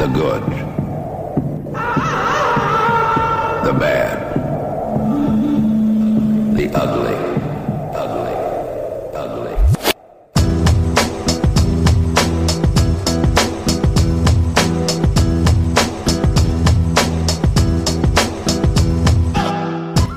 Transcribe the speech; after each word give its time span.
The 0.00 0.06
good. 0.06 0.42
The 3.66 3.72
bad. 3.78 4.16
The 6.56 6.70
ugly. 6.74 7.16
Ugly. 7.94 8.34
Ugly. 9.14 9.56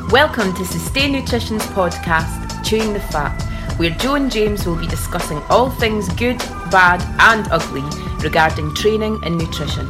Welcome 0.09 0.53
to 0.53 0.63
Sustain 0.63 1.11
Nutrition's 1.11 1.65
podcast, 1.73 2.63
Chewing 2.63 2.93
the 2.93 3.01
Fat, 3.01 3.37
where 3.77 3.89
Joe 3.89 4.15
and 4.15 4.31
James 4.31 4.65
will 4.65 4.77
be 4.77 4.87
discussing 4.87 5.41
all 5.49 5.69
things 5.71 6.07
good, 6.13 6.37
bad, 6.71 7.01
and 7.19 7.51
ugly 7.51 7.81
regarding 8.23 8.73
training 8.73 9.19
and 9.23 9.37
nutrition. 9.37 9.87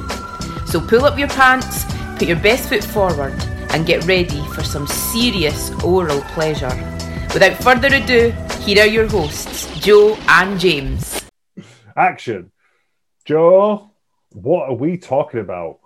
So 0.65 0.79
pull 0.79 1.05
up 1.05 1.17
your 1.17 1.29
pants, 1.29 1.85
put 2.17 2.27
your 2.27 2.39
best 2.39 2.69
foot 2.69 2.83
forward, 2.83 3.33
and 3.69 3.85
get 3.85 4.05
ready 4.05 4.43
for 4.47 4.63
some 4.63 4.87
serious 4.87 5.71
oral 5.83 6.21
pleasure. 6.35 6.75
Without 7.33 7.55
further 7.63 7.87
ado, 7.87 8.31
here 8.61 8.83
are 8.83 8.87
your 8.87 9.07
hosts, 9.07 9.67
Joe 9.79 10.17
and 10.27 10.59
James. 10.59 11.23
Action. 11.95 12.51
Joe, 13.25 13.91
what 14.31 14.69
are 14.69 14.75
we 14.75 14.97
talking 14.97 15.39
about? 15.39 15.79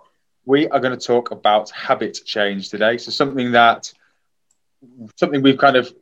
we 0.48 0.66
are 0.66 0.80
going 0.80 0.98
to 0.98 1.06
talk 1.06 1.30
about 1.30 1.68
habit 1.70 2.18
change 2.24 2.70
today. 2.70 2.96
So 2.96 3.10
something 3.10 3.52
that 3.52 3.92
something 5.16 5.42
we've 5.42 5.58
kind 5.58 5.76
of 5.76 5.92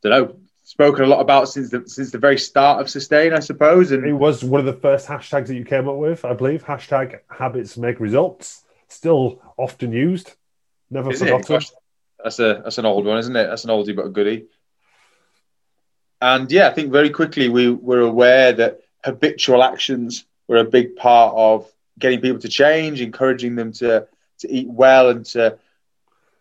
don't 0.00 0.12
know 0.12 0.36
spoken 0.76 1.04
a 1.04 1.06
lot 1.06 1.20
about 1.20 1.48
since 1.48 1.70
the 1.70 1.88
since 1.88 2.10
the 2.10 2.18
very 2.18 2.36
start 2.36 2.82
of 2.82 2.90
sustain, 2.90 3.32
I 3.32 3.38
suppose. 3.40 3.92
And 3.92 4.04
it 4.04 4.12
was 4.12 4.44
one 4.44 4.60
of 4.60 4.66
the 4.66 4.74
first 4.74 5.06
hashtags 5.06 5.46
that 5.46 5.54
you 5.54 5.64
came 5.64 5.88
up 5.88 5.96
with, 5.96 6.22
I 6.22 6.34
believe. 6.34 6.64
Hashtag 6.64 7.20
habits 7.30 7.78
make 7.78 7.98
results. 7.98 8.62
Still 8.88 9.40
often 9.56 9.92
used. 9.92 10.34
Never 10.90 11.12
is 11.12 11.20
forgotten. 11.20 11.56
Gosh, 11.56 11.70
that's 12.22 12.38
a 12.40 12.60
that's 12.62 12.76
an 12.76 12.84
old 12.84 13.06
one, 13.06 13.16
isn't 13.16 13.34
it? 13.34 13.46
That's 13.46 13.64
an 13.64 13.70
oldie 13.70 13.96
but 13.96 14.04
a 14.04 14.10
goodie. 14.10 14.48
And 16.20 16.52
yeah, 16.52 16.68
I 16.68 16.74
think 16.74 16.92
very 16.92 17.08
quickly 17.08 17.48
we 17.48 17.70
were 17.70 18.00
aware 18.00 18.52
that 18.52 18.80
habitual 19.02 19.62
actions 19.62 20.26
were 20.46 20.58
a 20.58 20.64
big 20.64 20.96
part 20.96 21.34
of 21.34 21.72
getting 21.98 22.20
people 22.20 22.40
to 22.40 22.48
change, 22.48 23.00
encouraging 23.00 23.56
them 23.56 23.72
to 23.72 24.06
to 24.40 24.52
eat 24.52 24.68
well 24.68 25.08
and 25.08 25.24
to 25.24 25.58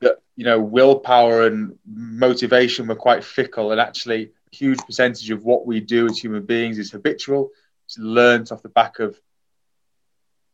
that 0.01 0.21
you 0.35 0.45
know 0.45 0.59
willpower 0.59 1.47
and 1.47 1.77
motivation 1.85 2.87
were 2.87 2.95
quite 2.95 3.23
fickle. 3.23 3.71
And 3.71 3.79
actually 3.79 4.31
a 4.51 4.55
huge 4.55 4.79
percentage 4.79 5.29
of 5.29 5.43
what 5.43 5.65
we 5.65 5.79
do 5.79 6.07
as 6.07 6.17
human 6.17 6.45
beings 6.45 6.77
is 6.77 6.91
habitual 6.91 7.51
it's 7.85 7.97
learned 7.99 8.51
off 8.51 8.63
the 8.63 8.69
back 8.69 8.99
of 8.99 9.19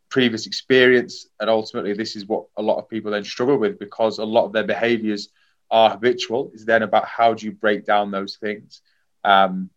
previous 0.09 0.45
experience. 0.45 1.27
And 1.39 1.49
ultimately 1.49 1.93
this 1.93 2.15
is 2.15 2.25
what 2.25 2.45
a 2.57 2.61
lot 2.61 2.77
of 2.77 2.89
people 2.89 3.11
then 3.11 3.23
struggle 3.23 3.57
with 3.57 3.79
because 3.79 4.17
a 4.17 4.25
lot 4.25 4.45
of 4.45 4.53
their 4.53 4.65
behaviors 4.65 5.29
are 5.69 5.89
habitual. 5.89 6.51
Is 6.53 6.65
then 6.65 6.83
about 6.83 7.07
how 7.07 7.33
do 7.33 7.45
you 7.45 7.53
break 7.53 7.85
down 7.85 8.11
those 8.11 8.35
things? 8.35 8.81
Um, 9.23 9.69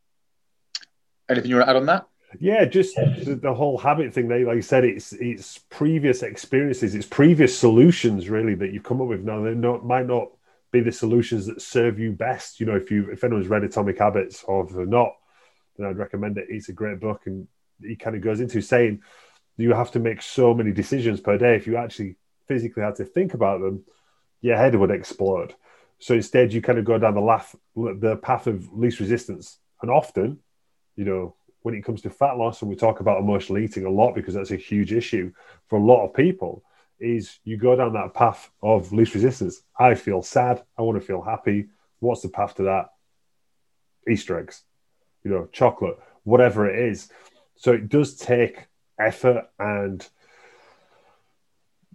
anything 1.28 1.50
you 1.50 1.56
want 1.56 1.66
to 1.66 1.70
add 1.70 1.76
on 1.76 1.86
that 1.86 2.06
Yeah, 2.40 2.64
just 2.64 2.96
the, 2.96 3.38
the 3.40 3.54
whole 3.54 3.78
habit 3.78 4.12
thing. 4.12 4.28
They 4.28 4.44
like 4.44 4.56
you 4.56 4.62
said, 4.62 4.84
it's 4.84 5.12
it's 5.12 5.58
previous 5.70 6.22
experiences, 6.22 6.94
it's 6.94 7.06
previous 7.06 7.56
solutions 7.58 8.28
really 8.28 8.54
that 8.56 8.72
you've 8.72 8.82
come 8.82 9.00
up 9.00 9.08
with. 9.08 9.22
Now 9.22 9.42
they 9.42 9.54
not 9.54 9.84
might 9.84 10.06
not 10.06 10.28
be 10.72 10.80
the 10.80 10.92
solutions 10.92 11.46
that 11.46 11.62
serve 11.62 11.98
you 11.98 12.12
best. 12.12 12.60
You 12.60 12.66
know, 12.66 12.76
if 12.76 12.90
you 12.90 13.10
if 13.10 13.22
anyone's 13.24 13.48
read 13.48 13.64
Atomic 13.64 13.98
Habits 13.98 14.42
or 14.44 14.66
not, 14.86 15.12
then 15.76 15.86
I'd 15.86 15.98
recommend 15.98 16.38
it. 16.38 16.46
It's 16.48 16.68
a 16.68 16.72
great 16.72 17.00
book, 17.00 17.22
and 17.26 17.46
he 17.80 17.96
kind 17.96 18.16
of 18.16 18.22
goes 18.22 18.40
into 18.40 18.60
saying 18.60 19.02
you 19.56 19.72
have 19.72 19.92
to 19.92 20.00
make 20.00 20.20
so 20.20 20.52
many 20.52 20.72
decisions 20.72 21.20
per 21.20 21.38
day. 21.38 21.54
If 21.54 21.66
you 21.66 21.76
actually 21.76 22.16
physically 22.48 22.82
had 22.82 22.96
to 22.96 23.04
think 23.04 23.34
about 23.34 23.60
them, 23.60 23.84
your 24.40 24.56
head 24.56 24.74
would 24.74 24.90
explode. 24.90 25.54
So 26.00 26.14
instead, 26.14 26.52
you 26.52 26.60
kind 26.60 26.78
of 26.78 26.84
go 26.84 26.98
down 26.98 27.14
the 27.14 27.20
laugh, 27.20 27.54
the 27.76 28.16
path 28.16 28.46
of 28.46 28.72
least 28.72 29.00
resistance, 29.00 29.58
and 29.80 29.90
often, 29.90 30.40
you 30.96 31.04
know, 31.04 31.36
when 31.64 31.74
it 31.74 31.82
comes 31.82 32.02
to 32.02 32.10
fat 32.10 32.36
loss, 32.36 32.60
and 32.60 32.68
we 32.68 32.76
talk 32.76 33.00
about 33.00 33.18
emotional 33.18 33.56
eating 33.56 33.86
a 33.86 33.90
lot 33.90 34.14
because 34.14 34.34
that's 34.34 34.50
a 34.50 34.56
huge 34.56 34.92
issue 34.92 35.32
for 35.66 35.78
a 35.78 35.82
lot 35.82 36.04
of 36.04 36.12
people, 36.12 36.62
is 37.00 37.38
you 37.42 37.56
go 37.56 37.74
down 37.74 37.94
that 37.94 38.12
path 38.12 38.50
of 38.62 38.92
least 38.92 39.14
resistance. 39.14 39.62
I 39.78 39.94
feel 39.94 40.22
sad. 40.22 40.62
I 40.78 40.82
want 40.82 41.00
to 41.00 41.06
feel 41.06 41.22
happy. 41.22 41.68
What's 42.00 42.20
the 42.20 42.28
path 42.28 42.54
to 42.56 42.64
that? 42.64 42.90
Easter 44.06 44.38
eggs, 44.38 44.64
you 45.24 45.30
know, 45.30 45.48
chocolate, 45.52 45.98
whatever 46.24 46.68
it 46.68 46.86
is. 46.90 47.08
So 47.56 47.72
it 47.72 47.88
does 47.88 48.14
take 48.14 48.68
effort 48.98 49.46
and 49.58 50.06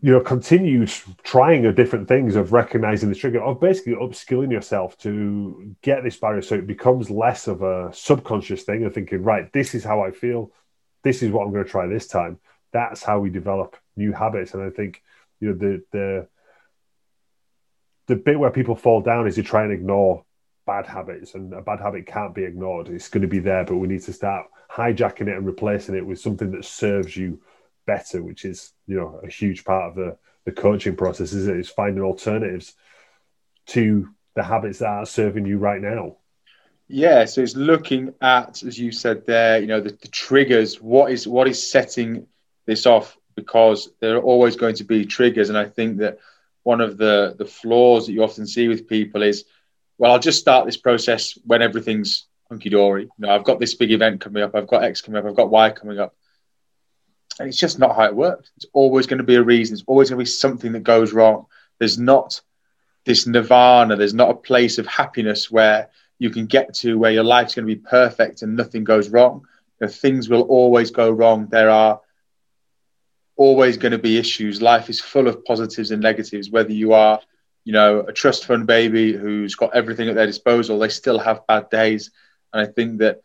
you 0.01 0.11
know 0.11 0.19
continued 0.19 0.91
trying 1.23 1.65
of 1.65 1.75
different 1.75 2.07
things 2.07 2.35
of 2.35 2.53
recognizing 2.53 3.09
the 3.09 3.15
trigger 3.15 3.41
of 3.41 3.59
basically 3.59 3.93
upskilling 3.93 4.51
yourself 4.51 4.97
to 4.97 5.75
get 5.81 6.03
this 6.03 6.17
barrier 6.17 6.41
so 6.41 6.55
it 6.55 6.67
becomes 6.67 7.09
less 7.09 7.47
of 7.47 7.61
a 7.61 7.91
subconscious 7.93 8.63
thing 8.63 8.85
of 8.85 8.93
thinking 8.93 9.23
right 9.23 9.51
this 9.51 9.75
is 9.75 9.83
how 9.83 10.01
i 10.01 10.11
feel. 10.11 10.51
This 11.03 11.23
is 11.23 11.31
what 11.31 11.45
i'm 11.45 11.51
going 11.51 11.63
to 11.63 11.69
try 11.69 11.87
this 11.87 12.07
time. 12.07 12.39
That's 12.71 13.03
how 13.03 13.19
we 13.19 13.29
develop 13.29 13.77
new 13.95 14.11
habits. 14.11 14.53
And 14.53 14.63
i 14.63 14.69
think 14.69 15.01
you 15.39 15.49
know 15.49 15.55
the 15.55 15.83
the 15.91 16.27
the 18.07 18.15
bit 18.15 18.39
where 18.39 18.51
people 18.51 18.75
fall 18.75 19.01
down 19.01 19.27
is 19.27 19.37
you 19.37 19.43
try 19.43 19.63
and 19.63 19.71
ignore 19.71 20.23
bad 20.65 20.85
habits 20.85 21.35
and 21.35 21.53
a 21.53 21.61
bad 21.61 21.79
habit 21.79 22.05
can't 22.05 22.33
be 22.33 22.43
ignored. 22.43 22.89
It's 22.89 23.09
going 23.09 23.21
to 23.21 23.27
be 23.27 23.39
there 23.39 23.65
but 23.65 23.77
we 23.77 23.87
need 23.87 24.03
to 24.03 24.13
start 24.13 24.47
hijacking 24.71 25.27
it 25.27 25.37
and 25.37 25.45
replacing 25.45 25.95
it 25.95 26.05
with 26.05 26.19
something 26.19 26.51
that 26.51 26.65
serves 26.65 27.17
you 27.17 27.41
better, 27.89 28.21
which 28.21 28.45
is 28.45 28.71
you 28.85 28.95
know 28.97 29.19
a 29.23 29.29
huge 29.29 29.63
part 29.63 29.89
of 29.89 29.95
the 29.95 30.17
the 30.45 30.51
coaching 30.51 30.95
process. 30.95 31.33
Is 31.33 31.47
it? 31.47 31.57
Is 31.57 31.69
finding 31.69 32.03
alternatives 32.03 32.75
to 33.67 34.09
the 34.35 34.43
habits 34.43 34.79
that 34.79 34.87
are 34.87 35.05
serving 35.05 35.45
you 35.47 35.57
right 35.57 35.81
now. 35.81 36.17
Yeah, 36.87 37.25
so 37.25 37.41
it's 37.41 37.55
looking 37.55 38.13
at, 38.21 38.63
as 38.63 38.79
you 38.79 38.91
said 38.91 39.25
there, 39.25 39.59
you 39.59 39.67
know, 39.67 39.81
the, 39.81 39.89
the 39.89 40.07
triggers. 40.07 40.81
What 40.81 41.11
is 41.11 41.27
what 41.27 41.47
is 41.47 41.71
setting 41.71 42.27
this 42.65 42.85
off? 42.85 43.17
Because 43.35 43.89
there 43.99 44.17
are 44.17 44.21
always 44.21 44.55
going 44.55 44.75
to 44.75 44.83
be 44.83 45.05
triggers, 45.05 45.49
and 45.49 45.57
I 45.57 45.65
think 45.65 45.97
that 45.99 46.19
one 46.63 46.81
of 46.81 46.97
the 46.97 47.35
the 47.37 47.45
flaws 47.45 48.05
that 48.05 48.13
you 48.13 48.23
often 48.23 48.45
see 48.45 48.67
with 48.67 48.87
people 48.87 49.23
is, 49.23 49.45
well, 49.97 50.11
I'll 50.11 50.27
just 50.29 50.39
start 50.39 50.65
this 50.65 50.77
process 50.77 51.37
when 51.45 51.61
everything's 51.61 52.27
hunky 52.49 52.69
dory. 52.69 53.03
You 53.03 53.09
know, 53.19 53.35
I've 53.35 53.43
got 53.49 53.59
this 53.59 53.75
big 53.75 53.91
event 53.91 54.21
coming 54.21 54.43
up, 54.43 54.55
I've 54.55 54.67
got 54.73 54.83
X 54.83 55.01
coming 55.01 55.19
up, 55.19 55.25
I've 55.25 55.41
got 55.41 55.49
Y 55.49 55.69
coming 55.71 55.99
up, 55.99 56.15
and 57.39 57.47
it's 57.47 57.57
just 57.57 57.79
not 57.79 57.95
how 57.95 58.03
it 58.03 58.15
works. 58.15 58.51
It's 58.57 58.65
always 58.73 59.07
going 59.07 59.19
to 59.19 59.23
be 59.23 59.35
a 59.35 59.43
reason. 59.43 59.73
It's 59.73 59.83
always 59.87 60.09
going 60.09 60.19
to 60.19 60.25
be 60.25 60.29
something 60.29 60.73
that 60.73 60.83
goes 60.83 61.13
wrong. 61.13 61.45
There's 61.79 61.97
not 61.97 62.41
this 63.05 63.25
nirvana. 63.25 63.95
There's 63.95 64.13
not 64.13 64.29
a 64.29 64.35
place 64.35 64.77
of 64.77 64.85
happiness 64.85 65.49
where 65.49 65.89
you 66.19 66.29
can 66.29 66.47
get 66.47 66.73
to 66.75 66.97
where 66.97 67.13
your 67.13 67.23
life's 67.23 67.55
going 67.55 67.65
to 67.65 67.73
be 67.73 67.81
perfect 67.81 68.41
and 68.41 68.57
nothing 68.57 68.83
goes 68.83 69.09
wrong. 69.09 69.45
You 69.79 69.87
know, 69.87 69.91
things 69.91 70.27
will 70.27 70.41
always 70.41 70.91
go 70.91 71.09
wrong. 71.09 71.47
There 71.49 71.69
are 71.69 72.01
always 73.37 73.77
going 73.77 73.93
to 73.93 73.97
be 73.97 74.17
issues. 74.17 74.61
Life 74.61 74.89
is 74.89 74.99
full 74.99 75.29
of 75.29 75.45
positives 75.45 75.91
and 75.91 76.01
negatives. 76.01 76.49
Whether 76.49 76.73
you 76.73 76.91
are, 76.91 77.21
you 77.63 77.71
know, 77.71 78.01
a 78.01 78.11
trust 78.11 78.45
fund 78.45 78.67
baby 78.67 79.13
who's 79.13 79.55
got 79.55 79.73
everything 79.73 80.09
at 80.09 80.15
their 80.15 80.27
disposal, 80.27 80.77
they 80.77 80.89
still 80.89 81.19
have 81.19 81.47
bad 81.47 81.69
days. 81.69 82.11
And 82.51 82.67
I 82.67 82.69
think 82.69 82.99
that 82.99 83.21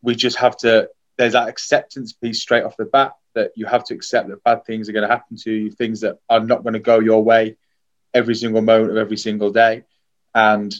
we 0.00 0.14
just 0.14 0.38
have 0.38 0.56
to. 0.58 0.88
There's 1.18 1.34
that 1.34 1.48
acceptance 1.48 2.14
piece 2.14 2.40
straight 2.40 2.64
off 2.64 2.78
the 2.78 2.86
bat 2.86 3.12
that 3.34 3.52
you 3.56 3.66
have 3.66 3.84
to 3.84 3.94
accept 3.94 4.28
that 4.28 4.42
bad 4.44 4.64
things 4.64 4.88
are 4.88 4.92
going 4.92 5.06
to 5.06 5.14
happen 5.14 5.36
to 5.36 5.52
you, 5.52 5.70
things 5.70 6.00
that 6.00 6.18
are 6.28 6.40
not 6.40 6.62
going 6.62 6.74
to 6.74 6.78
go 6.80 6.98
your 6.98 7.22
way 7.22 7.56
every 8.12 8.34
single 8.34 8.62
moment 8.62 8.90
of 8.90 8.96
every 8.96 9.16
single 9.16 9.50
day, 9.50 9.84
and 10.34 10.74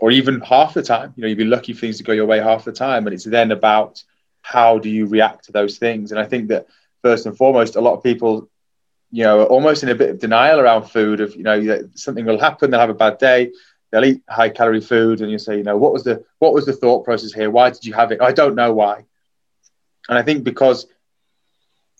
or 0.00 0.10
even 0.10 0.40
half 0.40 0.74
the 0.74 0.82
time. 0.82 1.14
You 1.16 1.22
know, 1.22 1.28
you'd 1.28 1.38
be 1.38 1.44
lucky 1.44 1.72
for 1.72 1.80
things 1.80 1.98
to 1.98 2.04
go 2.04 2.12
your 2.12 2.26
way 2.26 2.40
half 2.40 2.64
the 2.64 2.72
time, 2.72 3.06
and 3.06 3.14
it's 3.14 3.24
then 3.24 3.52
about 3.52 4.02
how 4.42 4.78
do 4.78 4.88
you 4.88 5.06
react 5.06 5.46
to 5.46 5.52
those 5.52 5.78
things. 5.78 6.12
And 6.12 6.20
I 6.20 6.24
think 6.24 6.48
that 6.48 6.66
first 7.02 7.26
and 7.26 7.36
foremost, 7.36 7.76
a 7.76 7.80
lot 7.80 7.94
of 7.94 8.02
people, 8.02 8.48
you 9.10 9.24
know, 9.24 9.40
are 9.40 9.46
almost 9.46 9.82
in 9.82 9.88
a 9.88 9.94
bit 9.94 10.10
of 10.10 10.18
denial 10.18 10.60
around 10.60 10.84
food. 10.84 11.20
Of 11.20 11.34
you 11.36 11.42
know, 11.42 11.88
something 11.94 12.24
will 12.24 12.38
happen, 12.38 12.70
they'll 12.70 12.80
have 12.80 12.90
a 12.90 12.94
bad 12.94 13.18
day, 13.18 13.52
they'll 13.90 14.04
eat 14.04 14.22
high 14.28 14.50
calorie 14.50 14.80
food, 14.80 15.20
and 15.20 15.30
you 15.30 15.38
say, 15.38 15.56
you 15.56 15.62
know, 15.62 15.76
what 15.76 15.92
was 15.92 16.04
the 16.04 16.24
what 16.38 16.52
was 16.52 16.66
the 16.66 16.72
thought 16.72 17.04
process 17.04 17.32
here? 17.32 17.50
Why 17.50 17.70
did 17.70 17.84
you 17.84 17.94
have 17.94 18.12
it? 18.12 18.20
I 18.20 18.32
don't 18.32 18.54
know 18.54 18.72
why. 18.72 19.04
And 20.08 20.18
I 20.18 20.22
think 20.22 20.44
because 20.44 20.86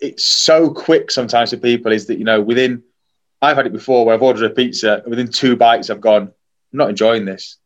it's 0.01 0.25
so 0.25 0.71
quick 0.71 1.11
sometimes 1.11 1.51
for 1.51 1.57
people 1.57 1.93
is 1.93 2.07
that 2.07 2.19
you 2.19 2.25
know 2.25 2.41
within 2.41 2.83
I've 3.41 3.57
had 3.57 3.67
it 3.67 3.73
before 3.73 4.05
where 4.05 4.15
I've 4.15 4.23
ordered 4.23 4.51
a 4.51 4.55
pizza 4.55 4.97
and 5.03 5.07
within 5.07 5.29
two 5.29 5.57
bites 5.57 5.91
I've 5.91 6.01
gone 6.01 6.23
I'm 6.23 6.79
not 6.79 6.91
enjoying 6.91 7.25
this. 7.25 7.59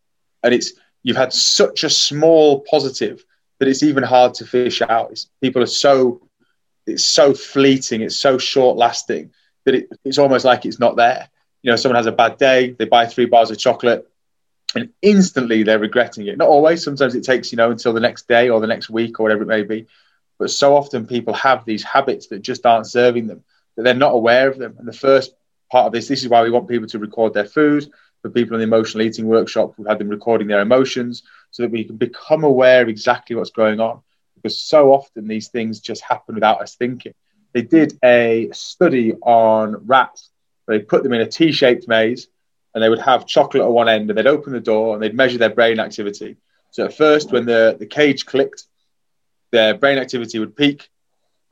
And 0.42 0.54
it's 0.54 0.72
you've 1.02 1.16
had 1.16 1.32
such 1.32 1.84
a 1.84 1.90
small 1.90 2.60
positive 2.60 3.24
that 3.58 3.68
it's 3.68 3.82
even 3.82 4.02
hard 4.02 4.34
to 4.34 4.46
fish 4.46 4.82
out. 4.82 5.10
It's, 5.10 5.28
people 5.40 5.62
are 5.62 5.66
so 5.66 6.22
it's 6.86 7.04
so 7.04 7.34
fleeting 7.34 8.00
it's 8.00 8.16
so 8.16 8.38
short 8.38 8.76
lasting 8.76 9.32
that 9.64 9.74
it, 9.74 9.88
it's 10.04 10.18
almost 10.18 10.44
like 10.44 10.64
it's 10.64 10.80
not 10.80 10.96
there. 10.96 11.28
You 11.62 11.70
know 11.70 11.76
someone 11.76 11.96
has 11.96 12.06
a 12.06 12.12
bad 12.12 12.38
day 12.38 12.70
they 12.70 12.84
buy 12.84 13.06
three 13.06 13.26
bars 13.26 13.50
of 13.50 13.58
chocolate 13.58 14.06
and 14.76 14.90
instantly 15.02 15.64
they're 15.64 15.80
regretting 15.80 16.28
it. 16.28 16.38
Not 16.38 16.48
always. 16.48 16.84
Sometimes 16.84 17.16
it 17.16 17.24
takes 17.24 17.50
you 17.50 17.56
know 17.56 17.70
until 17.70 17.92
the 17.92 18.00
next 18.00 18.28
day 18.28 18.48
or 18.48 18.60
the 18.60 18.68
next 18.68 18.88
week 18.88 19.18
or 19.18 19.24
whatever 19.24 19.42
it 19.42 19.48
may 19.48 19.62
be 19.64 19.86
But 20.40 20.50
so 20.50 20.74
often 20.74 21.06
people 21.06 21.34
have 21.34 21.66
these 21.66 21.84
habits 21.84 22.28
that 22.28 22.40
just 22.40 22.64
aren't 22.64 22.86
serving 22.86 23.26
them, 23.26 23.44
that 23.76 23.82
they're 23.82 23.94
not 23.94 24.14
aware 24.14 24.48
of 24.48 24.56
them. 24.56 24.74
And 24.78 24.88
the 24.88 24.92
first 24.92 25.34
part 25.70 25.86
of 25.86 25.92
this, 25.92 26.08
this 26.08 26.22
is 26.22 26.30
why 26.30 26.42
we 26.42 26.50
want 26.50 26.66
people 26.66 26.88
to 26.88 26.98
record 26.98 27.34
their 27.34 27.44
food. 27.44 27.90
For 28.22 28.30
people 28.30 28.54
in 28.54 28.60
the 28.60 28.66
emotional 28.66 29.02
eating 29.02 29.26
workshop, 29.26 29.74
we've 29.76 29.86
had 29.86 29.98
them 29.98 30.08
recording 30.08 30.48
their 30.48 30.62
emotions 30.62 31.24
so 31.50 31.62
that 31.62 31.70
we 31.70 31.84
can 31.84 31.96
become 31.96 32.42
aware 32.42 32.80
of 32.80 32.88
exactly 32.88 33.36
what's 33.36 33.50
going 33.50 33.80
on. 33.80 34.00
Because 34.34 34.58
so 34.58 34.94
often 34.94 35.28
these 35.28 35.48
things 35.48 35.78
just 35.78 36.02
happen 36.02 36.34
without 36.34 36.62
us 36.62 36.74
thinking. 36.74 37.12
They 37.52 37.62
did 37.62 37.98
a 38.02 38.48
study 38.52 39.12
on 39.20 39.86
rats. 39.86 40.30
They 40.66 40.78
put 40.78 41.02
them 41.02 41.12
in 41.12 41.20
a 41.20 41.26
T 41.26 41.52
shaped 41.52 41.86
maze 41.86 42.28
and 42.74 42.82
they 42.82 42.88
would 42.88 43.00
have 43.00 43.26
chocolate 43.26 43.62
at 43.62 43.70
one 43.70 43.90
end 43.90 44.08
and 44.08 44.16
they'd 44.16 44.26
open 44.26 44.54
the 44.54 44.60
door 44.60 44.94
and 44.94 45.02
they'd 45.02 45.14
measure 45.14 45.36
their 45.36 45.50
brain 45.50 45.80
activity. 45.80 46.38
So 46.70 46.86
at 46.86 46.96
first, 46.96 47.30
when 47.30 47.44
the, 47.44 47.76
the 47.78 47.86
cage 47.86 48.24
clicked, 48.24 48.64
their 49.50 49.74
brain 49.74 49.98
activity 49.98 50.38
would 50.38 50.56
peak. 50.56 50.88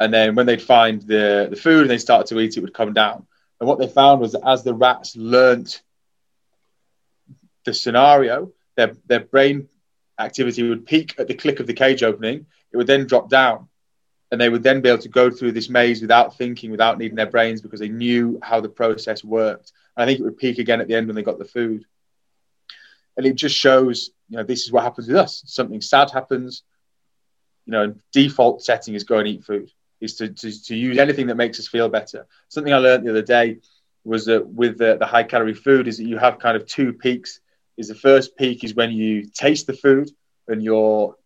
And 0.00 0.14
then 0.14 0.34
when 0.34 0.46
they'd 0.46 0.62
find 0.62 1.02
the, 1.02 1.48
the 1.50 1.56
food 1.56 1.82
and 1.82 1.90
they 1.90 1.98
started 1.98 2.28
to 2.28 2.40
eat, 2.40 2.56
it 2.56 2.60
would 2.60 2.74
come 2.74 2.92
down. 2.92 3.26
And 3.60 3.68
what 3.68 3.78
they 3.78 3.88
found 3.88 4.20
was 4.20 4.32
that 4.32 4.46
as 4.46 4.62
the 4.62 4.74
rats 4.74 5.16
learnt 5.16 5.82
the 7.64 7.74
scenario, 7.74 8.52
their, 8.76 8.94
their 9.06 9.20
brain 9.20 9.68
activity 10.18 10.68
would 10.68 10.86
peak 10.86 11.14
at 11.18 11.26
the 11.26 11.34
click 11.34 11.60
of 11.60 11.66
the 11.66 11.74
cage 11.74 12.02
opening. 12.02 12.46
It 12.72 12.76
would 12.76 12.86
then 12.86 13.06
drop 13.06 13.28
down. 13.28 13.68
And 14.30 14.40
they 14.40 14.48
would 14.48 14.62
then 14.62 14.82
be 14.82 14.90
able 14.90 15.02
to 15.02 15.08
go 15.08 15.30
through 15.30 15.52
this 15.52 15.70
maze 15.70 16.02
without 16.02 16.36
thinking, 16.36 16.70
without 16.70 16.98
needing 16.98 17.16
their 17.16 17.26
brains, 17.26 17.62
because 17.62 17.80
they 17.80 17.88
knew 17.88 18.38
how 18.42 18.60
the 18.60 18.68
process 18.68 19.24
worked. 19.24 19.72
And 19.96 20.02
I 20.02 20.06
think 20.06 20.20
it 20.20 20.24
would 20.24 20.36
peak 20.36 20.58
again 20.58 20.80
at 20.80 20.86
the 20.86 20.94
end 20.94 21.06
when 21.06 21.16
they 21.16 21.22
got 21.22 21.38
the 21.38 21.44
food. 21.46 21.84
And 23.16 23.26
it 23.26 23.34
just 23.34 23.56
shows, 23.56 24.10
you 24.28 24.36
know, 24.36 24.44
this 24.44 24.64
is 24.64 24.70
what 24.70 24.84
happens 24.84 25.08
with 25.08 25.16
us. 25.16 25.42
Something 25.46 25.80
sad 25.80 26.10
happens, 26.10 26.62
you 27.68 27.72
know, 27.72 27.94
default 28.12 28.62
setting 28.62 28.94
is 28.94 29.04
go 29.04 29.18
and 29.18 29.28
eat 29.28 29.44
food, 29.44 29.70
is 30.00 30.14
to, 30.16 30.28
to, 30.30 30.64
to 30.64 30.74
use 30.74 30.96
anything 30.96 31.26
that 31.26 31.36
makes 31.36 31.60
us 31.60 31.68
feel 31.68 31.90
better. 31.90 32.26
Something 32.48 32.72
I 32.72 32.78
learned 32.78 33.06
the 33.06 33.10
other 33.10 33.20
day 33.20 33.58
was 34.04 34.24
that 34.24 34.48
with 34.48 34.78
the, 34.78 34.96
the 34.96 35.04
high 35.04 35.24
calorie 35.24 35.52
food 35.52 35.86
is 35.86 35.98
that 35.98 36.08
you 36.08 36.16
have 36.16 36.38
kind 36.38 36.56
of 36.56 36.66
two 36.66 36.94
peaks. 36.94 37.40
Is 37.76 37.88
the 37.88 37.94
first 37.94 38.38
peak 38.38 38.64
is 38.64 38.74
when 38.74 38.90
you 38.90 39.26
taste 39.26 39.66
the 39.66 39.74
food 39.74 40.10
and 40.48 40.62
your 40.62 41.16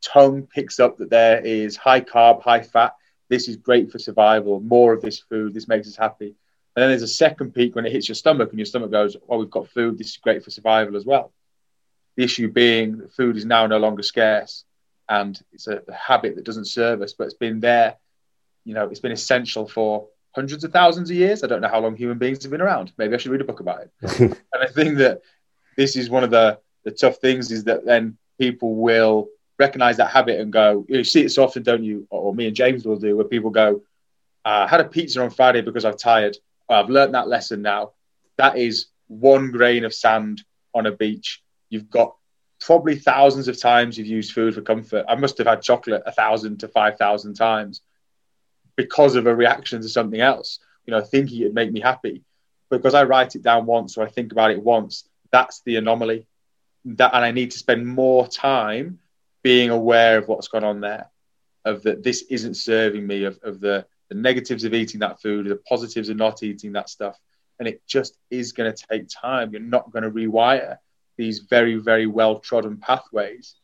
tongue 0.00 0.46
picks 0.46 0.78
up 0.78 0.98
that 0.98 1.10
there 1.10 1.40
is 1.40 1.76
high 1.76 2.02
carb, 2.02 2.40
high 2.40 2.62
fat. 2.62 2.94
This 3.28 3.48
is 3.48 3.56
great 3.56 3.90
for 3.90 3.98
survival. 3.98 4.60
More 4.60 4.92
of 4.92 5.02
this 5.02 5.18
food. 5.18 5.52
This 5.52 5.66
makes 5.66 5.88
us 5.88 5.96
happy. 5.96 6.36
And 6.76 6.82
then 6.82 6.90
there's 6.90 7.02
a 7.02 7.08
second 7.08 7.52
peak 7.52 7.74
when 7.74 7.84
it 7.84 7.90
hits 7.90 8.08
your 8.08 8.14
stomach, 8.14 8.50
and 8.50 8.58
your 8.60 8.66
stomach 8.66 8.92
goes, 8.92 9.16
"Well, 9.26 9.40
we've 9.40 9.50
got 9.50 9.68
food. 9.68 9.98
This 9.98 10.10
is 10.10 10.16
great 10.18 10.44
for 10.44 10.50
survival 10.50 10.96
as 10.96 11.04
well." 11.04 11.32
The 12.16 12.22
issue 12.22 12.48
being 12.48 12.98
that 12.98 13.12
food 13.12 13.36
is 13.36 13.44
now 13.44 13.66
no 13.66 13.78
longer 13.78 14.04
scarce, 14.04 14.64
and 15.10 15.38
it's 15.52 15.66
a, 15.66 15.82
a 15.86 15.92
habit 15.92 16.36
that 16.36 16.44
doesn't 16.44 16.66
serve 16.66 17.02
us, 17.02 17.12
but 17.12 17.24
it's 17.24 17.34
been 17.34 17.60
there. 17.60 17.96
You 18.64 18.74
know, 18.74 18.88
it's 18.88 19.00
been 19.00 19.12
essential 19.12 19.66
for 19.66 20.06
hundreds 20.34 20.64
of 20.64 20.72
thousands 20.72 21.10
of 21.10 21.16
years. 21.16 21.42
I 21.42 21.48
don't 21.48 21.60
know 21.60 21.68
how 21.68 21.80
long 21.80 21.96
human 21.96 22.16
beings 22.16 22.42
have 22.44 22.52
been 22.52 22.60
around. 22.60 22.92
Maybe 22.96 23.14
I 23.14 23.18
should 23.18 23.32
read 23.32 23.40
a 23.40 23.44
book 23.44 23.60
about 23.60 23.82
it. 23.82 23.90
and 24.20 24.36
I 24.54 24.68
think 24.68 24.98
that 24.98 25.20
this 25.76 25.96
is 25.96 26.08
one 26.08 26.24
of 26.24 26.30
the 26.30 26.58
the 26.84 26.92
tough 26.92 27.16
things 27.16 27.50
is 27.50 27.64
that 27.64 27.84
then 27.84 28.16
people 28.38 28.76
will 28.76 29.28
recognize 29.58 29.98
that 29.98 30.10
habit 30.10 30.40
and 30.40 30.50
go, 30.50 30.86
you 30.88 31.04
see 31.04 31.24
it 31.24 31.30
so 31.30 31.44
often, 31.44 31.62
don't 31.62 31.84
you? 31.84 32.06
Or 32.08 32.34
me 32.34 32.46
and 32.46 32.56
James 32.56 32.86
will 32.86 32.96
do, 32.96 33.16
where 33.16 33.26
people 33.26 33.50
go, 33.50 33.82
uh, 34.46 34.64
I 34.64 34.68
had 34.68 34.80
a 34.80 34.84
pizza 34.84 35.22
on 35.22 35.28
Friday 35.28 35.60
because 35.60 35.84
I'm 35.84 35.98
tired. 35.98 36.38
I've 36.68 36.88
learned 36.88 37.14
that 37.14 37.28
lesson 37.28 37.60
now. 37.60 37.90
That 38.38 38.56
is 38.56 38.86
one 39.08 39.50
grain 39.50 39.84
of 39.84 39.92
sand 39.92 40.42
on 40.72 40.86
a 40.86 40.92
beach. 40.92 41.42
You've 41.68 41.90
got 41.90 42.16
probably 42.60 42.96
thousands 42.96 43.48
of 43.48 43.58
times 43.58 43.96
you've 43.96 44.06
used 44.06 44.32
food 44.32 44.54
for 44.54 44.60
comfort. 44.60 45.06
I 45.08 45.14
must 45.14 45.38
have 45.38 45.46
had 45.46 45.62
chocolate 45.62 46.02
a 46.06 46.12
thousand 46.12 46.60
to 46.60 46.68
five 46.68 46.98
thousand 46.98 47.34
times 47.34 47.80
because 48.76 49.16
of 49.16 49.26
a 49.26 49.34
reaction 49.34 49.80
to 49.82 49.88
something 49.88 50.20
else. 50.20 50.58
You 50.86 50.92
know, 50.92 51.00
thinking 51.00 51.40
it'd 51.40 51.54
make 51.54 51.72
me 51.72 51.80
happy. 51.80 52.22
Because 52.70 52.94
I 52.94 53.04
write 53.04 53.34
it 53.34 53.42
down 53.42 53.66
once 53.66 53.96
or 53.96 54.04
I 54.04 54.08
think 54.08 54.30
about 54.30 54.52
it 54.52 54.62
once, 54.62 55.08
that's 55.32 55.62
the 55.62 55.76
anomaly. 55.76 56.26
That 56.84 57.14
and 57.14 57.24
I 57.24 57.32
need 57.32 57.50
to 57.50 57.58
spend 57.58 57.86
more 57.86 58.28
time 58.28 59.00
being 59.42 59.70
aware 59.70 60.18
of 60.18 60.28
what's 60.28 60.48
gone 60.48 60.64
on 60.64 60.80
there, 60.80 61.10
of 61.64 61.82
that 61.82 62.02
this 62.02 62.22
isn't 62.30 62.54
serving 62.54 63.06
me, 63.06 63.24
of, 63.24 63.38
of 63.42 63.60
the, 63.60 63.86
the 64.08 64.14
negatives 64.14 64.64
of 64.64 64.74
eating 64.74 65.00
that 65.00 65.20
food, 65.20 65.46
the 65.46 65.56
positives 65.56 66.08
of 66.10 66.16
not 66.16 66.42
eating 66.42 66.72
that 66.72 66.88
stuff. 66.88 67.18
And 67.58 67.66
it 67.66 67.82
just 67.86 68.16
is 68.30 68.52
going 68.52 68.72
to 68.72 68.86
take 68.90 69.08
time. 69.08 69.50
You're 69.52 69.60
not 69.60 69.90
going 69.90 70.04
to 70.04 70.10
rewire 70.10 70.78
these 71.20 71.40
very, 71.40 71.76
very 71.76 72.06
well 72.06 72.38
trodden 72.38 72.78
pathways 72.78 73.54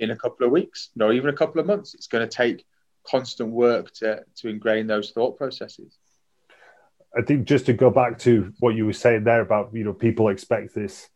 in 0.00 0.10
a 0.10 0.16
couple 0.16 0.44
of 0.44 0.52
weeks, 0.52 0.90
nor 0.96 1.12
even 1.12 1.30
a 1.30 1.36
couple 1.36 1.60
of 1.60 1.66
months. 1.66 1.94
It's 1.94 2.08
going 2.08 2.28
to 2.28 2.36
take 2.36 2.66
constant 3.06 3.50
work 3.50 3.92
to, 3.94 4.24
to 4.38 4.48
ingrain 4.48 4.88
those 4.88 5.12
thought 5.12 5.38
processes. 5.38 5.96
I 7.16 7.22
think 7.22 7.46
just 7.46 7.66
to 7.66 7.72
go 7.72 7.90
back 7.90 8.18
to 8.20 8.52
what 8.58 8.74
you 8.74 8.86
were 8.86 8.92
saying 8.92 9.24
there 9.24 9.40
about, 9.40 9.70
you 9.72 9.84
know, 9.84 9.94
people 9.94 10.28
expect 10.28 10.74
this 10.74 11.08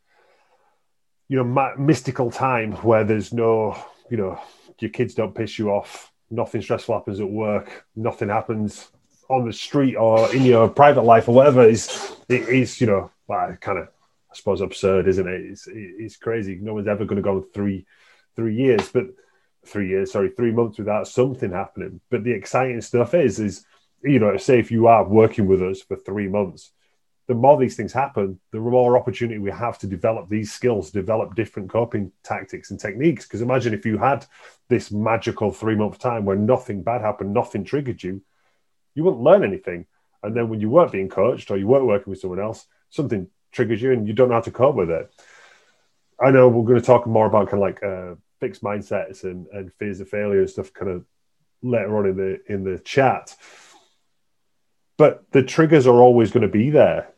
you 1.29 1.39
know, 1.39 1.45
ma- 1.45 1.75
mystical 1.77 2.31
time 2.31 2.73
where 2.89 3.05
there's 3.05 3.33
no, 3.33 3.77
you 4.11 4.17
know, 4.17 4.41
your 4.79 4.91
kids 4.91 5.15
don't 5.15 5.35
piss 5.35 5.59
you 5.59 5.71
off, 5.71 6.13
nothing 6.31 6.63
stressful 6.63 6.95
happens 6.95 7.21
at 7.21 7.29
work, 7.29 7.87
nothing 7.97 8.29
happens 8.29 8.91
on 9.29 9.47
the 9.47 9.53
street 9.53 9.97
or 9.97 10.33
in 10.35 10.43
your 10.45 10.69
private 10.69 11.03
life 11.03 11.29
or 11.29 11.35
whatever 11.35 11.67
is 11.67 12.15
it 12.29 12.49
is 12.49 12.81
you 12.81 12.87
know 12.87 13.11
kind 13.61 13.79
of 13.79 13.89
I 14.33 14.35
suppose 14.35 14.61
absurd, 14.63 15.09
isn't 15.09 15.29
it? 15.29 15.41
It's 15.43 15.69
it's 15.69 16.17
crazy. 16.17 16.59
No 16.61 16.75
one's 16.75 16.89
ever 16.89 17.05
going 17.05 17.17
to 17.17 17.23
go 17.23 17.43
three 17.43 17.87
three 18.35 18.57
years, 18.57 18.89
but 18.89 19.07
three 19.67 19.89
years, 19.89 20.13
sorry, 20.13 20.31
three 20.31 20.51
months 20.51 20.79
without 20.79 21.07
something 21.07 21.53
happening. 21.53 22.01
But 22.11 22.25
the 22.25 22.33
exciting 22.33 22.81
stuff 22.81 23.15
is 23.15 23.39
is 23.39 23.65
you 24.03 24.19
know, 24.19 24.37
say 24.37 24.59
if 24.59 24.71
you 24.71 24.87
are 24.87 25.05
working 25.05 25.47
with 25.47 25.63
us 25.63 25.83
for 25.83 25.97
three 25.97 26.29
months, 26.29 26.73
the 27.29 27.35
more 27.35 27.57
these 27.57 27.77
things 27.77 27.93
happen, 27.93 28.41
the 28.51 28.59
more 28.59 28.99
opportunity 28.99 29.39
we 29.39 29.51
have 29.51 29.79
to 29.79 29.87
develop 29.87 30.29
these 30.29 30.51
skills, 30.51 30.91
develop 30.91 31.35
different 31.35 31.71
coping 31.71 32.11
tactics 32.25 32.71
and 32.71 32.81
techniques. 32.81 33.27
Because 33.27 33.43
imagine 33.43 33.75
if 33.75 33.87
you 33.87 33.97
had 33.99 34.27
this 34.69 34.91
magical 34.91 35.53
three 35.53 35.77
month 35.77 35.99
time 35.99 36.25
where 36.25 36.37
nothing 36.37 36.83
bad 36.83 37.01
happened, 37.01 37.33
nothing 37.33 37.65
triggered 37.65 38.03
you, 38.03 38.23
you 38.95 39.05
wouldn't 39.05 39.23
learn 39.23 39.45
anything. 39.45 39.87
And 40.23 40.37
then 40.37 40.49
when 40.49 40.61
you 40.61 40.71
weren't 40.71 40.93
being 40.93 41.09
coached 41.09 41.51
or 41.51 41.57
you 41.57 41.67
weren't 41.67 41.87
working 41.87 42.11
with 42.11 42.21
someone 42.21 42.41
else, 42.41 42.67
something 42.91 43.29
triggers 43.53 43.81
you 43.81 43.93
and 43.93 44.09
you 44.09 44.15
don't 44.15 44.29
know 44.29 44.35
how 44.35 44.41
to 44.41 44.51
cope 44.51 44.77
with 44.77 44.91
it. 44.91 45.13
I 46.21 46.31
know 46.31 46.49
we're 46.49 46.67
going 46.67 46.81
to 46.81 46.87
talk 46.87 47.07
more 47.07 47.27
about 47.27 47.51
kind 47.51 47.63
of 47.63 47.69
like 47.69 47.83
uh, 47.83 48.15
fixed 48.41 48.63
mindsets 48.63 49.25
and, 49.25 49.47
and 49.49 49.73
fears 49.75 50.01
of 50.01 50.09
failure 50.09 50.41
and 50.41 50.51
stuff 50.51 50.73
kind 50.73 50.91
of 50.91 51.05
later 51.63 51.97
on 51.97 52.07
in 52.07 52.17
the 52.17 52.41
in 52.53 52.65
the 52.65 52.79
chat 52.81 53.37
but 55.03 55.25
the 55.33 55.43
triggers 55.43 55.89
are 55.89 56.01
always 56.01 56.31
going 56.31 56.47
to 56.47 56.49
be 56.49 56.71
there. 56.71 57.09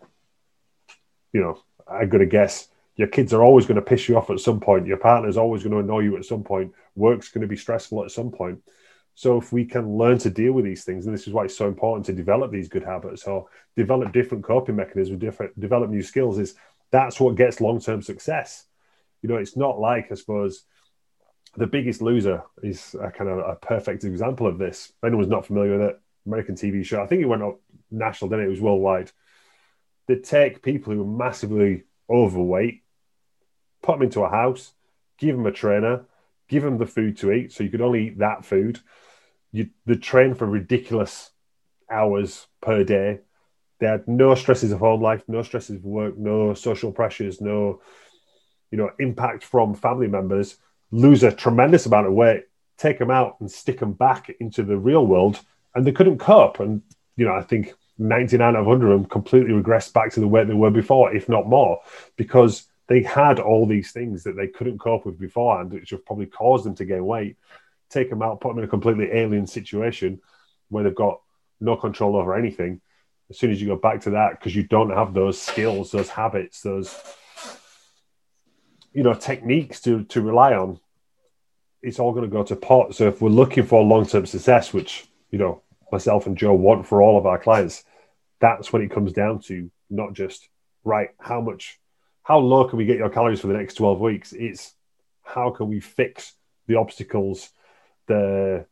You 1.34 1.42
know, 1.42 1.58
I'm 1.86 2.08
going 2.08 2.20
to 2.20 2.26
guess 2.26 2.68
your 2.96 3.08
kids 3.08 3.34
are 3.34 3.42
always 3.42 3.66
going 3.66 3.76
to 3.76 3.82
piss 3.82 4.08
you 4.08 4.16
off 4.16 4.30
at 4.30 4.40
some 4.40 4.58
point. 4.58 4.86
Your 4.86 4.96
partner's 4.96 5.36
always 5.36 5.62
going 5.62 5.72
to 5.72 5.80
annoy 5.80 6.00
you 6.00 6.16
at 6.16 6.24
some 6.24 6.44
point. 6.44 6.72
Work's 6.94 7.28
going 7.28 7.42
to 7.42 7.46
be 7.46 7.58
stressful 7.58 8.02
at 8.02 8.10
some 8.10 8.30
point. 8.30 8.62
So 9.14 9.38
if 9.38 9.52
we 9.52 9.64
can 9.64 9.96
learn 9.96 10.18
to 10.18 10.30
deal 10.30 10.52
with 10.52 10.64
these 10.64 10.84
things, 10.84 11.06
and 11.06 11.14
this 11.14 11.28
is 11.28 11.32
why 11.32 11.44
it's 11.44 11.56
so 11.56 11.68
important 11.68 12.06
to 12.06 12.12
develop 12.12 12.50
these 12.50 12.68
good 12.68 12.82
habits 12.82 13.24
or 13.24 13.46
develop 13.76 14.12
different 14.12 14.44
coping 14.44 14.76
mechanisms, 14.76 15.20
different 15.20 15.58
develop 15.58 15.90
new 15.90 16.02
skills, 16.02 16.38
is 16.38 16.54
that's 16.90 17.20
what 17.20 17.36
gets 17.36 17.60
long-term 17.60 18.02
success. 18.02 18.66
You 19.22 19.28
know, 19.28 19.36
it's 19.36 19.56
not 19.56 19.78
like 19.78 20.10
I 20.10 20.16
suppose 20.16 20.64
the 21.56 21.66
biggest 21.66 22.02
loser 22.02 22.42
is 22.62 22.96
a 23.00 23.10
kind 23.10 23.30
of 23.30 23.38
a 23.38 23.54
perfect 23.54 24.04
example 24.04 24.46
of 24.46 24.58
this. 24.58 24.92
If 24.96 25.06
anyone's 25.06 25.28
not 25.28 25.46
familiar 25.46 25.78
with 25.78 25.88
it, 25.88 26.00
American 26.26 26.56
TV 26.56 26.84
show. 26.84 27.02
I 27.02 27.06
think 27.06 27.22
it 27.22 27.26
went 27.26 27.42
up 27.42 27.60
national, 27.90 28.30
didn't 28.30 28.44
it? 28.44 28.48
It 28.48 28.50
was 28.50 28.60
worldwide. 28.60 29.12
They 30.06 30.16
take 30.16 30.62
people 30.62 30.92
who 30.92 31.02
are 31.02 31.04
massively 31.04 31.84
overweight, 32.10 32.82
put 33.82 33.92
them 33.92 34.02
into 34.02 34.22
a 34.22 34.28
house, 34.28 34.72
give 35.18 35.36
them 35.36 35.46
a 35.46 35.52
trainer, 35.52 36.04
give 36.48 36.62
them 36.62 36.78
the 36.78 36.86
food 36.86 37.16
to 37.18 37.32
eat. 37.32 37.52
So 37.52 37.64
you 37.64 37.70
could 37.70 37.80
only 37.80 38.08
eat 38.08 38.18
that 38.18 38.44
food. 38.44 38.80
You 39.54 39.70
they 39.86 39.94
train 39.94 40.34
for 40.34 40.46
ridiculous 40.46 41.30
hours 41.88 42.48
per 42.60 42.82
day. 42.82 43.20
They 43.78 43.86
had 43.86 44.08
no 44.08 44.34
stresses 44.34 44.72
of 44.72 44.80
home 44.80 45.00
life, 45.00 45.22
no 45.28 45.42
stresses 45.42 45.76
of 45.76 45.84
work, 45.84 46.18
no 46.18 46.54
social 46.54 46.90
pressures, 46.90 47.40
no 47.40 47.80
you 48.72 48.78
know 48.78 48.90
impact 48.98 49.44
from 49.44 49.74
family 49.74 50.08
members. 50.08 50.56
Lose 50.90 51.22
a 51.22 51.30
tremendous 51.30 51.86
amount 51.86 52.08
of 52.08 52.14
weight, 52.14 52.44
take 52.78 52.98
them 52.98 53.12
out 53.12 53.36
and 53.38 53.48
stick 53.48 53.78
them 53.78 53.92
back 53.92 54.28
into 54.40 54.64
the 54.64 54.76
real 54.76 55.06
world 55.06 55.40
and 55.76 55.86
they 55.86 55.92
couldn't 55.92 56.18
cope. 56.18 56.58
And 56.58 56.82
you 57.16 57.24
know, 57.24 57.34
I 57.34 57.42
think 57.42 57.74
99 57.98 58.40
out 58.44 58.56
of 58.56 58.66
100 58.66 58.90
of 58.92 59.00
them 59.02 59.08
completely 59.08 59.52
regressed 59.52 59.92
back 59.92 60.10
to 60.12 60.20
the 60.20 60.26
weight 60.26 60.48
they 60.48 60.54
were 60.54 60.72
before, 60.72 61.14
if 61.14 61.28
not 61.28 61.46
more, 61.46 61.80
because 62.16 62.66
they 62.88 63.02
had 63.02 63.38
all 63.38 63.66
these 63.66 63.92
things 63.92 64.24
that 64.24 64.36
they 64.36 64.48
couldn't 64.48 64.78
cope 64.78 65.06
with 65.06 65.18
beforehand, 65.18 65.72
which 65.72 65.90
have 65.90 66.04
probably 66.04 66.26
caused 66.26 66.64
them 66.64 66.74
to 66.74 66.84
gain 66.84 67.04
weight. 67.06 67.36
Take 67.90 68.10
them 68.10 68.22
out, 68.22 68.40
put 68.40 68.48
them 68.48 68.58
in 68.58 68.64
a 68.64 68.68
completely 68.68 69.10
alien 69.12 69.46
situation 69.46 70.20
where 70.68 70.84
they've 70.84 70.94
got 70.94 71.20
no 71.60 71.76
control 71.76 72.16
over 72.16 72.36
anything. 72.36 72.80
As 73.30 73.38
soon 73.38 73.50
as 73.50 73.60
you 73.60 73.68
go 73.68 73.76
back 73.76 74.00
to 74.02 74.10
that, 74.10 74.38
because 74.38 74.54
you 74.54 74.64
don't 74.64 74.90
have 74.90 75.14
those 75.14 75.40
skills, 75.40 75.90
those 75.90 76.08
habits, 76.08 76.60
those 76.60 76.94
you 78.92 79.02
know 79.02 79.14
techniques 79.14 79.80
to 79.82 80.04
to 80.04 80.20
rely 80.20 80.54
on, 80.54 80.78
it's 81.82 81.98
all 81.98 82.12
going 82.12 82.24
to 82.24 82.30
go 82.30 82.42
to 82.44 82.56
pot. 82.56 82.94
So 82.94 83.08
if 83.08 83.20
we're 83.20 83.30
looking 83.30 83.64
for 83.64 83.82
long 83.82 84.06
term 84.06 84.26
success, 84.26 84.72
which 84.72 85.08
you 85.30 85.38
know 85.38 85.62
myself 85.90 86.26
and 86.26 86.36
Joe 86.36 86.54
want 86.54 86.86
for 86.86 87.00
all 87.00 87.18
of 87.18 87.26
our 87.26 87.38
clients, 87.38 87.84
that's 88.40 88.72
when 88.72 88.82
it 88.82 88.90
comes 88.90 89.12
down 89.12 89.40
to 89.40 89.70
not 89.88 90.12
just 90.12 90.48
right 90.84 91.10
how 91.18 91.40
much 91.40 91.78
how 92.22 92.38
low 92.38 92.66
can 92.68 92.78
we 92.78 92.84
get 92.84 92.98
your 92.98 93.10
calories 93.10 93.40
for 93.40 93.46
the 93.46 93.54
next 93.54 93.74
12 93.74 94.00
weeks 94.00 94.32
it's 94.32 94.74
how 95.22 95.50
can 95.50 95.68
we 95.68 95.80
fix 95.80 96.34
the 96.66 96.76
obstacles 96.76 97.50
the 98.06 98.66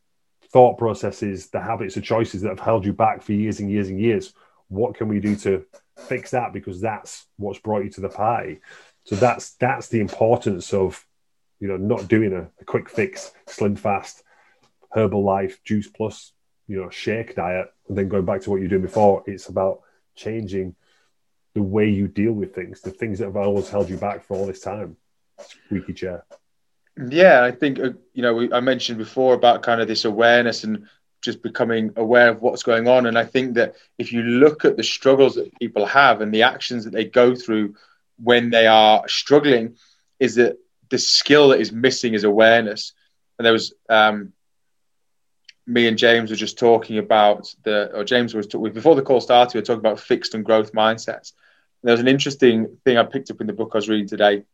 thought 0.53 0.77
processes 0.77 1.49
the 1.49 1.61
habits 1.61 1.95
the 1.95 2.01
choices 2.01 2.43
that 2.43 2.51
have 2.51 2.61
held 2.61 2.85
you 2.85 2.93
back 2.93 3.23
for 3.23 3.33
years 3.33 3.61
and 3.61 3.71
years 3.71 3.89
and 3.89 4.01
years 4.01 4.35
what 4.69 4.95
can 4.95 5.09
we 5.09 5.21
do 5.21 5.37
to 5.37 5.65
fix 5.99 6.31
that? 6.31 6.55
Because 6.55 6.81
that's 6.81 7.27
what's 7.37 7.59
brought 7.59 7.85
you 7.85 7.91
to 7.91 8.01
the 8.01 8.09
party 8.09 8.61
so 9.05 9.17
that's 9.17 9.55
that's 9.55 9.89
the 9.89 10.01
importance 10.01 10.73
of 10.73 11.05
you 11.61 11.69
know 11.69 11.77
not 11.77 12.09
doing 12.09 12.33
a, 12.33 12.49
a 12.61 12.65
quick 12.65 12.89
fix 12.89 13.33
slim 13.47 13.77
fast 13.77 14.23
Herbalife, 14.95 15.63
juice 15.65 15.89
plus 15.89 16.33
you 16.69 16.81
know 16.81 16.91
shake 16.91 17.35
diet 17.35 17.73
and 17.89 17.97
then 17.97 18.09
going 18.09 18.25
back 18.25 18.43
to 18.43 18.51
what 18.51 18.61
you're 18.61 18.69
doing 18.69 18.83
before 18.83 19.23
it's 19.27 19.49
about 19.49 19.81
changing 20.15 20.75
the 21.55 21.63
way 21.63 21.89
you 21.89 22.09
deal 22.09 22.33
with 22.33 22.55
things 22.55 22.81
the 22.81 22.91
things 22.91 23.19
that 23.19 23.27
have 23.27 23.37
always 23.37 23.69
held 23.69 23.89
you 23.89 23.97
back 23.97 24.25
for 24.25 24.37
all 24.37 24.47
this 24.47 24.61
time. 24.61 24.97
Squeaky 25.41 25.95
chair 25.95 26.25
yeah 26.97 27.43
i 27.43 27.51
think 27.51 27.79
uh, 27.79 27.91
you 28.13 28.23
know 28.23 28.35
we, 28.35 28.53
i 28.53 28.61
mentioned 28.61 28.99
before 28.99 29.35
about 29.35 29.63
kind 29.63 29.81
of 29.81 29.89
this 29.89 30.05
awareness 30.05 30.65
and 30.65 30.87
just 31.23 31.43
becoming 31.43 31.93
aware 31.97 32.29
of 32.29 32.43
what's 32.43 32.63
going 32.63 32.89
on 32.89 33.07
and 33.07 33.19
i 33.19 33.25
think 33.25 33.55
that 33.55 33.75
if 33.99 34.13
you 34.13 34.23
look 34.23 34.65
at 34.65 34.77
the 34.77 34.83
struggles 34.83 35.37
that 35.37 35.59
people 35.59 35.87
have 35.87 36.21
and 36.21 36.35
the 36.35 36.43
actions 36.43 36.85
that 36.85 36.93
they 36.93 37.05
go 37.05 37.35
through 37.35 37.75
when 38.23 38.51
they 38.51 38.67
are 38.67 39.07
struggling 39.09 39.77
is 40.19 40.35
that 40.35 40.59
the 40.91 40.99
skill 40.99 41.49
that 41.49 41.61
is 41.61 41.73
missing 41.73 42.15
is 42.15 42.25
awareness 42.25 42.93
and 43.39 43.47
there 43.47 43.53
was 43.53 43.73
um, 43.89 44.33
me 45.67 45.87
and 45.87 45.99
James 45.99 46.31
were 46.31 46.37
just 46.37 46.59
talking 46.59 46.99
about 46.99 47.55
the, 47.63 47.95
or 47.95 48.05
James 48.05 48.35
was 48.35 48.47
talking 48.47 48.73
before 48.73 48.95
the 48.95 49.03
call 49.03 49.21
started. 49.21 49.55
We 49.55 49.61
were 49.61 49.67
talking 49.67 49.81
about 49.81 50.01
fixed 50.01 50.35
and 50.35 50.45
growth 50.45 50.73
mindsets. 50.73 51.33
And 51.83 51.89
there 51.89 51.95
was 51.95 52.01
an 52.01 52.09
interesting 52.09 52.79
thing 52.85 52.99
I 52.99 53.05
picked 53.05 53.31
up 53.31 53.41
in 53.41 53.47
the 53.47 53.53
book 53.53 53.71
I 53.73 53.79
was 53.79 53.89
reading 53.89 54.09
today 54.09 54.45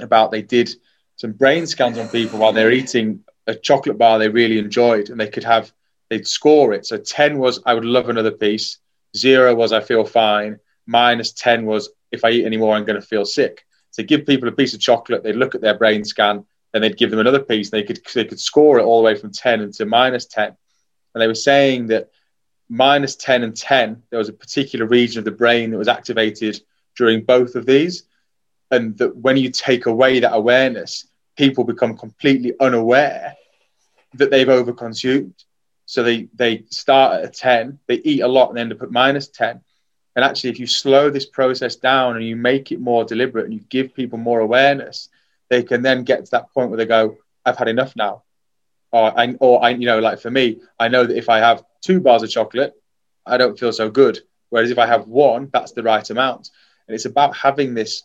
about 0.00 0.30
they 0.30 0.42
did 0.42 0.74
some 1.16 1.32
brain 1.32 1.66
scans 1.66 1.98
on 1.98 2.08
people 2.08 2.38
while 2.38 2.52
they're 2.52 2.72
eating 2.72 3.24
a 3.46 3.54
chocolate 3.54 3.98
bar 3.98 4.18
they 4.18 4.28
really 4.28 4.58
enjoyed, 4.58 5.10
and 5.10 5.18
they 5.18 5.28
could 5.28 5.44
have 5.44 5.72
they'd 6.10 6.26
score 6.26 6.72
it. 6.72 6.86
So 6.86 6.96
ten 6.98 7.38
was 7.38 7.60
I 7.66 7.74
would 7.74 7.84
love 7.84 8.08
another 8.08 8.30
piece. 8.30 8.78
Zero 9.16 9.54
was 9.54 9.72
I 9.72 9.80
feel 9.80 10.04
fine. 10.04 10.58
Minus 10.86 11.32
ten 11.32 11.66
was 11.66 11.90
if 12.10 12.24
I 12.24 12.30
eat 12.30 12.44
any 12.44 12.56
more 12.56 12.74
I'm 12.74 12.84
going 12.84 13.00
to 13.00 13.06
feel 13.06 13.24
sick. 13.24 13.64
So 13.90 14.02
give 14.02 14.26
people 14.26 14.48
a 14.48 14.52
piece 14.52 14.74
of 14.74 14.80
chocolate. 14.80 15.22
They'd 15.22 15.36
look 15.36 15.54
at 15.54 15.60
their 15.60 15.76
brain 15.76 16.04
scan 16.04 16.44
then 16.72 16.82
they'd 16.82 16.96
give 16.96 17.10
them 17.10 17.20
another 17.20 17.40
piece. 17.40 17.70
They 17.70 17.82
could 17.82 18.00
they 18.14 18.24
could 18.24 18.40
score 18.40 18.78
it 18.78 18.84
all 18.84 18.98
the 18.98 19.04
way 19.04 19.14
from 19.14 19.30
ten 19.30 19.60
into 19.60 19.86
minus 19.86 20.26
ten, 20.26 20.56
and 21.14 21.22
they 21.22 21.26
were 21.26 21.34
saying 21.34 21.88
that 21.88 22.10
minus 22.68 23.14
ten 23.16 23.42
and 23.42 23.56
ten 23.56 24.02
there 24.10 24.18
was 24.18 24.28
a 24.28 24.32
particular 24.32 24.86
region 24.86 25.18
of 25.18 25.24
the 25.24 25.30
brain 25.30 25.70
that 25.70 25.78
was 25.78 25.88
activated 25.88 26.60
during 26.96 27.24
both 27.24 27.54
of 27.54 27.66
these, 27.66 28.04
and 28.72 28.98
that 28.98 29.14
when 29.14 29.36
you 29.36 29.50
take 29.50 29.86
away 29.86 30.18
that 30.20 30.34
awareness, 30.34 31.06
people 31.36 31.62
become 31.62 31.96
completely 31.96 32.54
unaware 32.58 33.36
that 34.14 34.30
they've 34.30 34.48
overconsumed. 34.48 35.34
So 35.86 36.02
they 36.02 36.28
they 36.34 36.64
start 36.70 37.20
at 37.20 37.24
a 37.24 37.28
ten, 37.28 37.78
they 37.86 37.96
eat 37.96 38.20
a 38.20 38.28
lot, 38.28 38.50
and 38.50 38.58
end 38.58 38.72
up 38.72 38.82
at 38.82 38.90
minus 38.90 39.28
ten. 39.28 39.60
And 40.16 40.24
actually, 40.24 40.50
if 40.50 40.58
you 40.58 40.66
slow 40.66 41.10
this 41.10 41.26
process 41.26 41.76
down 41.76 42.16
and 42.16 42.24
you 42.24 42.36
make 42.36 42.72
it 42.72 42.80
more 42.80 43.04
deliberate 43.04 43.44
and 43.44 43.54
you 43.54 43.60
give 43.60 43.94
people 43.94 44.18
more 44.18 44.40
awareness, 44.40 45.08
they 45.48 45.62
can 45.62 45.82
then 45.82 46.04
get 46.04 46.24
to 46.24 46.30
that 46.32 46.52
point 46.52 46.70
where 46.70 46.76
they 46.76 46.86
go, 46.86 47.16
I've 47.44 47.56
had 47.56 47.68
enough 47.68 47.94
now. 47.96 48.22
Or 48.90 49.18
I, 49.18 49.34
or 49.40 49.64
I, 49.64 49.70
you 49.70 49.86
know, 49.86 50.00
like 50.00 50.20
for 50.20 50.30
me, 50.30 50.60
I 50.78 50.88
know 50.88 51.06
that 51.06 51.16
if 51.16 51.30
I 51.30 51.38
have 51.38 51.64
two 51.80 52.00
bars 52.00 52.22
of 52.22 52.30
chocolate, 52.30 52.74
I 53.24 53.38
don't 53.38 53.58
feel 53.58 53.72
so 53.72 53.90
good. 53.90 54.20
Whereas 54.50 54.70
if 54.70 54.78
I 54.78 54.86
have 54.86 55.08
one, 55.08 55.48
that's 55.50 55.72
the 55.72 55.82
right 55.82 56.08
amount. 56.10 56.50
And 56.86 56.94
it's 56.94 57.06
about 57.06 57.34
having 57.34 57.72
this 57.72 58.02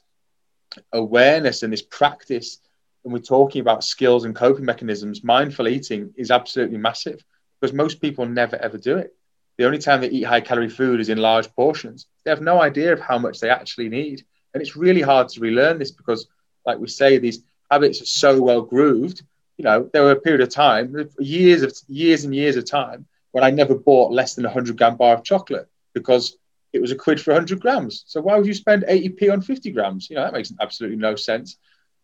awareness 0.94 1.64
and 1.64 1.72
this 1.72 1.82
practice. 1.82 2.60
And 3.04 3.14
we're 3.14 3.20
talking 3.20 3.62
about 3.62 3.84
skills 3.84 4.26
and 4.26 4.36
coping 4.36 4.66
mechanisms. 4.66 5.24
Mindful 5.24 5.68
eating 5.68 6.14
is 6.18 6.32
absolutely 6.32 6.78
massive 6.78 7.24
because 7.60 7.74
most 7.74 8.02
people 8.02 8.26
never 8.26 8.56
ever 8.58 8.78
do 8.78 8.98
it. 8.98 9.16
The 9.58 9.66
only 9.66 9.80
time 9.80 10.02
they 10.02 10.10
eat 10.10 10.24
high 10.24 10.42
calorie 10.42 10.70
food 10.70 11.00
is 11.00 11.10
in 11.10 11.18
large 11.18 11.52
portions. 11.56 12.06
They 12.24 12.32
have 12.32 12.42
no 12.42 12.62
idea 12.62 12.94
of 12.94 13.00
how 13.00 13.18
much 13.18 13.40
they 13.40 13.50
actually 13.50 13.90
need. 13.90 14.24
And 14.54 14.62
it's 14.62 14.76
really 14.76 15.02
hard 15.02 15.30
to 15.30 15.40
relearn 15.40 15.80
this 15.80 15.92
because 15.92 16.28
like 16.68 16.78
we 16.78 16.88
say, 16.88 17.18
these 17.18 17.44
habits 17.72 18.02
are 18.02 18.06
so 18.06 18.42
well 18.42 18.62
grooved. 18.62 19.24
You 19.58 19.64
know, 19.64 19.90
there 19.92 20.04
were 20.04 20.12
a 20.12 20.22
period 20.22 20.42
of 20.42 20.50
time, 20.50 21.10
years 21.18 21.64
of 21.64 21.74
years 21.88 22.26
and 22.26 22.36
years 22.36 22.58
of 22.58 22.66
time, 22.66 23.08
when 23.32 23.44
I 23.44 23.50
never 23.50 23.74
bought 23.74 24.12
less 24.12 24.36
than 24.36 24.46
a 24.46 24.52
hundred 24.52 24.78
gram 24.78 24.98
bar 24.98 25.16
of 25.16 25.24
chocolate 25.24 25.68
because 25.94 26.38
it 26.78 26.82
was 26.82 26.92
a 26.92 26.96
quid 26.96 27.20
for 27.20 27.32
100 27.32 27.60
grams. 27.60 28.04
So 28.08 28.22
why 28.22 28.38
would 28.38 28.46
you 28.46 28.54
spend 28.54 28.84
80p 28.84 29.32
on 29.32 29.42
50 29.42 29.72
grams? 29.72 30.10
You 30.10 30.16
know, 30.16 30.24
that 30.24 30.34
makes 30.34 30.54
absolutely 30.62 30.98
no 30.98 31.16
sense. 31.16 31.58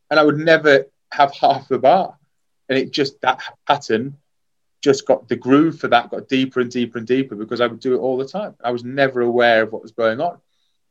And 0.09 0.19
I 0.19 0.23
would 0.23 0.37
never 0.37 0.85
have 1.11 1.33
half 1.33 1.69
a 1.71 1.77
bar. 1.77 2.17
And 2.67 2.77
it 2.77 2.91
just, 2.91 3.21
that 3.21 3.41
pattern 3.67 4.17
just 4.81 5.05
got 5.05 5.29
the 5.29 5.35
groove 5.35 5.79
for 5.79 5.87
that 5.89 6.09
got 6.09 6.27
deeper 6.27 6.59
and 6.59 6.71
deeper 6.71 6.97
and 6.97 7.07
deeper 7.07 7.35
because 7.35 7.61
I 7.61 7.67
would 7.67 7.79
do 7.79 7.93
it 7.93 7.99
all 7.99 8.17
the 8.17 8.27
time. 8.27 8.55
I 8.63 8.71
was 8.71 8.83
never 8.83 9.21
aware 9.21 9.63
of 9.63 9.71
what 9.71 9.81
was 9.81 9.91
going 9.91 10.19
on. 10.19 10.39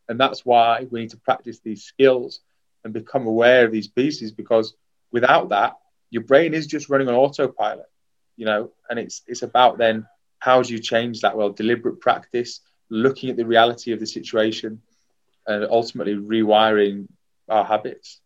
And 0.08 0.18
that's 0.18 0.44
why 0.44 0.86
we 0.90 1.00
need 1.00 1.10
to 1.10 1.16
practice 1.18 1.58
these 1.58 1.84
skills 1.84 2.40
and 2.84 2.94
become 2.94 3.26
aware 3.26 3.66
of 3.66 3.72
these 3.72 3.88
pieces 3.88 4.32
because 4.32 4.74
without 5.10 5.50
that, 5.50 5.76
your 6.10 6.22
brain 6.22 6.54
is 6.54 6.66
just 6.66 6.88
running 6.88 7.08
on 7.08 7.14
autopilot, 7.14 7.86
you 8.36 8.46
know, 8.46 8.70
and 8.88 8.98
it's 8.98 9.22
it's 9.26 9.42
about 9.42 9.78
then 9.78 10.06
how 10.38 10.60
do 10.62 10.72
you 10.72 10.80
change 10.80 11.20
that? 11.20 11.36
Well, 11.36 11.50
deliberate 11.50 12.00
practice, 12.00 12.60
looking 12.92 13.30
at 13.30 13.36
the 13.36 13.46
reality 13.46 13.92
of 13.92 14.00
the 14.00 14.06
situation, 14.06 14.82
and 15.46 15.64
ultimately 15.64 16.14
rewiring 16.14 17.08
our 17.48 17.64
habits. 17.64 18.20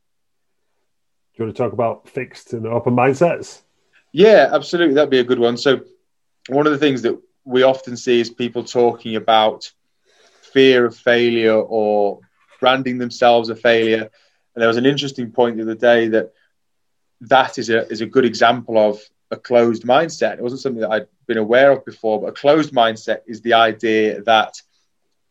Do 1.34 1.42
you 1.42 1.46
want 1.46 1.56
to 1.56 1.62
talk 1.62 1.72
about 1.72 2.08
fixed 2.08 2.52
and 2.52 2.66
open 2.66 2.94
mindsets? 2.94 3.62
Yeah, 4.12 4.50
absolutely. 4.52 4.94
That'd 4.94 5.10
be 5.10 5.20
a 5.20 5.24
good 5.24 5.38
one. 5.38 5.56
So, 5.56 5.80
one 6.48 6.66
of 6.66 6.72
the 6.72 6.78
things 6.78 7.02
that 7.02 7.18
we 7.44 7.62
often 7.62 7.96
see 7.96 8.20
is 8.20 8.30
people 8.30 8.64
talking 8.64 9.16
about 9.16 9.70
fear 10.52 10.86
of 10.86 10.96
failure 10.96 11.54
or 11.54 12.20
branding 12.60 12.98
themselves 12.98 13.48
a 13.48 13.56
failure. 13.56 14.10
And 14.54 14.62
there 14.62 14.68
was 14.68 14.78
an 14.78 14.86
interesting 14.86 15.30
point 15.30 15.56
the 15.56 15.62
other 15.62 15.74
day 15.74 16.08
that 16.08 16.32
that 17.22 17.58
is 17.58 17.70
a 17.70 17.86
is 17.88 18.00
a 18.00 18.06
good 18.06 18.24
example 18.24 18.78
of 18.78 19.00
a 19.30 19.36
closed 19.36 19.84
mindset. 19.84 20.34
It 20.34 20.42
wasn't 20.42 20.60
something 20.60 20.80
that 20.80 20.90
I'd 20.90 21.08
been 21.26 21.38
aware 21.38 21.72
of 21.72 21.84
before, 21.84 22.20
but 22.20 22.28
a 22.28 22.32
closed 22.32 22.72
mindset 22.72 23.20
is 23.26 23.40
the 23.40 23.54
idea 23.54 24.22
that 24.22 24.60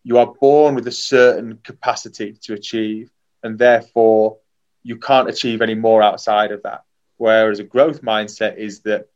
you 0.04 0.18
are 0.18 0.34
born 0.40 0.75
with 0.75 0.88
a 0.88 0.92
certain 0.92 1.60
capacity 1.64 2.34
to 2.42 2.54
achieve, 2.54 3.12
and 3.44 3.58
therefore 3.58 4.38
you 4.84 4.98
can't 4.98 5.30
achieve 5.30 5.62
any 5.62 5.75
more 5.75 6.04
outside 6.04 6.52
of 6.52 6.62
that. 6.64 6.84
Whereas 7.18 7.60
a 7.60 7.64
growth 7.64 8.02
mindset 8.02 8.58
is 8.58 8.82
that, 8.82 9.08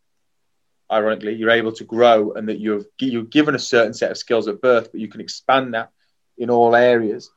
ironically, 0.92 1.36
you're 1.36 1.52
able 1.52 1.74
to 1.74 1.84
grow 1.84 2.32
and 2.32 2.48
that 2.50 2.60
you've 2.60 2.88
you're 3.00 3.24
given 3.24 3.56
a 3.56 3.60
certain 3.60 3.94
set 3.94 4.12
of 4.12 4.18
skills 4.18 4.48
at 4.48 4.62
birth, 4.62 4.92
but 4.92 5.02
you 5.02 5.10
can 5.10 5.22
expand 5.22 5.74
that 5.74 5.92
in 6.38 6.50
all 6.50 6.76
areas. 6.76 7.30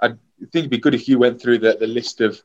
I 0.00 0.08
think 0.08 0.20
it'd 0.54 0.70
be 0.70 0.78
good 0.78 0.94
if 0.94 1.08
you 1.08 1.18
went 1.18 1.40
through 1.40 1.58
the, 1.58 1.76
the 1.78 1.86
list 1.86 2.20
of 2.20 2.40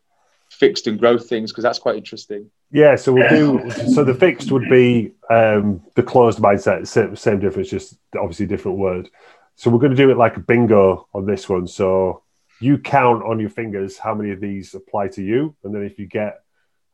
fixed 0.52 0.86
and 0.86 1.00
growth 1.00 1.28
things 1.30 1.52
because 1.52 1.64
that's 1.64 1.80
quite 1.80 1.96
interesting. 1.96 2.52
Yeah, 2.72 2.96
so 2.96 3.14
we'll 3.14 3.30
do. 3.30 3.72
So 3.94 4.04
the 4.04 4.14
fixed 4.14 4.52
would 4.52 4.70
be 4.70 5.14
um, 5.30 5.82
the 5.96 6.04
closed 6.04 6.40
mindset. 6.40 6.86
Same, 6.88 7.16
same 7.16 7.40
difference, 7.40 7.70
just 7.70 7.98
obviously 8.16 8.46
different 8.46 8.78
word. 8.78 9.10
So 9.56 9.70
we're 9.70 9.80
going 9.80 9.92
to 9.92 9.98
do 9.98 10.12
it 10.12 10.18
like 10.18 10.38
a 10.38 10.42
bingo 10.42 11.08
on 11.14 11.26
this 11.26 11.48
one. 11.48 11.68
So 11.68 12.24
you 12.60 12.78
count 12.78 13.24
on 13.24 13.40
your 13.40 13.50
fingers 13.50 13.98
how 13.98 14.14
many 14.14 14.32
of 14.32 14.40
these 14.40 14.76
apply 14.76 15.08
to 15.10 15.24
you, 15.24 15.56
and 15.64 15.74
then 15.74 15.84
if 15.84 15.98
you 15.98 16.06
get 16.06 16.42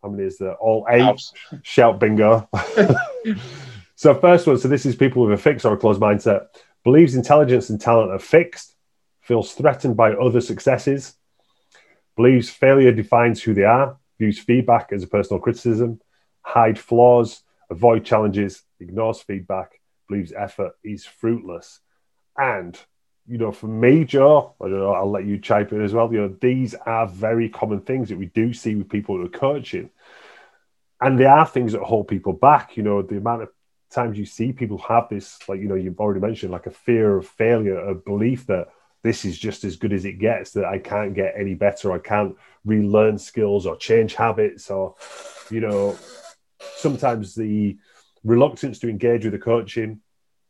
how 0.04 0.10
many 0.10 0.24
is 0.24 0.38
there? 0.38 0.56
All 0.56 0.86
eight. 0.90 1.20
Shout 1.64 2.00
bingo. 2.00 2.48
so 3.96 4.14
first 4.14 4.46
one. 4.46 4.58
So 4.60 4.68
this 4.68 4.86
is 4.86 4.96
people 4.96 5.24
with 5.24 5.38
a 5.38 5.42
fixed 5.42 5.66
or 5.66 5.74
a 5.74 5.78
closed 5.78 6.00
mindset. 6.00 6.48
Believes 6.84 7.16
intelligence 7.16 7.70
and 7.70 7.82
talent 7.82 8.12
are 8.12 8.20
fixed 8.20 8.76
feels 9.28 9.54
threatened 9.54 9.98
by 9.98 10.14
other 10.14 10.40
successes, 10.40 11.16
believes 12.18 12.50
failure 12.50 12.92
defines 12.92 13.42
who 13.42 13.54
they 13.54 13.64
are, 13.64 13.96
views 14.20 14.40
feedback 14.40 14.90
as 14.92 15.04
a 15.04 15.08
personal 15.08 15.40
criticism, 15.40 16.02
hide 16.42 16.78
flaws, 16.78 17.44
avoid 17.70 18.04
challenges, 18.04 18.64
ignores 18.80 19.22
feedback, 19.22 19.80
believes 20.10 20.34
effort 20.34 20.74
is 20.84 21.06
fruitless. 21.06 21.80
And, 22.38 22.78
you 23.28 23.38
know, 23.38 23.52
for 23.52 23.68
me, 23.68 24.04
Joe, 24.04 24.56
I 24.62 24.66
don't 24.66 24.80
know, 24.80 24.94
I'll 24.94 25.12
let 25.12 25.26
you 25.26 25.40
chime 25.40 25.68
in 25.72 25.84
as 25.84 25.94
well. 25.94 26.12
You 26.12 26.22
know, 26.22 26.36
these 26.42 26.74
are 26.74 27.08
very 27.08 27.50
common 27.50 27.82
things 27.82 28.10
that 28.10 28.18
we 28.18 28.26
do 28.28 28.52
see 28.52 28.76
with 28.76 28.90
people 28.90 29.16
who 29.16 29.26
are 29.26 29.30
coaching. 29.30 29.90
And 31.00 31.20
they 31.20 31.26
are 31.26 31.46
things 31.46 31.74
that 31.74 31.84
hold 31.84 32.08
people 32.08 32.34
back. 32.34 32.76
You 32.76 32.84
know, 32.84 33.02
the 33.04 33.18
amount 33.18 33.44
of 33.44 33.50
times 33.92 34.18
you 34.18 34.26
see 34.26 34.52
people 34.54 34.80
have 34.80 35.08
this, 35.10 35.38
like, 35.48 35.60
you 35.60 35.68
know, 35.68 35.76
you've 35.76 36.00
already 36.00 36.20
mentioned, 36.20 36.52
like 36.52 36.66
a 36.66 36.72
fear 36.72 37.18
of 37.18 37.28
failure, 37.28 37.78
a 37.78 37.94
belief 37.94 38.48
that 38.48 38.70
this 39.08 39.24
is 39.24 39.40
just 39.40 39.64
as 39.64 39.78
good 39.78 39.94
as 39.94 40.04
it 40.04 40.20
gets 40.20 40.52
that 40.52 40.66
I 40.66 40.80
can't 40.80 41.14
get 41.14 41.36
any 41.38 41.54
better. 41.54 41.94
I 41.94 42.00
can't 42.00 42.36
relearn 42.66 43.18
skills 43.18 43.66
or 43.66 43.78
change 43.78 44.16
habits 44.16 44.70
or, 44.70 44.96
you 45.50 45.62
know, 45.62 45.98
sometimes 46.76 47.34
the 47.34 47.78
reluctance 48.26 48.80
to 48.80 48.90
engage 48.90 49.24
with 49.24 49.32
the 49.32 49.40
coaching 49.40 50.02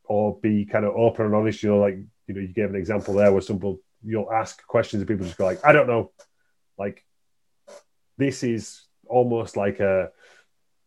or 0.06 0.40
be 0.40 0.66
kind 0.66 0.86
of 0.86 0.96
open 0.96 1.28
and 1.28 1.36
honest. 1.36 1.62
You 1.62 1.70
know, 1.70 1.78
like 1.78 2.00
you 2.26 2.34
know, 2.34 2.42
you 2.42 2.48
gave 2.48 2.72
an 2.72 2.76
example 2.76 3.14
there 3.14 3.32
where 3.32 3.42
some 3.42 3.58
people 3.58 3.80
you'll 4.04 4.32
ask 4.32 4.66
questions 4.66 5.02
and 5.02 5.08
people 5.08 5.28
just 5.28 5.38
go 5.38 5.46
like, 5.46 5.64
I 5.64 5.72
don't 5.72 5.88
know. 5.88 6.12
Like 6.80 7.06
this 8.18 8.42
is 8.42 8.82
almost 9.06 9.56
like 9.56 9.80
a 9.80 10.10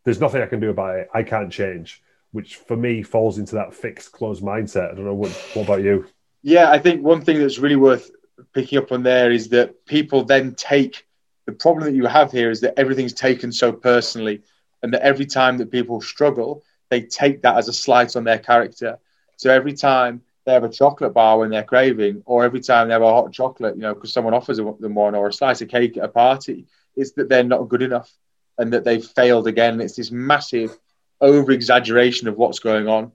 there's 0.04 0.20
nothing 0.20 0.42
I 0.42 0.46
can 0.46 0.58
do 0.58 0.70
about 0.70 0.96
it. 0.96 1.08
I 1.14 1.22
can't 1.22 1.52
change, 1.52 2.02
which 2.32 2.56
for 2.56 2.76
me 2.76 3.04
falls 3.04 3.38
into 3.38 3.54
that 3.54 3.74
fixed, 3.74 4.10
closed 4.10 4.42
mindset. 4.42 4.90
I 4.90 4.94
don't 4.96 5.04
know 5.04 5.14
what 5.14 5.30
what 5.54 5.66
about 5.66 5.84
you? 5.84 6.08
Yeah, 6.42 6.70
I 6.70 6.78
think 6.78 7.02
one 7.02 7.22
thing 7.22 7.38
that's 7.38 7.58
really 7.58 7.76
worth 7.76 8.10
picking 8.54 8.78
up 8.78 8.92
on 8.92 9.02
there 9.02 9.30
is 9.30 9.48
that 9.50 9.84
people 9.86 10.24
then 10.24 10.54
take 10.54 11.06
the 11.46 11.52
problem 11.52 11.84
that 11.84 11.94
you 11.94 12.06
have 12.06 12.32
here 12.32 12.50
is 12.50 12.60
that 12.60 12.78
everything's 12.78 13.12
taken 13.12 13.52
so 13.52 13.72
personally, 13.72 14.42
and 14.82 14.94
that 14.94 15.02
every 15.02 15.26
time 15.26 15.58
that 15.58 15.70
people 15.70 16.00
struggle, 16.00 16.62
they 16.88 17.02
take 17.02 17.42
that 17.42 17.56
as 17.56 17.68
a 17.68 17.72
slight 17.72 18.16
on 18.16 18.24
their 18.24 18.38
character. 18.38 18.98
So 19.36 19.50
every 19.50 19.74
time 19.74 20.22
they 20.44 20.52
have 20.52 20.64
a 20.64 20.68
chocolate 20.68 21.12
bar 21.12 21.38
when 21.38 21.50
they're 21.50 21.62
craving, 21.62 22.22
or 22.24 22.44
every 22.44 22.60
time 22.60 22.88
they 22.88 22.94
have 22.94 23.02
a 23.02 23.12
hot 23.12 23.32
chocolate, 23.32 23.76
you 23.76 23.82
know, 23.82 23.94
because 23.94 24.12
someone 24.12 24.34
offers 24.34 24.56
them 24.56 24.94
one, 24.94 25.14
or 25.14 25.28
a 25.28 25.32
slice 25.32 25.60
of 25.60 25.68
cake 25.68 25.96
at 25.96 26.04
a 26.04 26.08
party, 26.08 26.66
it's 26.96 27.12
that 27.12 27.28
they're 27.28 27.44
not 27.44 27.68
good 27.68 27.82
enough 27.82 28.10
and 28.58 28.72
that 28.72 28.84
they've 28.84 29.04
failed 29.04 29.46
again. 29.46 29.80
It's 29.80 29.96
this 29.96 30.10
massive 30.10 30.76
over 31.20 31.52
exaggeration 31.52 32.28
of 32.28 32.36
what's 32.36 32.58
going 32.58 32.88
on 32.88 33.12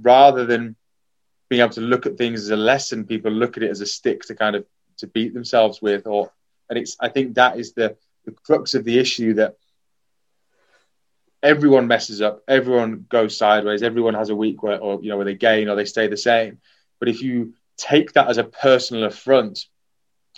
rather 0.00 0.44
than 0.44 0.76
being 1.50 1.60
able 1.60 1.74
to 1.74 1.82
look 1.82 2.06
at 2.06 2.16
things 2.16 2.44
as 2.44 2.50
a 2.50 2.56
lesson. 2.56 3.04
People 3.04 3.32
look 3.32 3.58
at 3.58 3.62
it 3.62 3.70
as 3.70 3.82
a 3.82 3.86
stick 3.86 4.22
to 4.22 4.34
kind 4.34 4.56
of 4.56 4.64
to 4.98 5.06
beat 5.08 5.34
themselves 5.34 5.82
with, 5.82 6.06
or 6.06 6.32
and 6.70 6.78
it's 6.78 6.96
I 6.98 7.10
think 7.10 7.34
that 7.34 7.58
is 7.58 7.74
the 7.74 7.96
the 8.24 8.32
crux 8.32 8.74
of 8.74 8.84
the 8.84 8.98
issue 8.98 9.34
that 9.34 9.56
everyone 11.42 11.86
messes 11.86 12.20
up, 12.20 12.42
everyone 12.48 13.06
goes 13.08 13.36
sideways, 13.36 13.82
everyone 13.82 14.14
has 14.14 14.30
a 14.30 14.36
week 14.36 14.62
where, 14.62 14.78
or 14.78 15.02
you 15.02 15.08
know, 15.08 15.16
where 15.16 15.24
they 15.24 15.34
gain 15.34 15.68
or 15.68 15.76
they 15.76 15.84
stay 15.84 16.06
the 16.06 16.16
same. 16.16 16.58
But 16.98 17.08
if 17.08 17.22
you 17.22 17.54
take 17.76 18.12
that 18.12 18.28
as 18.28 18.38
a 18.38 18.44
personal 18.44 19.04
affront, 19.04 19.66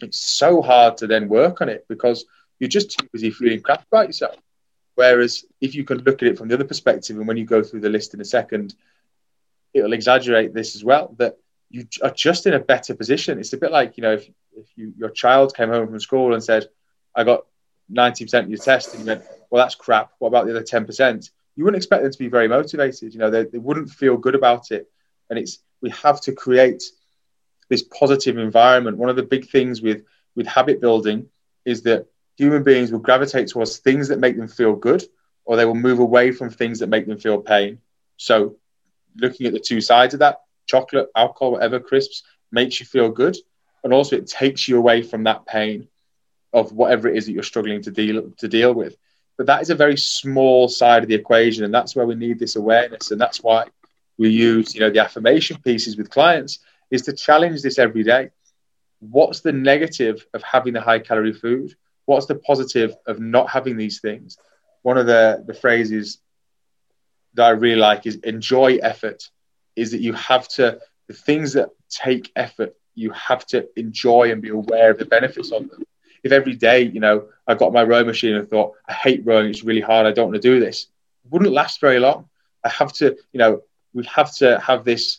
it's 0.00 0.20
so 0.20 0.62
hard 0.62 0.96
to 0.98 1.06
then 1.06 1.28
work 1.28 1.60
on 1.60 1.68
it 1.68 1.86
because 1.88 2.24
you're 2.58 2.68
just 2.68 2.96
too 2.98 3.08
busy 3.12 3.30
feeling 3.30 3.60
crap 3.60 3.84
about 3.90 4.06
yourself. 4.06 4.36
Whereas 4.94 5.44
if 5.60 5.74
you 5.74 5.84
can 5.84 5.98
look 5.98 6.22
at 6.22 6.28
it 6.28 6.38
from 6.38 6.48
the 6.48 6.54
other 6.54 6.64
perspective, 6.64 7.16
and 7.16 7.26
when 7.26 7.36
you 7.36 7.44
go 7.44 7.62
through 7.62 7.80
the 7.80 7.88
list 7.88 8.14
in 8.14 8.20
a 8.20 8.24
second, 8.24 8.74
it'll 9.74 9.92
exaggerate 9.92 10.54
this 10.54 10.74
as 10.74 10.84
well 10.84 11.14
that 11.18 11.36
you 11.70 11.86
are 12.02 12.10
just 12.10 12.46
in 12.46 12.54
a 12.54 12.58
better 12.58 12.94
position. 12.94 13.38
It's 13.38 13.52
a 13.52 13.56
bit 13.56 13.72
like 13.72 13.96
you 13.96 14.02
know 14.02 14.12
if 14.12 14.28
if 14.54 14.66
you 14.76 14.92
your 14.96 15.10
child 15.10 15.54
came 15.54 15.70
home 15.70 15.86
from 15.88 16.00
school 16.00 16.34
and 16.34 16.42
said, 16.44 16.68
"I 17.14 17.24
got 17.24 17.46
90% 17.90 18.44
of 18.44 18.50
your 18.50 18.58
test," 18.58 18.94
and 18.94 19.00
you 19.00 19.06
went, 19.06 19.22
"Well, 19.50 19.62
that's 19.62 19.74
crap. 19.74 20.12
What 20.18 20.28
about 20.28 20.46
the 20.46 20.52
other 20.52 20.62
10%?" 20.62 21.30
You 21.56 21.64
wouldn't 21.64 21.78
expect 21.78 22.02
them 22.02 22.12
to 22.12 22.18
be 22.18 22.28
very 22.28 22.48
motivated. 22.48 23.12
You 23.12 23.20
know, 23.20 23.30
they, 23.30 23.44
they 23.44 23.58
wouldn't 23.58 23.90
feel 23.90 24.16
good 24.16 24.34
about 24.34 24.70
it. 24.70 24.90
And 25.28 25.38
it's 25.38 25.58
we 25.80 25.90
have 25.90 26.20
to 26.22 26.32
create 26.32 26.82
this 27.68 27.82
positive 27.82 28.38
environment. 28.38 28.98
One 28.98 29.10
of 29.10 29.16
the 29.16 29.22
big 29.22 29.48
things 29.48 29.82
with 29.82 30.04
with 30.34 30.46
habit 30.46 30.80
building 30.80 31.28
is 31.64 31.82
that 31.82 32.06
human 32.36 32.62
beings 32.62 32.90
will 32.90 32.98
gravitate 32.98 33.48
towards 33.48 33.78
things 33.78 34.08
that 34.08 34.18
make 34.18 34.36
them 34.36 34.48
feel 34.48 34.74
good, 34.74 35.04
or 35.44 35.56
they 35.56 35.64
will 35.64 35.74
move 35.74 35.98
away 35.98 36.32
from 36.32 36.50
things 36.50 36.78
that 36.78 36.88
make 36.88 37.06
them 37.06 37.18
feel 37.18 37.38
pain. 37.38 37.78
So, 38.16 38.56
looking 39.16 39.46
at 39.46 39.52
the 39.52 39.60
two 39.60 39.80
sides 39.80 40.14
of 40.14 40.20
that, 40.20 40.40
chocolate, 40.66 41.08
alcohol, 41.16 41.52
whatever, 41.52 41.80
crisps 41.80 42.22
makes 42.50 42.80
you 42.80 42.86
feel 42.86 43.10
good, 43.10 43.36
and 43.84 43.92
also 43.92 44.16
it 44.16 44.26
takes 44.26 44.68
you 44.68 44.78
away 44.78 45.02
from 45.02 45.24
that 45.24 45.46
pain 45.46 45.88
of 46.52 46.72
whatever 46.72 47.08
it 47.08 47.16
is 47.16 47.26
that 47.26 47.32
you're 47.32 47.42
struggling 47.42 47.82
to 47.82 47.90
deal 47.90 48.30
to 48.38 48.48
deal 48.48 48.72
with. 48.72 48.96
But 49.38 49.46
that 49.46 49.62
is 49.62 49.70
a 49.70 49.74
very 49.74 49.96
small 49.96 50.68
side 50.68 51.02
of 51.02 51.08
the 51.08 51.14
equation, 51.14 51.64
and 51.64 51.72
that's 51.72 51.96
where 51.96 52.06
we 52.06 52.14
need 52.14 52.38
this 52.38 52.56
awareness, 52.56 53.10
and 53.10 53.20
that's 53.20 53.42
why 53.42 53.66
we 54.18 54.28
use 54.28 54.74
you 54.74 54.80
know 54.80 54.90
the 54.90 55.00
affirmation 55.00 55.58
pieces 55.62 55.96
with 55.96 56.10
clients 56.10 56.58
is 56.90 57.02
to 57.02 57.12
challenge 57.12 57.62
this 57.62 57.78
every 57.78 58.02
day. 58.02 58.30
What's 59.00 59.40
the 59.40 59.52
negative 59.52 60.26
of 60.34 60.42
having 60.42 60.74
the 60.74 60.80
high 60.80 61.00
calorie 61.00 61.32
food? 61.32 61.74
what's 62.06 62.26
the 62.26 62.34
positive 62.34 62.94
of 63.06 63.20
not 63.20 63.50
having 63.50 63.76
these 63.76 64.00
things? 64.00 64.38
One 64.82 64.98
of 64.98 65.06
the, 65.06 65.44
the 65.46 65.54
phrases 65.54 66.18
that 67.34 67.44
I 67.44 67.50
really 67.50 67.80
like 67.80 68.06
is 68.06 68.16
enjoy 68.16 68.76
effort, 68.76 69.28
is 69.76 69.92
that 69.92 70.00
you 70.00 70.12
have 70.14 70.48
to, 70.48 70.78
the 71.08 71.14
things 71.14 71.54
that 71.54 71.70
take 71.88 72.30
effort, 72.36 72.74
you 72.94 73.10
have 73.12 73.46
to 73.46 73.68
enjoy 73.76 74.32
and 74.32 74.42
be 74.42 74.50
aware 74.50 74.90
of 74.90 74.98
the 74.98 75.06
benefits 75.06 75.50
of 75.50 75.68
them. 75.68 75.82
If 76.22 76.32
every 76.32 76.54
day, 76.54 76.82
you 76.82 77.00
know, 77.00 77.28
I 77.46 77.54
got 77.54 77.72
my 77.72 77.82
rowing 77.82 78.06
machine 78.06 78.36
and 78.36 78.48
thought, 78.48 78.74
I 78.88 78.92
hate 78.92 79.24
rowing, 79.24 79.50
it's 79.50 79.64
really 79.64 79.80
hard, 79.80 80.06
I 80.06 80.12
don't 80.12 80.30
want 80.30 80.42
to 80.42 80.48
do 80.48 80.60
this, 80.60 80.86
it 81.24 81.32
wouldn't 81.32 81.52
last 81.52 81.80
very 81.80 81.98
long. 81.98 82.28
I 82.64 82.68
have 82.68 82.92
to, 82.94 83.16
you 83.32 83.38
know, 83.38 83.62
we 83.92 84.04
have 84.04 84.34
to 84.36 84.60
have 84.60 84.84
this, 84.84 85.18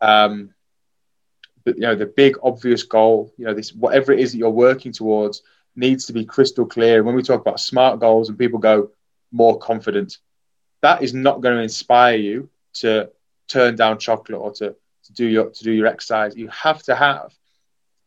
um, 0.00 0.54
you 1.66 1.74
know, 1.80 1.94
the 1.94 2.06
big 2.06 2.36
obvious 2.42 2.82
goal, 2.84 3.32
you 3.36 3.44
know, 3.44 3.52
this, 3.52 3.74
whatever 3.74 4.12
it 4.12 4.20
is 4.20 4.32
that 4.32 4.38
you're 4.38 4.48
working 4.48 4.92
towards, 4.92 5.42
needs 5.76 6.06
to 6.06 6.12
be 6.12 6.24
crystal 6.24 6.66
clear. 6.66 7.02
When 7.02 7.14
we 7.14 7.22
talk 7.22 7.40
about 7.40 7.60
smart 7.60 8.00
goals 8.00 8.28
and 8.28 8.38
people 8.38 8.58
go 8.58 8.90
more 9.30 9.58
confident, 9.58 10.18
that 10.82 11.02
is 11.02 11.14
not 11.14 11.40
going 11.40 11.56
to 11.56 11.62
inspire 11.62 12.16
you 12.16 12.48
to 12.74 13.10
turn 13.48 13.76
down 13.76 13.98
chocolate 13.98 14.40
or 14.40 14.52
to, 14.52 14.76
to 15.04 15.12
do 15.12 15.26
your 15.26 15.50
to 15.50 15.64
do 15.64 15.72
your 15.72 15.86
exercise. 15.86 16.36
You 16.36 16.48
have 16.48 16.82
to 16.84 16.94
have 16.94 17.32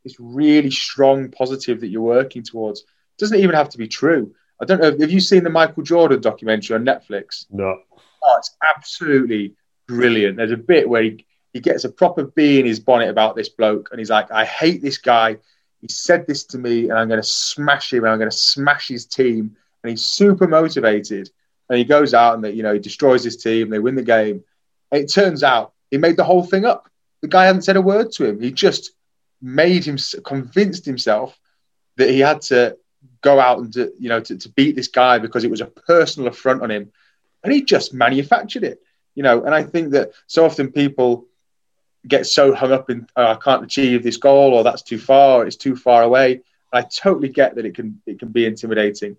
this 0.03 0.15
really 0.19 0.71
strong 0.71 1.29
positive 1.29 1.81
that 1.81 1.87
you're 1.87 2.01
working 2.01 2.43
towards. 2.43 2.81
It 2.81 2.87
doesn't 3.19 3.39
even 3.39 3.55
have 3.55 3.69
to 3.69 3.77
be 3.77 3.87
true. 3.87 4.33
I 4.61 4.65
don't 4.65 4.81
know. 4.81 4.97
Have 4.97 5.11
you 5.11 5.19
seen 5.19 5.43
the 5.43 5.49
Michael 5.49 5.83
Jordan 5.83 6.21
documentary 6.21 6.75
on 6.75 6.85
Netflix? 6.85 7.45
No. 7.49 7.79
Oh, 8.23 8.35
it's 8.37 8.55
absolutely 8.75 9.55
brilliant. 9.87 10.37
There's 10.37 10.51
a 10.51 10.57
bit 10.57 10.87
where 10.87 11.03
he, 11.03 11.25
he 11.53 11.59
gets 11.59 11.83
a 11.83 11.89
proper 11.89 12.25
bee 12.25 12.59
in 12.59 12.65
his 12.65 12.79
bonnet 12.79 13.09
about 13.09 13.35
this 13.35 13.49
bloke, 13.49 13.89
and 13.91 13.99
he's 13.99 14.11
like, 14.11 14.31
I 14.31 14.45
hate 14.45 14.81
this 14.81 14.99
guy 14.99 15.37
he 15.81 15.87
said 15.87 16.27
this 16.27 16.45
to 16.45 16.59
me 16.59 16.89
and 16.89 16.93
I'm 16.93 17.07
going 17.07 17.21
to 17.21 17.27
smash 17.27 17.91
him 17.91 18.03
and 18.03 18.13
I'm 18.13 18.19
going 18.19 18.29
to 18.29 18.37
smash 18.37 18.87
his 18.87 19.05
team. 19.05 19.57
And 19.83 19.89
he's 19.89 20.03
super 20.03 20.47
motivated. 20.47 21.31
And 21.71 21.77
he 21.79 21.85
goes 21.85 22.13
out 22.13 22.35
and, 22.35 22.53
you 22.53 22.63
know, 22.63 22.73
he 22.73 22.79
destroys 22.79 23.23
his 23.23 23.37
team. 23.37 23.69
They 23.69 23.79
win 23.79 23.95
the 23.95 24.03
game. 24.03 24.43
It 24.91 25.07
turns 25.07 25.41
out 25.41 25.71
he 25.89 25.97
made 25.97 26.17
the 26.17 26.25
whole 26.25 26.43
thing 26.43 26.65
up. 26.65 26.89
The 27.21 27.29
guy 27.29 27.45
hadn't 27.45 27.61
said 27.61 27.77
a 27.77 27.81
word 27.81 28.11
to 28.13 28.25
him. 28.25 28.41
He 28.41 28.51
just 28.51 28.91
made 29.41 29.85
him, 29.85 29.97
convinced 30.25 30.85
himself 30.85 31.39
that 31.95 32.09
he 32.09 32.19
had 32.19 32.41
to 32.41 32.77
go 33.21 33.39
out 33.39 33.59
and, 33.59 33.71
to, 33.71 33.93
you 33.97 34.09
know, 34.09 34.19
to, 34.19 34.37
to 34.37 34.49
beat 34.49 34.75
this 34.75 34.89
guy 34.89 35.17
because 35.17 35.45
it 35.45 35.49
was 35.49 35.61
a 35.61 35.65
personal 35.65 36.27
affront 36.27 36.61
on 36.61 36.69
him. 36.69 36.91
And 37.41 37.53
he 37.53 37.63
just 37.63 37.93
manufactured 37.93 38.65
it, 38.65 38.81
you 39.15 39.23
know. 39.23 39.45
And 39.45 39.55
I 39.55 39.63
think 39.63 39.91
that 39.91 40.11
so 40.27 40.43
often 40.43 40.73
people, 40.73 41.27
get 42.07 42.25
so 42.25 42.53
hung 42.53 42.71
up 42.71 42.89
in 42.89 43.07
oh, 43.15 43.25
I 43.25 43.35
can't 43.35 43.63
achieve 43.63 44.03
this 44.03 44.17
goal 44.17 44.53
or 44.53 44.63
that's 44.63 44.81
too 44.81 44.97
far, 44.97 45.45
it's 45.45 45.55
too 45.55 45.75
far 45.75 46.03
away. 46.03 46.41
I 46.73 46.81
totally 46.81 47.29
get 47.29 47.55
that 47.55 47.65
it 47.65 47.75
can 47.75 48.01
it 48.05 48.19
can 48.19 48.29
be 48.29 48.45
intimidating, 48.45 49.17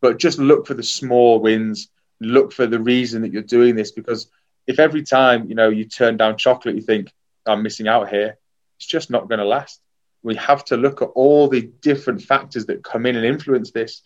but 0.00 0.18
just 0.18 0.38
look 0.38 0.66
for 0.66 0.74
the 0.74 0.82
small 0.82 1.40
wins. 1.40 1.88
Look 2.20 2.52
for 2.52 2.66
the 2.66 2.80
reason 2.80 3.22
that 3.22 3.32
you're 3.32 3.42
doing 3.42 3.76
this 3.76 3.92
because 3.92 4.28
if 4.66 4.78
every 4.78 5.02
time 5.02 5.48
you 5.48 5.54
know 5.54 5.68
you 5.68 5.84
turn 5.84 6.16
down 6.16 6.36
chocolate, 6.36 6.74
you 6.74 6.82
think 6.82 7.12
I'm 7.46 7.62
missing 7.62 7.88
out 7.88 8.08
here, 8.10 8.36
it's 8.76 8.86
just 8.86 9.10
not 9.10 9.28
going 9.28 9.38
to 9.38 9.44
last. 9.44 9.80
We 10.22 10.34
have 10.36 10.64
to 10.66 10.76
look 10.76 11.00
at 11.00 11.10
all 11.14 11.48
the 11.48 11.62
different 11.80 12.22
factors 12.22 12.66
that 12.66 12.82
come 12.84 13.06
in 13.06 13.16
and 13.16 13.24
influence 13.24 13.70
this 13.70 14.02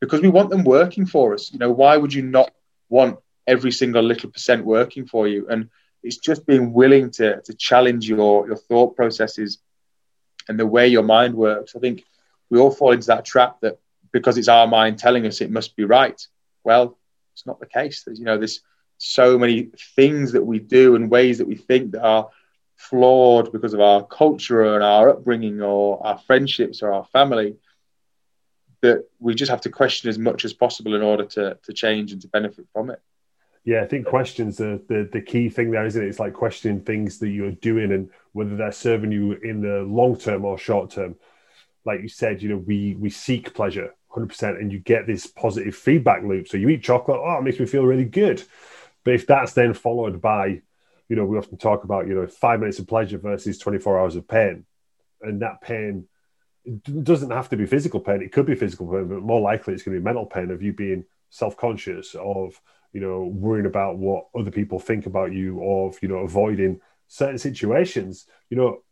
because 0.00 0.20
we 0.20 0.28
want 0.28 0.50
them 0.50 0.64
working 0.64 1.06
for 1.06 1.34
us. 1.34 1.52
You 1.52 1.58
know, 1.58 1.70
why 1.70 1.96
would 1.96 2.14
you 2.14 2.22
not 2.22 2.52
want 2.88 3.18
every 3.46 3.72
single 3.72 4.02
little 4.02 4.30
percent 4.30 4.64
working 4.64 5.06
for 5.06 5.28
you? 5.28 5.48
And 5.48 5.68
it's 6.02 6.16
just 6.16 6.46
being 6.46 6.72
willing 6.72 7.10
to 7.12 7.40
to 7.42 7.54
challenge 7.54 8.08
your 8.08 8.46
your 8.46 8.56
thought 8.56 8.96
processes 8.96 9.58
and 10.48 10.58
the 10.58 10.66
way 10.66 10.88
your 10.88 11.04
mind 11.04 11.34
works. 11.34 11.74
I 11.76 11.80
think 11.80 12.04
we 12.50 12.58
all 12.58 12.70
fall 12.70 12.92
into 12.92 13.08
that 13.08 13.24
trap 13.24 13.60
that 13.60 13.78
because 14.12 14.38
it's 14.38 14.48
our 14.48 14.66
mind 14.66 14.98
telling 14.98 15.26
us 15.26 15.40
it 15.40 15.50
must 15.50 15.74
be 15.76 15.84
right. 15.84 16.20
Well, 16.64 16.98
it's 17.32 17.46
not 17.46 17.60
the 17.60 17.66
case. 17.66 18.04
There's 18.04 18.18
you 18.18 18.24
know 18.24 18.38
there's 18.38 18.60
so 18.98 19.38
many 19.38 19.70
things 19.96 20.32
that 20.32 20.44
we 20.44 20.58
do 20.58 20.94
and 20.94 21.10
ways 21.10 21.38
that 21.38 21.48
we 21.48 21.56
think 21.56 21.92
that 21.92 22.04
are 22.04 22.28
flawed 22.76 23.52
because 23.52 23.74
of 23.74 23.80
our 23.80 24.04
culture 24.04 24.74
and 24.74 24.84
our 24.84 25.08
upbringing 25.08 25.60
or 25.60 26.04
our 26.06 26.18
friendships 26.18 26.82
or 26.82 26.92
our 26.92 27.04
family 27.06 27.56
that 28.80 29.08
we 29.18 29.34
just 29.34 29.50
have 29.50 29.60
to 29.60 29.70
question 29.70 30.08
as 30.10 30.18
much 30.18 30.44
as 30.44 30.52
possible 30.52 30.94
in 30.94 31.02
order 31.02 31.24
to 31.24 31.58
to 31.62 31.72
change 31.72 32.12
and 32.12 32.20
to 32.22 32.28
benefit 32.28 32.66
from 32.72 32.90
it. 32.90 33.00
Yeah, 33.64 33.82
I 33.82 33.86
think 33.86 34.06
questions 34.06 34.60
are 34.60 34.78
the, 34.88 35.08
the 35.12 35.20
key 35.20 35.48
thing 35.48 35.70
there, 35.70 35.86
isn't 35.86 36.02
it? 36.02 36.08
It's 36.08 36.18
like 36.18 36.32
questioning 36.32 36.80
things 36.80 37.18
that 37.18 37.28
you're 37.28 37.52
doing 37.52 37.92
and 37.92 38.10
whether 38.32 38.56
they're 38.56 38.72
serving 38.72 39.12
you 39.12 39.34
in 39.34 39.60
the 39.60 39.82
long 39.82 40.16
term 40.16 40.44
or 40.44 40.58
short 40.58 40.90
term. 40.90 41.14
Like 41.84 42.02
you 42.02 42.08
said, 42.08 42.42
you 42.42 42.48
know, 42.48 42.56
we 42.56 42.94
we 42.94 43.10
seek 43.10 43.54
pleasure 43.54 43.94
100% 44.14 44.60
and 44.60 44.72
you 44.72 44.78
get 44.78 45.06
this 45.06 45.26
positive 45.26 45.74
feedback 45.74 46.22
loop. 46.22 46.48
So 46.48 46.56
you 46.56 46.68
eat 46.68 46.82
chocolate, 46.82 47.20
oh, 47.22 47.38
it 47.38 47.42
makes 47.42 47.58
me 47.58 47.66
feel 47.66 47.84
really 47.84 48.04
good. 48.04 48.42
But 49.04 49.14
if 49.14 49.26
that's 49.26 49.52
then 49.52 49.74
followed 49.74 50.20
by, 50.20 50.62
you 51.08 51.16
know, 51.16 51.24
we 51.24 51.38
often 51.38 51.58
talk 51.58 51.84
about, 51.84 52.06
you 52.06 52.14
know, 52.14 52.26
five 52.26 52.60
minutes 52.60 52.78
of 52.78 52.86
pleasure 52.86 53.18
versus 53.18 53.58
24 53.58 53.98
hours 53.98 54.16
of 54.16 54.28
pain. 54.28 54.64
And 55.20 55.42
that 55.42 55.60
pain 55.60 56.06
doesn't 57.02 57.30
have 57.30 57.48
to 57.50 57.56
be 57.56 57.66
physical 57.66 58.00
pain. 58.00 58.22
It 58.22 58.32
could 58.32 58.46
be 58.46 58.54
physical 58.54 58.86
pain, 58.86 59.08
but 59.08 59.22
more 59.22 59.40
likely 59.40 59.74
it's 59.74 59.82
going 59.82 59.94
to 59.94 60.00
be 60.00 60.04
mental 60.04 60.26
pain 60.26 60.50
of 60.50 60.62
you 60.62 60.72
being 60.72 61.04
self-conscious, 61.30 62.14
of 62.14 62.60
you 62.92 63.00
know 63.00 63.24
worrying 63.24 63.66
about 63.66 63.96
what 63.96 64.26
other 64.38 64.50
people 64.50 64.78
think 64.78 65.06
about 65.06 65.32
you, 65.32 65.62
of 65.62 65.98
you 66.02 66.08
know 66.08 66.18
avoiding 66.18 66.80
certain 67.08 67.38
situations, 67.38 68.26
you 68.50 68.56
know. 68.56 68.82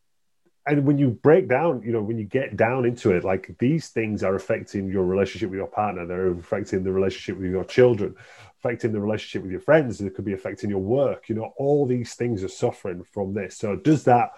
And 0.70 0.86
when 0.86 0.98
you 0.98 1.10
break 1.10 1.48
down, 1.48 1.82
you 1.82 1.90
know, 1.90 2.00
when 2.00 2.16
you 2.16 2.24
get 2.24 2.56
down 2.56 2.84
into 2.84 3.10
it, 3.10 3.24
like 3.24 3.56
these 3.58 3.88
things 3.88 4.22
are 4.22 4.36
affecting 4.36 4.88
your 4.88 5.04
relationship 5.04 5.50
with 5.50 5.58
your 5.58 5.66
partner, 5.66 6.06
they're 6.06 6.28
affecting 6.28 6.84
the 6.84 6.92
relationship 6.92 7.40
with 7.40 7.50
your 7.50 7.64
children, 7.64 8.14
affecting 8.60 8.92
the 8.92 9.00
relationship 9.00 9.42
with 9.42 9.50
your 9.50 9.60
friends, 9.60 10.00
it 10.00 10.14
could 10.14 10.24
be 10.24 10.32
affecting 10.32 10.70
your 10.70 10.78
work. 10.78 11.28
You 11.28 11.34
know, 11.34 11.52
all 11.56 11.86
these 11.86 12.14
things 12.14 12.44
are 12.44 12.48
suffering 12.48 13.02
from 13.02 13.34
this. 13.34 13.56
So 13.56 13.74
does 13.74 14.04
that 14.04 14.30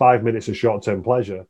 five 0.00 0.24
minutes 0.24 0.48
of 0.48 0.56
short-term 0.56 1.04
pleasure 1.04 1.46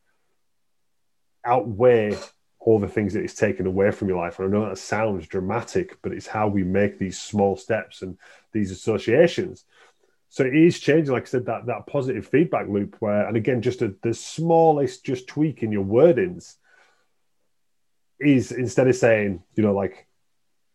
outweigh 1.43 2.15
all 2.59 2.79
the 2.79 2.87
things 2.87 3.15
that 3.15 3.23
it's 3.23 3.35
taken 3.35 3.67
away 3.67 3.91
from 3.91 4.09
your 4.09 4.19
life. 4.19 4.39
And 4.39 4.49
I 4.49 4.59
know 4.59 4.69
that 4.69 4.77
sounds 4.77 5.27
dramatic, 5.27 5.97
but 6.03 6.13
it's 6.13 6.27
how 6.27 6.49
we 6.49 6.65
make 6.65 6.99
these 6.99 7.19
small 7.19 7.57
steps 7.57 8.03
and 8.03 8.19
these 8.53 8.71
associations. 8.71 9.65
So 10.31 10.45
it 10.45 10.55
is 10.55 10.79
changing, 10.79 11.13
like 11.13 11.23
I 11.23 11.27
said, 11.27 11.47
that 11.47 11.67
that 11.67 11.87
positive 11.87 12.27
feedback 12.27 12.69
loop 12.69 12.97
where, 12.99 13.27
and 13.27 13.37
again, 13.37 13.63
just 13.63 13.83
a, 13.83 13.95
the 14.03 14.13
smallest 14.13 15.05
just 15.05 15.27
tweak 15.27 15.63
in 15.63 15.73
your 15.73 15.85
wordings 15.85 16.57
is 18.21 18.53
instead 18.53 18.89
of 18.89 18.97
saying, 18.97 19.43
you 19.55 19.63
know, 19.63 19.73
like, 19.73 20.07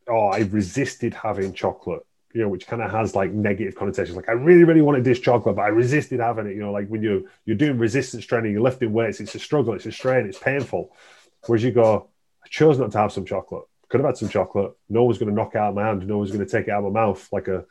oh, 0.10 0.28
I 0.28 0.39
resisted 0.39 1.13
having 1.13 1.54
chocolate, 1.54 2.02
you 2.34 2.42
know, 2.42 2.50
which 2.50 2.66
kind 2.66 2.82
of 2.82 2.89
has 2.89 3.16
like 3.16 3.32
negative 3.32 3.76
connotations. 3.76 4.16
Like 4.16 4.30
I 4.30 4.34
really, 4.34 4.63
really 4.63 4.82
wanted 4.82 5.04
this 5.04 5.20
chocolate, 5.20 5.56
but 5.56 5.62
I 5.62 5.68
resisted 5.68 6.20
having 6.20 6.48
it. 6.48 6.56
You 6.56 6.62
know, 6.62 6.72
like 6.72 6.88
when 6.88 7.04
you're 7.04 7.22
you're 7.46 7.56
doing 7.56 7.78
resistance 7.78 8.26
training, 8.26 8.54
you're 8.54 8.62
lifting 8.62 8.92
weights, 8.92 9.20
it's 9.20 9.36
a 9.36 9.39
struggle, 9.39 9.74
it's 9.74 9.86
a 9.86 9.92
strain, 9.92 10.26
it's 10.26 10.39
painful. 10.39 10.96
Whereas 11.46 11.63
you 11.63 11.72
go, 11.72 12.10
I 12.44 12.48
chose 12.48 12.80
not 12.80 12.92
to 12.94 12.98
have 12.98 13.12
some 13.12 13.26
chocolate. 13.26 13.66
Could 13.89 14.00
have 14.00 14.08
had 14.08 14.18
some 14.18 14.30
chocolate. 14.30 14.72
No 14.89 15.04
one's 15.04 15.20
going 15.20 15.30
to 15.30 15.36
knock 15.36 15.56
out 15.56 15.76
my 15.76 15.86
hand. 15.86 16.08
No 16.08 16.18
one's 16.18 16.32
going 16.32 16.44
to 16.44 16.52
take 16.52 16.68
it 16.68 16.72
out 16.72 16.84
of 16.84 16.92
my 16.92 17.02
mouth 17.02 17.30
like 17.32 17.48
a 17.48 17.66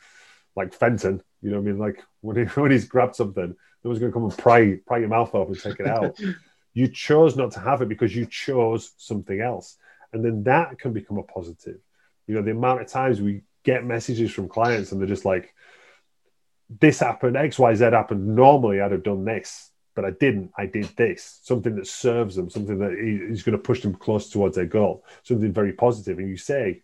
like 0.56 0.74
Fenton. 0.74 1.22
You 1.40 1.50
know 1.50 1.56
what 1.56 1.62
I 1.62 1.72
mean? 1.72 1.78
Like 1.78 2.02
when, 2.20 2.36
he, 2.36 2.42
when 2.60 2.70
he's 2.70 2.84
grabbed 2.84 3.16
something, 3.16 3.56
no 3.84 3.88
one's 3.88 3.98
going 3.98 4.12
to 4.12 4.14
come 4.14 4.24
and 4.24 4.38
pry 4.38 4.78
pry 4.86 4.98
your 4.98 5.08
mouth 5.08 5.34
off 5.34 5.48
and 5.48 5.58
take 5.58 5.80
it 5.80 5.86
out. 5.86 6.18
you 6.74 6.88
chose 6.88 7.36
not 7.36 7.52
to 7.52 7.60
have 7.60 7.82
it 7.82 7.88
because 7.88 8.14
you 8.14 8.26
chose 8.26 8.92
something 8.96 9.40
else, 9.40 9.76
and 10.12 10.24
then 10.24 10.44
that 10.44 10.78
can 10.78 10.92
become 10.92 11.18
a 11.18 11.22
positive. 11.22 11.78
You 12.26 12.36
know, 12.36 12.42
the 12.42 12.52
amount 12.52 12.80
of 12.80 12.86
times 12.86 13.20
we 13.20 13.42
get 13.64 13.84
messages 13.84 14.32
from 14.32 14.48
clients 14.48 14.92
and 14.92 15.00
they're 15.00 15.08
just 15.08 15.24
like, 15.24 15.54
"This 16.80 17.00
happened, 17.00 17.36
X, 17.36 17.58
Y, 17.58 17.74
Z 17.74 17.84
happened. 17.84 18.36
Normally, 18.36 18.80
I'd 18.80 18.92
have 18.92 19.02
done 19.02 19.24
this." 19.24 19.70
but 19.94 20.04
I 20.04 20.10
didn't. 20.10 20.52
I 20.56 20.66
did 20.66 20.88
this, 20.96 21.40
something 21.42 21.76
that 21.76 21.86
serves 21.86 22.36
them, 22.36 22.48
something 22.48 22.78
that 22.78 22.92
is 22.92 23.42
going 23.42 23.56
to 23.56 23.62
push 23.62 23.82
them 23.82 23.94
close 23.94 24.30
towards 24.30 24.56
their 24.56 24.66
goal, 24.66 25.04
something 25.22 25.52
very 25.52 25.72
positive. 25.72 26.18
And 26.18 26.28
you 26.28 26.36
say, 26.36 26.82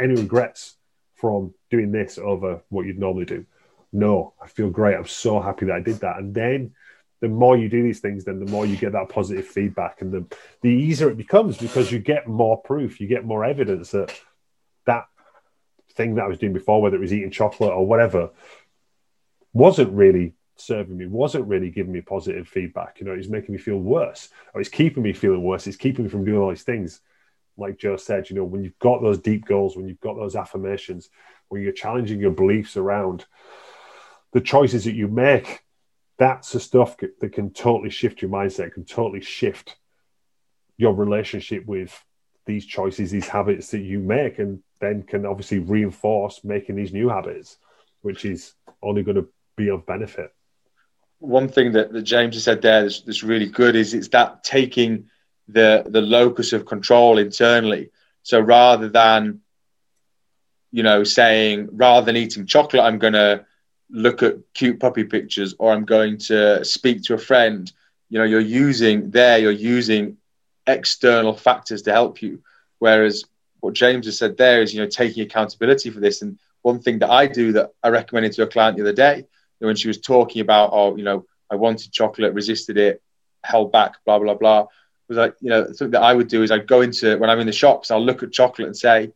any 0.00 0.14
regrets 0.14 0.76
from 1.16 1.54
doing 1.70 1.92
this 1.92 2.18
over 2.18 2.62
what 2.68 2.86
you'd 2.86 2.98
normally 2.98 3.24
do? 3.24 3.44
No, 3.92 4.34
I 4.42 4.48
feel 4.48 4.70
great. 4.70 4.96
I'm 4.96 5.06
so 5.06 5.40
happy 5.40 5.66
that 5.66 5.76
I 5.76 5.80
did 5.80 6.00
that. 6.00 6.18
And 6.18 6.34
then 6.34 6.72
the 7.20 7.28
more 7.28 7.56
you 7.56 7.68
do 7.68 7.82
these 7.82 8.00
things, 8.00 8.24
then 8.24 8.38
the 8.38 8.50
more 8.50 8.66
you 8.66 8.76
get 8.76 8.92
that 8.92 9.08
positive 9.08 9.46
feedback 9.46 10.02
and 10.02 10.12
the, 10.12 10.36
the 10.60 10.68
easier 10.68 11.10
it 11.10 11.16
becomes 11.16 11.56
because 11.56 11.90
you 11.90 11.98
get 11.98 12.28
more 12.28 12.60
proof, 12.60 13.00
you 13.00 13.06
get 13.06 13.24
more 13.24 13.44
evidence 13.44 13.90
that 13.90 14.12
that 14.84 15.06
thing 15.92 16.14
that 16.16 16.24
I 16.24 16.28
was 16.28 16.38
doing 16.38 16.52
before, 16.52 16.82
whether 16.82 16.96
it 16.96 17.00
was 17.00 17.12
eating 17.12 17.30
chocolate 17.30 17.72
or 17.72 17.86
whatever, 17.86 18.30
wasn't 19.52 19.92
really 19.92 20.34
serving 20.58 20.96
me 20.96 21.06
wasn't 21.06 21.46
really 21.46 21.70
giving 21.70 21.92
me 21.92 22.00
positive 22.00 22.48
feedback. 22.48 22.98
You 22.98 23.06
know, 23.06 23.12
it's 23.12 23.28
making 23.28 23.54
me 23.54 23.58
feel 23.58 23.78
worse, 23.78 24.28
or 24.54 24.60
it's 24.60 24.70
keeping 24.70 25.02
me 25.02 25.12
feeling 25.12 25.42
worse. 25.42 25.66
It's 25.66 25.76
keeping 25.76 26.04
me 26.04 26.10
from 26.10 26.24
doing 26.24 26.40
all 26.40 26.48
these 26.48 26.62
things. 26.62 27.00
Like 27.56 27.78
Joe 27.78 27.96
said, 27.96 28.28
you 28.28 28.36
know, 28.36 28.44
when 28.44 28.62
you've 28.62 28.78
got 28.78 29.00
those 29.00 29.18
deep 29.18 29.46
goals, 29.46 29.76
when 29.76 29.88
you've 29.88 30.00
got 30.00 30.16
those 30.16 30.36
affirmations, 30.36 31.08
when 31.48 31.62
you're 31.62 31.72
challenging 31.72 32.20
your 32.20 32.32
beliefs 32.32 32.76
around 32.76 33.24
the 34.32 34.40
choices 34.40 34.84
that 34.84 34.94
you 34.94 35.08
make, 35.08 35.62
that's 36.18 36.52
the 36.52 36.60
stuff 36.60 36.96
that 36.98 37.32
can 37.32 37.50
totally 37.50 37.90
shift 37.90 38.22
your 38.22 38.30
mindset, 38.30 38.72
can 38.72 38.84
totally 38.84 39.20
shift 39.20 39.76
your 40.76 40.94
relationship 40.94 41.64
with 41.66 41.98
these 42.46 42.64
choices, 42.64 43.10
these 43.10 43.28
habits 43.28 43.70
that 43.70 43.80
you 43.80 43.98
make, 43.98 44.38
and 44.38 44.62
then 44.80 45.02
can 45.02 45.26
obviously 45.26 45.58
reinforce 45.58 46.44
making 46.44 46.76
these 46.76 46.92
new 46.92 47.08
habits, 47.08 47.58
which 48.02 48.24
is 48.24 48.54
only 48.82 49.02
going 49.02 49.16
to 49.16 49.28
be 49.56 49.68
of 49.68 49.86
benefit. 49.86 50.32
One 51.18 51.48
thing 51.48 51.72
that, 51.72 51.92
that 51.92 52.02
James 52.02 52.34
has 52.34 52.44
said 52.44 52.62
there 52.62 52.82
that's, 52.82 53.00
that's 53.00 53.22
really 53.22 53.46
good 53.46 53.74
is 53.74 53.94
it's 53.94 54.08
that 54.08 54.44
taking 54.44 55.08
the 55.48 55.84
the 55.86 56.00
locus 56.00 56.52
of 56.52 56.66
control 56.66 57.18
internally. 57.18 57.90
So 58.22 58.40
rather 58.40 58.88
than 58.88 59.40
you 60.72 60.82
know 60.82 61.04
saying 61.04 61.68
rather 61.72 62.06
than 62.06 62.16
eating 62.16 62.46
chocolate, 62.46 62.82
I'm 62.82 62.98
going 62.98 63.12
to 63.14 63.44
look 63.90 64.22
at 64.22 64.36
cute 64.52 64.80
puppy 64.80 65.04
pictures 65.04 65.54
or 65.58 65.72
I'm 65.72 65.84
going 65.84 66.18
to 66.18 66.64
speak 66.64 67.02
to 67.04 67.14
a 67.14 67.18
friend. 67.18 67.70
You 68.08 68.18
know, 68.18 68.24
you're 68.24 68.40
using 68.40 69.10
there, 69.10 69.38
you're 69.38 69.52
using 69.52 70.16
external 70.66 71.34
factors 71.34 71.82
to 71.82 71.92
help 71.92 72.22
you. 72.22 72.42
Whereas 72.78 73.24
what 73.60 73.74
James 73.74 74.06
has 74.06 74.18
said 74.18 74.36
there 74.36 74.62
is, 74.62 74.74
you 74.74 74.80
know, 74.80 74.88
taking 74.88 75.22
accountability 75.22 75.90
for 75.90 76.00
this. 76.00 76.22
And 76.22 76.38
one 76.62 76.80
thing 76.80 76.98
that 77.00 77.10
I 77.10 77.26
do 77.26 77.52
that 77.52 77.72
I 77.82 77.88
recommended 77.88 78.32
to 78.32 78.42
a 78.42 78.46
client 78.46 78.76
the 78.76 78.82
other 78.82 78.92
day 78.92 79.24
when 79.58 79.76
she 79.76 79.88
was 79.88 80.00
talking 80.00 80.42
about, 80.42 80.70
oh, 80.72 80.96
you 80.96 81.04
know, 81.04 81.26
I 81.50 81.56
wanted 81.56 81.92
chocolate, 81.92 82.34
resisted 82.34 82.76
it, 82.76 83.02
held 83.42 83.72
back, 83.72 84.04
blah 84.04 84.18
blah 84.18 84.34
blah. 84.34 84.66
Was 85.08 85.18
like, 85.18 85.36
you 85.40 85.50
know, 85.50 85.66
something 85.66 85.92
that 85.92 86.02
I 86.02 86.12
would 86.12 86.28
do 86.28 86.42
is 86.42 86.50
I'd 86.50 86.66
go 86.66 86.80
into 86.80 87.16
when 87.18 87.30
I'm 87.30 87.40
in 87.40 87.46
the 87.46 87.52
shops, 87.52 87.90
I'll 87.90 88.04
look 88.04 88.22
at 88.22 88.32
chocolate 88.32 88.66
and 88.66 88.76
say, 88.76 89.12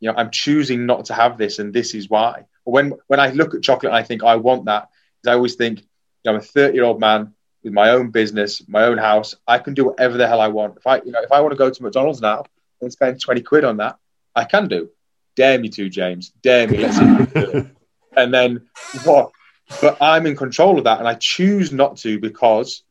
you 0.00 0.10
know, 0.10 0.14
I'm 0.16 0.30
choosing 0.30 0.86
not 0.86 1.06
to 1.06 1.14
have 1.14 1.38
this, 1.38 1.58
and 1.58 1.72
this 1.72 1.94
is 1.94 2.10
why. 2.10 2.44
But 2.64 2.70
when 2.72 2.92
when 3.06 3.20
I 3.20 3.30
look 3.30 3.54
at 3.54 3.62
chocolate 3.62 3.90
and 3.90 3.96
I 3.96 4.02
think 4.02 4.22
I 4.22 4.36
want 4.36 4.66
that, 4.66 4.88
Because 5.22 5.32
I 5.32 5.36
always 5.36 5.54
think, 5.54 5.80
you 5.80 5.86
know, 6.24 6.32
I'm 6.32 6.40
a 6.40 6.42
30 6.42 6.74
year 6.74 6.84
old 6.84 7.00
man 7.00 7.34
with 7.62 7.72
my 7.72 7.90
own 7.90 8.10
business, 8.10 8.62
my 8.68 8.84
own 8.84 8.98
house. 8.98 9.34
I 9.46 9.58
can 9.58 9.74
do 9.74 9.86
whatever 9.86 10.16
the 10.16 10.26
hell 10.26 10.40
I 10.40 10.48
want. 10.48 10.76
If 10.76 10.86
I, 10.86 10.96
you 11.02 11.12
know, 11.12 11.22
if 11.22 11.32
I 11.32 11.40
want 11.40 11.52
to 11.52 11.58
go 11.58 11.70
to 11.70 11.82
McDonald's 11.82 12.20
now 12.20 12.44
and 12.80 12.92
spend 12.92 13.20
20 13.20 13.40
quid 13.42 13.64
on 13.64 13.78
that, 13.78 13.96
I 14.34 14.44
can 14.44 14.68
do. 14.68 14.90
Dare 15.34 15.58
me 15.58 15.68
to, 15.70 15.88
James. 15.88 16.30
Dare 16.42 16.68
me. 16.68 16.78
Let's 16.78 16.96
see. 16.96 17.68
and 18.16 18.32
then 18.32 18.68
what? 19.04 19.32
But 19.80 19.98
I'm 20.00 20.26
in 20.26 20.36
control 20.36 20.78
of 20.78 20.84
that, 20.84 20.98
and 20.98 21.08
I 21.08 21.14
choose 21.14 21.72
not 21.72 21.96
to 21.98 22.20
because 22.20 22.82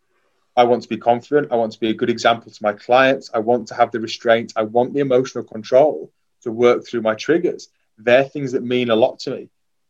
I 0.58 0.64
want 0.64 0.84
to 0.84 0.90
be 0.90 0.98
confident. 0.98 1.52
I 1.52 1.56
want 1.56 1.74
to 1.74 1.80
be 1.80 1.90
a 1.90 1.94
good 1.94 2.10
example 2.10 2.52
to 2.52 2.64
my 2.64 2.74
clients. 2.74 3.30
I 3.34 3.40
want 3.40 3.68
to 3.68 3.76
have 3.76 3.92
the 3.92 4.00
restraint. 4.00 4.54
I 4.56 4.64
want 4.64 4.94
the 4.94 5.02
emotional 5.02 5.44
control 5.44 6.12
to 6.42 6.52
work 6.52 6.86
through 6.86 7.02
my 7.02 7.16
triggers. 7.16 7.70
They're 7.98 8.24
things 8.24 8.54
that 8.54 8.64
mean 8.64 8.90
a 8.90 8.96
lot 8.96 9.20
to 9.20 9.32
me. 9.32 9.50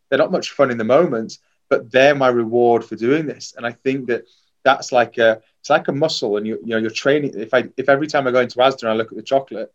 They're 0.09 0.19
not 0.19 0.31
much 0.31 0.51
fun 0.51 0.71
in 0.71 0.77
the 0.77 0.83
moment, 0.83 1.37
but 1.69 1.91
they're 1.91 2.15
my 2.15 2.29
reward 2.29 2.83
for 2.83 2.95
doing 2.95 3.25
this. 3.25 3.53
And 3.55 3.65
I 3.65 3.71
think 3.71 4.07
that 4.07 4.25
that's 4.63 4.91
like 4.91 5.17
a 5.17 5.41
it's 5.59 5.69
like 5.69 5.87
a 5.87 5.91
muscle, 5.91 6.37
and 6.37 6.47
you 6.47 6.59
you 6.63 6.69
know 6.69 6.77
you're 6.77 6.89
training. 6.89 7.33
If 7.35 7.53
I 7.53 7.69
if 7.77 7.89
every 7.89 8.07
time 8.07 8.27
I 8.27 8.31
go 8.31 8.41
into 8.41 8.57
Asda 8.57 8.83
and 8.83 8.91
I 8.91 8.93
look 8.93 9.11
at 9.11 9.17
the 9.17 9.23
chocolate, 9.23 9.71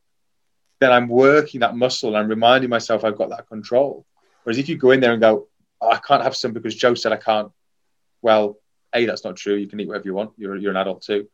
then 0.80 0.92
I'm 0.92 1.08
working 1.08 1.60
that 1.60 1.76
muscle 1.76 2.10
and 2.10 2.18
I'm 2.18 2.28
reminding 2.28 2.70
myself 2.70 3.04
I've 3.04 3.16
got 3.18 3.30
that 3.30 3.48
control. 3.48 4.04
Whereas 4.42 4.58
if 4.58 4.68
you 4.68 4.76
go 4.76 4.90
in 4.90 5.00
there 5.00 5.12
and 5.12 5.20
go, 5.20 5.48
oh, 5.80 5.90
I 5.90 5.98
can't 5.98 6.22
have 6.22 6.34
some 6.34 6.52
because 6.52 6.74
Joe 6.74 6.94
said 6.94 7.12
I 7.12 7.16
can't. 7.16 7.52
Well, 8.22 8.58
a 8.94 9.06
that's 9.06 9.24
not 9.24 9.36
true. 9.36 9.54
You 9.54 9.68
can 9.68 9.80
eat 9.80 9.88
whatever 9.88 10.06
you 10.06 10.14
want. 10.14 10.32
You're 10.36 10.56
you're 10.56 10.70
an 10.70 10.76
adult 10.76 11.02
too, 11.02 11.28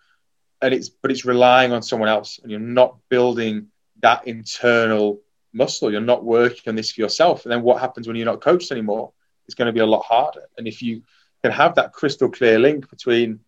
and 0.60 0.74
it's 0.74 0.88
but 0.88 1.10
it's 1.10 1.24
relying 1.24 1.72
on 1.72 1.82
someone 1.82 2.08
else, 2.08 2.38
and 2.42 2.50
you're 2.50 2.60
not 2.60 2.96
building 3.08 3.68
that 4.02 4.26
internal 4.26 5.20
muscle. 5.52 5.90
You're 5.90 6.00
not 6.00 6.24
working 6.24 6.68
on 6.68 6.76
this 6.76 6.92
for 6.92 7.00
yourself. 7.00 7.44
And 7.44 7.52
then 7.52 7.62
what 7.62 7.80
happens 7.80 8.06
when 8.06 8.16
you're 8.16 8.26
not 8.26 8.40
coached 8.40 8.70
anymore? 8.70 9.12
It's 9.46 9.54
going 9.54 9.66
to 9.66 9.72
be 9.72 9.80
a 9.80 9.86
lot 9.86 10.04
harder. 10.04 10.42
And 10.58 10.68
if 10.68 10.82
you 10.82 11.02
can 11.42 11.52
have 11.52 11.76
that 11.76 11.92
crystal 11.92 12.28
clear 12.28 12.58
link 12.58 12.90
between 12.90 13.40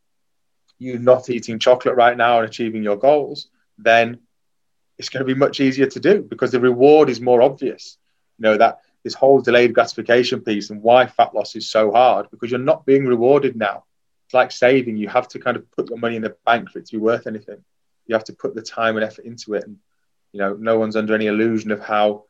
you 0.79 0.99
not 0.99 1.29
eating 1.29 1.59
chocolate 1.59 1.97
right 1.97 2.17
now 2.17 2.39
and 2.39 2.49
achieving 2.49 2.83
your 2.83 2.97
goals, 2.97 3.49
then 3.79 4.21
it's 4.97 5.09
going 5.09 5.25
to 5.27 5.35
be 5.35 5.39
much 5.39 5.61
easier 5.61 5.87
to 5.87 6.01
do 6.01 6.23
because 6.23 6.51
the 6.51 6.61
reward 6.61 7.09
is 7.11 7.21
more 7.21 7.43
obvious. 7.43 7.99
You 8.39 8.45
know 8.45 8.57
that 8.57 8.81
this 9.05 9.15
whole 9.15 9.41
delayed 9.41 9.75
gratification 9.75 10.41
piece 10.41 10.71
and 10.71 10.83
why 10.83 11.07
fat 11.07 11.35
loss 11.35 11.57
is 11.57 11.71
so 11.71 11.93
hard 11.93 12.31
because 12.31 12.51
you're 12.51 12.61
not 12.61 12.87
being 12.87 13.07
rewarded 13.07 13.57
now. 13.57 13.85
It's 14.29 14.35
like 14.35 14.53
saving. 14.53 14.99
You 14.99 15.09
have 15.09 15.27
to 15.29 15.39
kind 15.39 15.57
of 15.57 15.71
put 15.73 15.89
your 15.89 15.97
money 15.97 16.17
in 16.17 16.21
the 16.21 16.37
bank 16.45 16.69
for 16.69 16.79
it 16.81 16.85
to 16.85 16.93
be 16.93 16.99
worth 16.99 17.27
anything. 17.27 17.65
You 18.05 18.15
have 18.15 18.25
to 18.25 18.35
put 18.35 18.55
the 18.55 18.61
time 18.61 18.97
and 18.97 19.05
effort 19.05 19.25
into 19.25 19.55
it. 19.55 19.65
And 19.65 19.79
you 20.33 20.41
know, 20.41 20.53
no 20.53 20.79
one's 20.79 20.97
under 20.97 21.15
any 21.15 21.29
illusion 21.29 21.71
of 21.71 21.81
how 21.81 22.25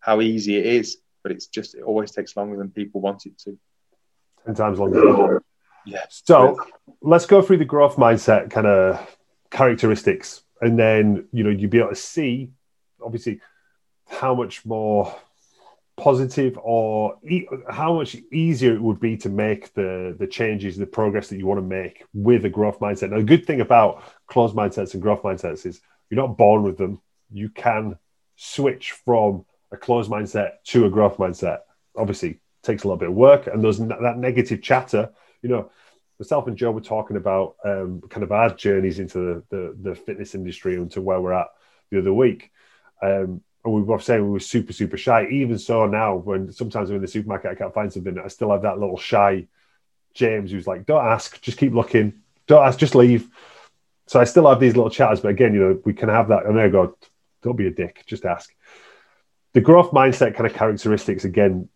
how 0.00 0.20
easy 0.20 0.56
it 0.56 0.66
is, 0.66 0.96
but 1.22 1.30
it's 1.30 1.46
just 1.46 1.76
it 1.76 1.82
always 1.82 2.10
takes 2.10 2.36
longer 2.36 2.56
than 2.56 2.70
people 2.70 3.00
want 3.00 3.26
it 3.26 3.38
to. 3.44 3.56
Ten 4.44 4.56
times 4.56 4.80
longer. 4.80 5.40
Yeah. 5.86 6.06
So 6.08 6.58
let's 7.00 7.26
go 7.26 7.40
through 7.40 7.58
the 7.58 7.64
growth 7.64 7.94
mindset 7.94 8.50
kind 8.50 8.66
of 8.66 9.16
characteristics, 9.52 10.42
and 10.60 10.76
then 10.76 11.28
you 11.30 11.44
know 11.44 11.50
you'll 11.50 11.70
be 11.70 11.78
able 11.78 11.90
to 11.90 11.94
see, 11.94 12.50
obviously, 13.00 13.40
how 14.08 14.34
much 14.34 14.66
more 14.66 15.14
positive 15.96 16.58
or 16.62 17.18
e- 17.26 17.46
how 17.70 17.94
much 17.94 18.16
easier 18.30 18.74
it 18.74 18.82
would 18.82 19.00
be 19.00 19.16
to 19.16 19.28
make 19.28 19.72
the 19.74 20.14
the 20.18 20.26
changes 20.26 20.76
the 20.76 20.86
progress 20.86 21.28
that 21.28 21.38
you 21.38 21.46
want 21.46 21.58
to 21.58 21.66
make 21.66 22.04
with 22.12 22.44
a 22.44 22.50
growth 22.50 22.78
mindset 22.80 23.10
now 23.10 23.16
the 23.16 23.24
good 23.24 23.46
thing 23.46 23.62
about 23.62 24.02
closed 24.26 24.54
mindsets 24.54 24.92
and 24.92 25.02
growth 25.02 25.22
mindsets 25.22 25.64
is 25.64 25.80
you're 26.10 26.20
not 26.20 26.36
born 26.36 26.62
with 26.62 26.76
them 26.76 27.00
you 27.30 27.48
can 27.48 27.96
switch 28.36 28.92
from 28.92 29.44
a 29.72 29.76
closed 29.76 30.10
mindset 30.10 30.62
to 30.64 30.86
a 30.86 30.90
growth 30.90 31.16
mindset. 31.16 31.60
Obviously, 31.96 32.40
takes 32.62 32.84
a 32.84 32.86
little 32.86 32.98
bit 32.98 33.08
of 33.08 33.14
work, 33.14 33.46
and 33.46 33.62
there's 33.62 33.78
that 33.78 34.18
negative 34.18 34.62
chatter. 34.62 35.10
You 35.42 35.48
know, 35.48 35.70
myself 36.18 36.46
and 36.46 36.56
Joe 36.56 36.72
were 36.72 36.80
talking 36.80 37.16
about 37.16 37.56
um, 37.64 38.02
kind 38.08 38.22
of 38.22 38.32
our 38.32 38.50
journeys 38.50 38.98
into 38.98 39.18
the, 39.18 39.42
the, 39.50 39.76
the 39.90 39.94
fitness 39.94 40.34
industry 40.34 40.74
and 40.74 40.90
to 40.92 41.00
where 41.00 41.20
we're 41.20 41.32
at 41.32 41.48
the 41.90 41.98
other 41.98 42.12
week. 42.12 42.50
Um, 43.02 43.42
and 43.66 43.74
we 43.74 43.82
were 43.82 43.98
saying 43.98 44.22
we 44.22 44.30
were 44.30 44.40
super, 44.40 44.72
super 44.72 44.96
shy. 44.96 45.26
Even 45.26 45.58
so, 45.58 45.86
now 45.86 46.14
when 46.14 46.52
sometimes 46.52 46.88
I'm 46.88 46.96
in 46.96 47.02
the 47.02 47.08
supermarket, 47.08 47.50
I 47.50 47.54
can't 47.56 47.74
find 47.74 47.92
something, 47.92 48.16
I 48.18 48.28
still 48.28 48.52
have 48.52 48.62
that 48.62 48.78
little 48.78 48.96
shy 48.96 49.48
James 50.14 50.52
who's 50.52 50.66
like, 50.66 50.86
"Don't 50.86 51.04
ask, 51.04 51.40
just 51.42 51.58
keep 51.58 51.74
looking. 51.74 52.14
Don't 52.46 52.64
ask, 52.64 52.78
just 52.78 52.94
leave." 52.94 53.28
So 54.06 54.20
I 54.20 54.24
still 54.24 54.48
have 54.48 54.60
these 54.60 54.76
little 54.76 54.90
chatters, 54.90 55.20
but 55.20 55.28
again, 55.28 55.52
you 55.52 55.60
know, 55.60 55.82
we 55.84 55.92
can 55.92 56.08
have 56.08 56.28
that. 56.28 56.46
And 56.46 56.56
there 56.56 56.66
I 56.66 56.68
go. 56.68 56.96
Don't 57.42 57.56
be 57.56 57.66
a 57.66 57.70
dick. 57.70 58.04
Just 58.06 58.24
ask. 58.24 58.54
The 59.52 59.60
growth 59.60 59.90
mindset 59.90 60.34
kind 60.34 60.46
of 60.46 60.54
characteristics 60.54 61.24
again 61.24 61.68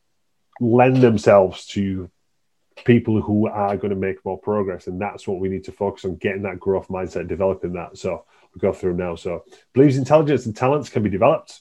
lend 0.61 0.98
themselves 0.98 1.66
to 1.68 2.09
people 2.85 3.20
who 3.20 3.48
are 3.48 3.76
going 3.76 3.90
to 3.90 3.96
make 3.96 4.24
more 4.24 4.38
progress, 4.38 4.87
and 4.87 5.00
that's 5.00 5.26
what 5.26 5.40
we 5.40 5.48
need 5.48 5.64
to 5.64 5.72
focus 5.72 6.05
on: 6.05 6.14
getting 6.16 6.42
that 6.42 6.61
growth 6.61 6.88
mindset, 6.88 7.26
developing 7.26 7.72
that. 7.72 7.98
So 7.98 8.24
we 8.55 8.61
go 8.61 8.72
through 8.72 8.94
now. 8.94 9.16
So 9.16 9.44
believes 9.72 9.96
intelligence 9.96 10.46
and 10.46 10.57
talents 10.57 10.88
can 10.88 11.03
be 11.03 11.11
developed. 11.11 11.61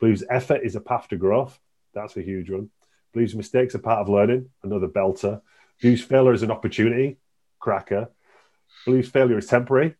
Believes 0.00 0.24
effort 0.30 0.62
is 0.64 0.76
a 0.76 0.80
path 0.80 1.08
to 1.08 1.16
growth. 1.16 1.58
That's 1.94 2.16
a 2.16 2.22
huge 2.22 2.50
one. 2.50 2.70
Believes 3.12 3.34
mistakes 3.34 3.74
are 3.74 3.80
part 3.80 4.00
of 4.00 4.08
learning. 4.08 4.50
Another 4.62 4.88
belter. 4.88 5.40
Views 5.80 6.02
failure 6.02 6.32
as 6.32 6.42
an 6.42 6.50
opportunity. 6.50 7.18
Cracker. 7.58 8.10
Believes 8.84 9.08
failure 9.08 9.38
is 9.38 9.46
temporary. 9.46 9.94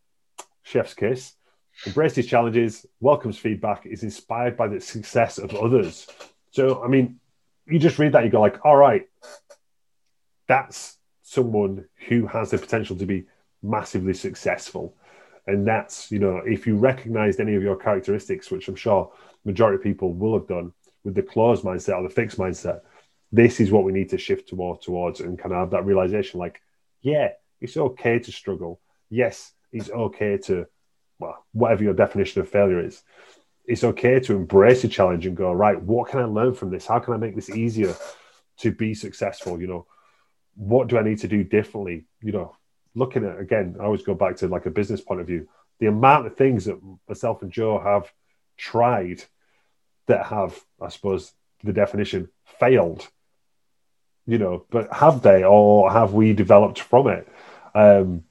Chef's 0.63 0.93
kiss. 0.93 1.33
Embraces 1.85 2.27
challenges. 2.27 2.85
Welcomes 2.99 3.37
feedback. 3.37 3.85
Is 3.85 4.03
inspired 4.03 4.55
by 4.55 4.67
the 4.67 4.79
success 4.79 5.37
of 5.37 5.53
others. 5.55 6.07
So 6.51 6.83
I 6.83 6.87
mean, 6.87 7.19
you 7.65 7.79
just 7.79 7.99
read 7.99 8.13
that, 8.13 8.23
you 8.23 8.29
go 8.29 8.41
like, 8.41 8.65
all 8.65 8.75
right, 8.75 9.07
that's 10.47 10.97
someone 11.21 11.85
who 12.07 12.25
has 12.25 12.51
the 12.51 12.57
potential 12.57 12.95
to 12.97 13.05
be 13.05 13.25
massively 13.61 14.13
successful 14.13 14.95
and 15.47 15.67
that's 15.67 16.11
you 16.11 16.19
know 16.19 16.37
if 16.45 16.67
you 16.67 16.75
recognized 16.75 17.39
any 17.39 17.55
of 17.55 17.63
your 17.63 17.75
characteristics 17.75 18.51
which 18.51 18.67
i'm 18.67 18.75
sure 18.75 19.11
majority 19.45 19.77
of 19.77 19.83
people 19.83 20.13
will 20.13 20.33
have 20.33 20.47
done 20.47 20.71
with 21.03 21.15
the 21.15 21.21
closed 21.21 21.63
mindset 21.63 21.97
or 21.97 22.03
the 22.03 22.13
fixed 22.13 22.37
mindset 22.37 22.81
this 23.31 23.59
is 23.59 23.71
what 23.71 23.83
we 23.83 23.91
need 23.91 24.09
to 24.09 24.17
shift 24.17 24.49
toward 24.49 24.81
towards 24.81 25.19
and 25.19 25.37
kind 25.37 25.53
of 25.53 25.59
have 25.59 25.71
that 25.71 25.85
realization 25.85 26.39
like 26.39 26.61
yeah 27.01 27.29
it's 27.61 27.75
okay 27.75 28.19
to 28.19 28.31
struggle. 28.31 28.79
Yes 29.09 29.53
it's 29.71 29.89
okay 29.89 30.37
to 30.37 30.65
well 31.19 31.45
whatever 31.51 31.83
your 31.83 31.93
definition 31.93 32.41
of 32.41 32.49
failure 32.49 32.83
is. 32.83 33.03
It's 33.65 33.83
okay 33.83 34.19
to 34.21 34.35
embrace 34.35 34.83
a 34.83 34.87
challenge 34.87 35.27
and 35.27 35.37
go 35.37 35.51
right 35.51 35.79
what 35.81 36.09
can 36.09 36.19
i 36.19 36.25
learn 36.25 36.53
from 36.53 36.71
this? 36.71 36.85
How 36.85 36.99
can 36.99 37.13
i 37.13 37.17
make 37.17 37.35
this 37.35 37.49
easier 37.49 37.95
to 38.57 38.71
be 38.71 38.93
successful? 38.93 39.61
You 39.61 39.67
know 39.67 39.87
what 40.55 40.87
do 40.87 40.97
i 40.97 41.03
need 41.03 41.19
to 41.19 41.27
do 41.27 41.43
differently? 41.43 42.05
You 42.21 42.31
know 42.31 42.55
looking 42.95 43.25
at 43.25 43.39
again, 43.39 43.77
I 43.79 43.83
always 43.83 44.03
go 44.03 44.13
back 44.13 44.37
to 44.37 44.47
like 44.47 44.65
a 44.65 44.71
business 44.71 45.01
point 45.01 45.21
of 45.21 45.27
view. 45.27 45.47
The 45.79 45.87
amount 45.87 46.27
of 46.27 46.35
things 46.35 46.65
that 46.65 46.79
myself 47.07 47.41
and 47.41 47.51
Joe 47.51 47.79
have 47.79 48.11
tried 48.57 49.23
that 50.07 50.25
have, 50.25 50.59
I 50.81 50.89
suppose, 50.89 51.31
the 51.63 51.73
definition 51.73 52.29
failed. 52.59 53.07
You 54.25 54.37
know, 54.37 54.65
but 54.69 54.93
have 54.93 55.21
they, 55.21 55.43
or 55.43 55.91
have 55.91 56.13
we 56.13 56.33
developed 56.33 56.79
from 56.79 57.07
it? 57.07 57.27
Um, 57.73 58.23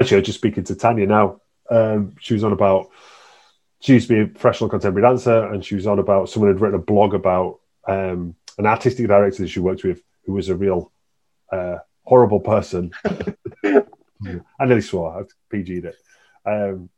actually, 0.00 0.16
I 0.16 0.20
was 0.20 0.26
just 0.26 0.38
speaking 0.38 0.64
to 0.64 0.74
Tanya 0.74 1.06
now. 1.06 1.40
Um, 1.70 2.14
she 2.20 2.34
was 2.34 2.44
on 2.44 2.52
about 2.52 2.90
she 3.80 3.94
used 3.94 4.08
to 4.08 4.14
be 4.14 4.20
a 4.20 4.26
professional 4.26 4.70
contemporary 4.70 5.06
dancer, 5.08 5.46
and 5.46 5.64
she 5.64 5.74
was 5.74 5.86
on 5.86 5.98
about 5.98 6.28
someone 6.28 6.52
had 6.52 6.60
written 6.60 6.78
a 6.78 6.82
blog 6.82 7.14
about 7.14 7.60
um, 7.86 8.34
an 8.58 8.66
artistic 8.66 9.06
director 9.06 9.42
that 9.42 9.48
she 9.48 9.60
worked 9.60 9.84
with 9.84 10.02
who 10.24 10.34
was 10.34 10.48
a 10.48 10.54
real 10.54 10.92
uh, 11.50 11.78
horrible 12.04 12.40
person. 12.40 12.92
I 14.58 14.66
nearly 14.66 14.82
swore. 14.82 15.20
I 15.20 15.54
PG'd 15.54 15.86
it. 15.86 15.96
Um, 16.44 16.90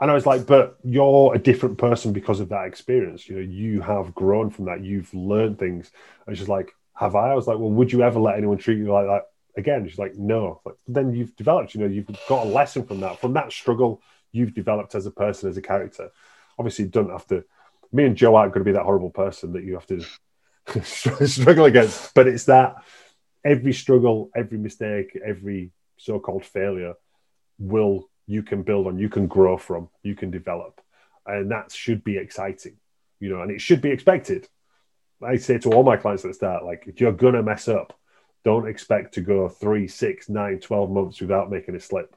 and 0.00 0.10
I 0.10 0.14
was 0.14 0.26
like, 0.26 0.46
but 0.46 0.78
you're 0.84 1.34
a 1.34 1.38
different 1.38 1.78
person 1.78 2.12
because 2.12 2.40
of 2.40 2.50
that 2.50 2.66
experience. 2.66 3.28
You 3.28 3.36
know, 3.36 3.42
you 3.42 3.80
have 3.80 4.14
grown 4.14 4.50
from 4.50 4.66
that. 4.66 4.84
You've 4.84 5.12
learned 5.12 5.58
things. 5.58 5.90
And 6.26 6.36
she's 6.38 6.48
like, 6.48 6.72
have 6.94 7.16
I? 7.16 7.30
I 7.30 7.34
was 7.34 7.46
like, 7.46 7.58
well, 7.58 7.70
would 7.70 7.92
you 7.92 8.02
ever 8.02 8.20
let 8.20 8.36
anyone 8.36 8.58
treat 8.58 8.78
you 8.78 8.92
like 8.92 9.06
that 9.06 9.26
again? 9.56 9.88
She's 9.88 9.98
like, 9.98 10.14
no. 10.14 10.60
Like, 10.64 10.76
then 10.86 11.14
you've 11.14 11.34
developed, 11.34 11.74
you 11.74 11.80
know, 11.80 11.86
you've 11.86 12.06
got 12.28 12.46
a 12.46 12.48
lesson 12.48 12.84
from 12.84 13.00
that. 13.00 13.20
From 13.20 13.32
that 13.34 13.52
struggle, 13.52 14.00
you've 14.30 14.54
developed 14.54 14.94
as 14.94 15.06
a 15.06 15.10
person, 15.10 15.48
as 15.48 15.56
a 15.56 15.62
character. 15.62 16.10
Obviously, 16.58 16.84
you 16.84 16.90
don't 16.90 17.10
have 17.10 17.26
to, 17.28 17.44
me 17.92 18.04
and 18.04 18.16
Joe 18.16 18.36
aren't 18.36 18.52
going 18.52 18.64
to 18.64 18.70
be 18.70 18.76
that 18.76 18.84
horrible 18.84 19.10
person 19.10 19.52
that 19.54 19.64
you 19.64 19.74
have 19.74 19.86
to 19.86 20.84
struggle 21.26 21.64
against. 21.64 22.14
But 22.14 22.28
it's 22.28 22.44
that 22.44 22.84
every 23.44 23.72
struggle, 23.72 24.30
every 24.34 24.58
mistake, 24.58 25.18
every 25.24 25.72
so-called 25.98 26.44
failure 26.44 26.94
will 27.58 28.08
you 28.26 28.42
can 28.42 28.62
build 28.62 28.86
on, 28.86 28.98
you 28.98 29.08
can 29.08 29.26
grow 29.26 29.56
from, 29.56 29.88
you 30.02 30.14
can 30.14 30.30
develop, 30.30 30.80
and 31.26 31.50
that 31.50 31.72
should 31.72 32.04
be 32.04 32.16
exciting, 32.16 32.76
you 33.20 33.30
know, 33.30 33.42
and 33.42 33.50
it 33.50 33.60
should 33.60 33.80
be 33.80 33.90
expected. 33.90 34.48
I 35.22 35.36
say 35.36 35.58
to 35.58 35.72
all 35.72 35.82
my 35.82 35.96
clients 35.96 36.24
at 36.24 36.28
the 36.28 36.34
start, 36.34 36.64
like 36.64 36.84
if 36.86 37.00
you're 37.00 37.12
gonna 37.12 37.42
mess 37.42 37.68
up, 37.68 37.98
don't 38.44 38.68
expect 38.68 39.14
to 39.14 39.20
go 39.20 39.48
three, 39.48 39.88
six, 39.88 40.28
nine, 40.28 40.60
12 40.60 40.90
months 40.90 41.20
without 41.20 41.50
making 41.50 41.74
a 41.74 41.80
slip. 41.80 42.14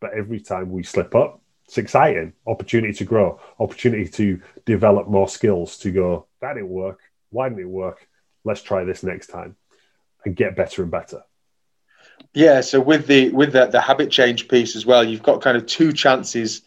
But 0.00 0.14
every 0.14 0.40
time 0.40 0.70
we 0.70 0.82
slip 0.82 1.14
up, 1.14 1.42
it's 1.66 1.78
exciting. 1.78 2.32
Opportunity 2.46 2.94
to 2.94 3.04
grow, 3.04 3.40
opportunity 3.58 4.08
to 4.08 4.40
develop 4.64 5.08
more 5.08 5.28
skills 5.28 5.78
to 5.78 5.92
go, 5.92 6.26
that 6.40 6.54
didn't 6.54 6.70
work. 6.70 7.00
Why 7.30 7.48
didn't 7.48 7.64
it 7.64 7.68
work? 7.68 8.08
Let's 8.44 8.62
try 8.62 8.84
this 8.84 9.02
next 9.02 9.28
time 9.28 9.56
and 10.24 10.34
get 10.34 10.56
better 10.56 10.82
and 10.82 10.90
better. 10.90 11.22
Yeah, 12.32 12.60
so 12.60 12.80
with 12.80 13.06
the 13.06 13.30
with 13.30 13.52
the, 13.52 13.66
the 13.66 13.80
habit 13.80 14.10
change 14.10 14.48
piece 14.48 14.76
as 14.76 14.86
well, 14.86 15.02
you've 15.02 15.22
got 15.22 15.42
kind 15.42 15.56
of 15.56 15.66
two 15.66 15.92
chances 15.92 16.62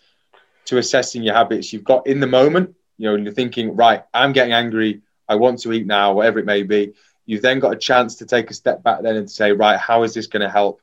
to 0.66 0.78
assessing 0.78 1.24
your 1.24 1.36
habits. 1.36 1.72
You've 1.72 1.84
got 1.84 2.08
in 2.08 2.20
the 2.20 2.28
moment, 2.28 2.76
you 2.98 3.08
know, 3.08 3.16
and 3.16 3.24
you're 3.24 3.34
thinking, 3.34 3.76
right, 3.76 4.04
I'm 4.14 4.34
getting 4.34 4.54
angry, 4.54 5.02
I 5.28 5.36
want 5.36 5.60
to 5.62 5.72
eat 5.74 5.86
now, 5.86 6.14
whatever 6.14 6.40
it 6.40 6.46
may 6.46 6.64
be. 6.64 6.94
You've 7.26 7.42
then 7.42 7.60
got 7.60 7.74
a 7.74 7.78
chance 7.78 8.16
to 8.18 8.26
take 8.26 8.50
a 8.52 8.54
step 8.54 8.84
back 8.84 9.02
then 9.02 9.16
and 9.16 9.30
say, 9.30 9.52
right, 9.54 9.80
how 9.80 10.04
is 10.04 10.14
this 10.14 10.28
going 10.28 10.42
to 10.42 10.50
help? 10.50 10.82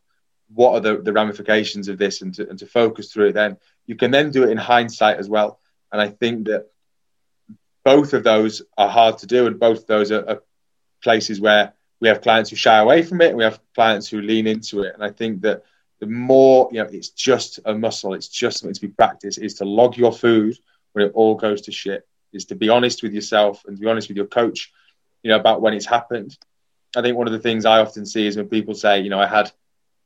What 0.55 0.73
are 0.75 0.81
the, 0.81 1.03
the 1.03 1.13
ramifications 1.13 1.89
of 1.89 1.99
this? 1.99 2.23
And 2.23 2.35
to, 2.35 2.49
and 2.49 2.59
to 2.59 2.67
focus 2.67 3.13
through 3.13 3.29
it 3.29 3.33
then. 3.35 3.59
You 3.87 3.97
can 3.97 4.11
then 4.11 4.31
do 4.31 4.45
it 4.45 4.51
in 4.51 4.57
hindsight 4.57 5.19
as 5.19 5.29
well. 5.29 5.61
And 5.93 6.01
I 6.01 6.09
think 6.09 6.47
that 6.47 6.71
both 7.85 8.15
of 8.15 8.25
those 8.25 8.63
are 8.77 8.89
hard 8.89 9.19
to 9.19 9.27
do, 9.27 9.47
and 9.47 9.59
both 9.59 9.81
of 9.81 9.87
those 9.87 10.11
are, 10.11 10.29
are 10.29 10.43
places 11.03 11.41
where 11.41 11.75
we 12.01 12.09
have 12.09 12.23
clients 12.23 12.51
who 12.51 12.57
shy 12.57 12.79
away 12.79 13.03
from 13.03 13.21
it 13.21 13.29
and 13.29 13.37
we 13.37 13.45
have 13.45 13.61
clients 13.75 14.09
who 14.09 14.21
lean 14.21 14.47
into 14.47 14.83
it. 14.83 14.95
And 14.95 15.05
i 15.05 15.11
think 15.11 15.43
that 15.43 15.65
the 16.01 16.07
more 16.07 16.69
you 16.73 16.83
know 16.83 16.89
it's 16.91 17.11
just 17.11 17.61
a 17.65 17.75
muscle 17.75 18.15
it's 18.15 18.29
just 18.29 18.59
something 18.59 18.75
to 18.75 18.81
be 18.81 18.89
practiced 18.89 19.39
is 19.39 19.55
to 19.55 19.65
log 19.65 19.97
your 19.97 20.13
food 20.13 20.59
when 20.93 21.07
it 21.07 21.13
all 21.15 21.35
goes 21.35 21.63
to 21.63 21.73
shit 21.73 22.07
is 22.33 22.47
to 22.47 22.55
be 22.55 22.69
honest 22.69 23.03
with 23.03 23.13
yourself 23.13 23.65
and 23.67 23.77
to 23.77 23.81
be 23.81 23.89
honest 23.89 24.09
with 24.09 24.17
your 24.17 24.27
coach 24.27 24.73
you 25.23 25.31
know 25.31 25.37
about 25.37 25.61
when 25.61 25.75
it's 25.75 25.87
happened. 25.87 26.37
I 26.97 27.03
think 27.03 27.17
one 27.17 27.29
of 27.29 27.33
the 27.33 27.39
things 27.39 27.67
i 27.67 27.81
often 27.81 28.07
see 28.07 28.27
is 28.27 28.37
when 28.37 28.49
people 28.49 28.75
say 28.75 29.01
you 29.01 29.11
know 29.11 29.21
i 29.21 29.27
had 29.27 29.53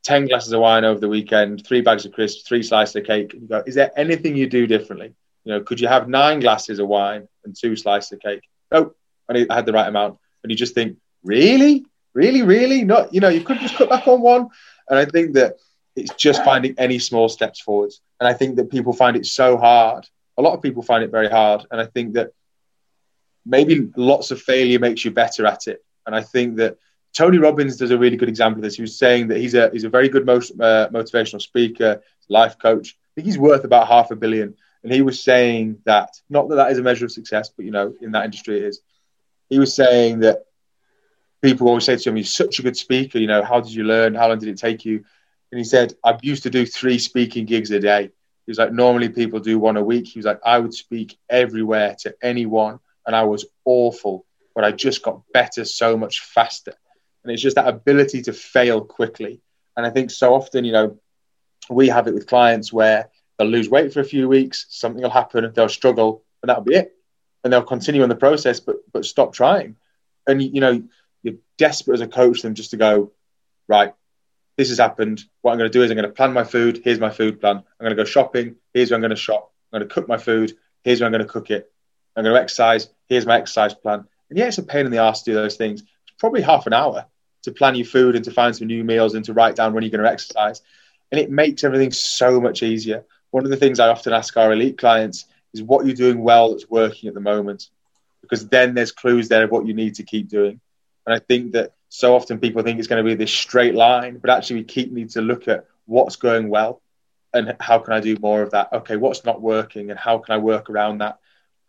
10 0.03 0.27
glasses 0.27 0.51
of 0.51 0.61
wine 0.61 0.85
over 0.85 0.99
the 0.99 1.09
weekend 1.09 1.65
three 1.65 1.81
bags 1.81 2.05
of 2.05 2.11
crisps 2.11 2.43
three 2.43 2.61
slices 2.61 2.95
of 2.95 3.05
cake 3.05 3.33
you 3.33 3.47
go 3.47 3.63
is 3.65 3.75
there 3.75 3.91
anything 3.97 4.35
you 4.35 4.47
do 4.47 4.67
differently? 4.67 5.15
You 5.45 5.53
know 5.53 5.61
could 5.61 5.79
you 5.79 5.87
have 5.87 6.09
nine 6.09 6.41
glasses 6.41 6.79
of 6.79 6.87
wine 6.87 7.27
and 7.43 7.55
two 7.55 7.75
slices 7.75 8.11
of 8.11 8.19
cake? 8.19 8.43
Nope 8.71 8.97
i 9.29 9.45
had 9.49 9.65
the 9.65 9.73
right 9.73 9.87
amount. 9.87 10.19
And 10.43 10.51
you 10.51 10.57
just 10.57 10.75
think 10.75 10.97
really, 11.25 11.85
really, 12.13 12.43
really 12.43 12.83
not. 12.83 13.13
You 13.13 13.19
know, 13.19 13.29
you 13.29 13.41
could 13.41 13.59
just 13.59 13.75
cut 13.75 13.89
back 13.89 14.07
on 14.07 14.21
one. 14.21 14.49
And 14.89 14.97
I 14.97 15.05
think 15.05 15.33
that 15.33 15.57
it's 15.95 16.13
just 16.15 16.43
finding 16.43 16.75
any 16.77 16.99
small 16.99 17.27
steps 17.27 17.59
forwards. 17.59 18.01
And 18.19 18.27
I 18.27 18.33
think 18.33 18.55
that 18.57 18.71
people 18.71 18.93
find 18.93 19.17
it 19.17 19.25
so 19.25 19.57
hard. 19.57 20.07
A 20.37 20.41
lot 20.41 20.53
of 20.53 20.61
people 20.61 20.83
find 20.83 21.03
it 21.03 21.11
very 21.11 21.29
hard. 21.29 21.65
And 21.71 21.81
I 21.81 21.85
think 21.85 22.13
that 22.13 22.31
maybe 23.45 23.89
lots 23.95 24.31
of 24.31 24.41
failure 24.41 24.79
makes 24.79 25.03
you 25.03 25.11
better 25.11 25.45
at 25.45 25.67
it. 25.67 25.83
And 26.05 26.15
I 26.15 26.21
think 26.21 26.57
that 26.57 26.77
Tony 27.13 27.37
Robbins 27.37 27.77
does 27.77 27.91
a 27.91 27.97
really 27.97 28.17
good 28.17 28.29
example 28.29 28.59
of 28.59 28.63
this. 28.63 28.75
He 28.75 28.81
was 28.81 28.97
saying 28.97 29.29
that 29.29 29.37
he's 29.37 29.53
a 29.53 29.69
he's 29.71 29.85
a 29.85 29.89
very 29.89 30.09
good 30.09 30.25
most, 30.25 30.51
uh, 30.59 30.89
motivational 30.91 31.41
speaker, 31.41 32.01
life 32.27 32.57
coach. 32.59 32.97
I 32.97 33.11
think 33.15 33.25
he's 33.25 33.37
worth 33.37 33.63
about 33.63 33.87
half 33.87 34.11
a 34.11 34.15
billion. 34.15 34.55
And 34.83 34.91
he 34.93 35.01
was 35.01 35.23
saying 35.23 35.79
that 35.85 36.09
not 36.29 36.49
that 36.49 36.55
that 36.55 36.71
is 36.71 36.77
a 36.77 36.83
measure 36.83 37.05
of 37.05 37.11
success, 37.11 37.49
but 37.49 37.65
you 37.65 37.71
know, 37.71 37.93
in 38.01 38.11
that 38.11 38.25
industry 38.25 38.57
it 38.57 38.65
is. 38.65 38.81
He 39.49 39.59
was 39.59 39.73
saying 39.73 40.19
that 40.19 40.45
people 41.45 41.67
always 41.67 41.85
say 41.85 41.95
to 41.95 42.09
him, 42.09 42.17
"You're 42.17 42.25
such 42.25 42.59
a 42.59 42.63
good 42.63 42.77
speaker. 42.77 43.19
You 43.19 43.27
know, 43.27 43.43
how 43.43 43.59
did 43.61 43.73
you 43.73 43.83
learn? 43.83 44.15
How 44.15 44.27
long 44.27 44.39
did 44.39 44.49
it 44.49 44.57
take 44.57 44.85
you?" 44.85 45.03
And 45.51 45.59
he 45.59 45.63
said, 45.63 45.93
"I 46.03 46.17
used 46.21 46.43
to 46.43 46.49
do 46.49 46.65
three 46.65 46.97
speaking 46.97 47.45
gigs 47.45 47.71
a 47.71 47.79
day." 47.79 48.03
He 48.45 48.51
was 48.51 48.57
like, 48.57 48.71
"Normally 48.71 49.09
people 49.09 49.39
do 49.39 49.59
one 49.59 49.77
a 49.77 49.83
week." 49.83 50.07
He 50.07 50.19
was 50.19 50.25
like, 50.25 50.39
"I 50.43 50.59
would 50.59 50.73
speak 50.73 51.17
everywhere 51.29 51.95
to 52.01 52.15
anyone, 52.21 52.79
and 53.05 53.15
I 53.15 53.23
was 53.23 53.45
awful, 53.63 54.25
but 54.53 54.63
I 54.63 54.71
just 54.71 55.03
got 55.03 55.21
better 55.33 55.65
so 55.65 55.97
much 55.97 56.21
faster." 56.21 56.73
And 57.23 57.31
it's 57.31 57.41
just 57.41 57.55
that 57.55 57.67
ability 57.67 58.21
to 58.23 58.33
fail 58.33 58.81
quickly. 58.81 59.41
And 59.77 59.85
I 59.85 59.89
think 59.89 60.11
so 60.11 60.33
often, 60.33 60.65
you 60.65 60.71
know, 60.71 60.99
we 61.69 61.87
have 61.89 62.07
it 62.07 62.13
with 62.13 62.27
clients 62.27 62.71
where 62.71 63.09
they'll 63.37 63.47
lose 63.47 63.69
weight 63.69 63.93
for 63.93 63.99
a 63.99 64.05
few 64.13 64.29
weeks, 64.29 64.67
something 64.69 65.01
will 65.01 65.09
happen, 65.09 65.51
they'll 65.53 65.69
struggle, 65.69 66.23
and 66.41 66.49
that'll 66.49 66.63
be 66.63 66.75
it 66.75 66.95
and 67.45 67.53
they'll 67.53 67.63
continue 67.63 68.01
on 68.01 68.09
the 68.09 68.15
process, 68.15 68.59
but 68.59 68.77
but 68.91 69.05
stop 69.05 69.31
trying. 69.31 69.75
And 70.27 70.41
you 70.41 70.59
know, 70.59 70.83
you're 71.25 71.35
desperate 71.57 71.95
as 71.95 72.01
a 72.01 72.07
coach 72.07 72.41
them 72.43 72.53
just 72.53 72.71
to 72.71 72.77
go, 72.77 73.11
right, 73.67 73.93
this 74.57 74.69
has 74.69 74.77
happened. 74.77 75.23
What 75.41 75.51
I'm 75.51 75.57
going 75.57 75.69
to 75.69 75.77
do 75.77 75.83
is 75.83 75.89
I'm 75.89 75.97
going 75.97 76.07
to 76.07 76.13
plan 76.13 76.33
my 76.33 76.43
food. 76.43 76.81
Here's 76.83 76.99
my 76.99 77.09
food 77.09 77.41
plan. 77.41 77.57
I'm 77.57 77.63
going 77.79 77.89
to 77.89 78.01
go 78.01 78.05
shopping. 78.05 78.55
Here's 78.73 78.91
where 78.91 78.95
I'm 78.95 79.01
going 79.01 79.09
to 79.09 79.15
shop. 79.15 79.51
I'm 79.73 79.79
going 79.79 79.89
to 79.89 79.93
cook 79.93 80.07
my 80.07 80.17
food. 80.17 80.53
Here's 80.83 81.01
where 81.01 81.07
I'm 81.07 81.11
going 81.11 81.25
to 81.25 81.31
cook 81.31 81.49
it. 81.49 81.71
I'm 82.15 82.23
going 82.23 82.35
to 82.35 82.41
exercise. 82.41 82.89
Here's 83.09 83.25
my 83.25 83.37
exercise 83.37 83.73
plan. 83.73 84.05
And 84.29 84.39
yeah, 84.39 84.45
it's 84.45 84.59
a 84.59 84.63
pain 84.63 84.85
in 84.85 84.91
the 84.91 84.99
ass 84.99 85.23
to 85.23 85.31
do 85.31 85.35
those 85.35 85.57
things. 85.57 85.81
It's 85.81 86.17
probably 86.19 86.41
half 86.41 86.67
an 86.67 86.73
hour 86.73 87.05
to 87.43 87.51
plan 87.51 87.75
your 87.75 87.85
food 87.85 88.15
and 88.15 88.23
to 88.25 88.31
find 88.31 88.55
some 88.55 88.67
new 88.67 88.83
meals 88.83 89.15
and 89.15 89.25
to 89.25 89.33
write 89.33 89.55
down 89.55 89.73
when 89.73 89.83
you're 89.83 89.91
going 89.91 90.03
to 90.03 90.09
exercise. 90.09 90.61
And 91.11 91.19
it 91.19 91.31
makes 91.31 91.63
everything 91.63 91.91
so 91.91 92.39
much 92.39 92.63
easier. 92.63 93.03
One 93.31 93.43
of 93.45 93.49
the 93.49 93.57
things 93.57 93.79
I 93.79 93.89
often 93.89 94.13
ask 94.13 94.37
our 94.37 94.53
elite 94.53 94.77
clients 94.77 95.25
is 95.53 95.63
what 95.63 95.85
you're 95.85 95.95
doing 95.95 96.21
well 96.21 96.51
that's 96.51 96.69
working 96.69 97.09
at 97.09 97.15
the 97.15 97.19
moment. 97.19 97.69
Because 98.21 98.47
then 98.47 98.73
there's 98.73 98.91
clues 98.91 99.27
there 99.27 99.43
of 99.43 99.51
what 99.51 99.65
you 99.65 99.73
need 99.73 99.95
to 99.95 100.03
keep 100.03 100.29
doing. 100.29 100.59
And 101.05 101.15
I 101.15 101.19
think 101.19 101.53
that 101.53 101.73
so 101.89 102.15
often 102.15 102.39
people 102.39 102.61
think 102.63 102.79
it's 102.79 102.87
going 102.87 103.03
to 103.03 103.09
be 103.09 103.15
this 103.15 103.31
straight 103.31 103.75
line, 103.75 104.17
but 104.17 104.29
actually 104.29 104.57
we 104.57 104.63
keep 104.65 104.91
need 104.91 105.11
to 105.11 105.21
look 105.21 105.47
at 105.47 105.65
what's 105.85 106.15
going 106.15 106.49
well 106.49 106.81
and 107.33 107.55
how 107.59 107.79
can 107.79 107.93
I 107.93 107.99
do 107.99 108.17
more 108.19 108.41
of 108.41 108.51
that? 108.51 108.69
Okay, 108.71 108.95
what's 108.95 109.25
not 109.25 109.41
working 109.41 109.91
and 109.91 109.99
how 109.99 110.17
can 110.17 110.33
I 110.33 110.37
work 110.37 110.69
around 110.69 110.99
that? 110.99 111.19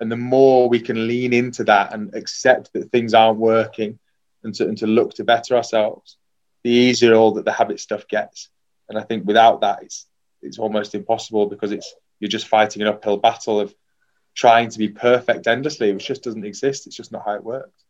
And 0.00 0.10
the 0.10 0.16
more 0.16 0.68
we 0.68 0.80
can 0.80 1.06
lean 1.06 1.32
into 1.32 1.64
that 1.64 1.92
and 1.92 2.14
accept 2.14 2.72
that 2.72 2.90
things 2.90 3.14
aren't 3.14 3.38
working 3.38 3.98
and 4.44 4.54
to, 4.54 4.68
and 4.68 4.78
to 4.78 4.86
look 4.86 5.14
to 5.14 5.24
better 5.24 5.56
ourselves, 5.56 6.16
the 6.62 6.70
easier 6.70 7.14
all 7.14 7.32
that 7.32 7.44
the 7.44 7.52
habit 7.52 7.80
stuff 7.80 8.06
gets. 8.06 8.48
And 8.88 8.98
I 8.98 9.02
think 9.02 9.26
without 9.26 9.62
that, 9.62 9.82
it's 9.82 10.06
it's 10.42 10.58
almost 10.58 10.94
impossible 10.94 11.46
because 11.46 11.72
it's 11.72 11.92
you're 12.20 12.28
just 12.28 12.46
fighting 12.46 12.82
an 12.82 12.88
uphill 12.88 13.16
battle 13.16 13.58
of 13.58 13.74
trying 14.34 14.70
to 14.70 14.78
be 14.78 14.88
perfect 14.88 15.46
endlessly, 15.46 15.92
which 15.92 16.06
just 16.06 16.22
doesn't 16.22 16.44
exist. 16.44 16.86
It's 16.86 16.96
just 16.96 17.10
not 17.10 17.24
how 17.24 17.34
it 17.34 17.44
works. 17.44 17.85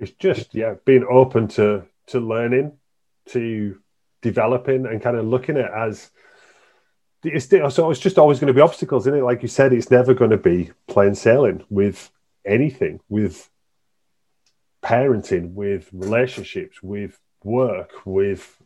It's 0.00 0.12
just 0.12 0.54
yeah, 0.54 0.74
being 0.84 1.06
open 1.08 1.48
to 1.48 1.84
to 2.08 2.20
learning, 2.20 2.72
to 3.26 3.78
developing, 4.22 4.86
and 4.86 5.00
kind 5.00 5.16
of 5.16 5.26
looking 5.26 5.56
at 5.56 5.66
it 5.66 5.70
as 5.72 6.10
it's 7.22 7.48
so 7.74 7.90
it's 7.90 8.00
just 8.00 8.18
always 8.18 8.40
going 8.40 8.48
to 8.48 8.54
be 8.54 8.62
obstacles, 8.62 9.06
isn't 9.06 9.18
it? 9.18 9.22
Like 9.22 9.42
you 9.42 9.48
said, 9.48 9.72
it's 9.72 9.90
never 9.90 10.14
going 10.14 10.30
to 10.30 10.38
be 10.38 10.70
plain 10.88 11.14
sailing 11.14 11.62
with 11.68 12.10
anything, 12.46 13.00
with 13.08 13.50
parenting, 14.82 15.52
with 15.52 15.88
relationships, 15.92 16.82
with 16.82 17.18
work, 17.44 17.92
with 18.06 18.56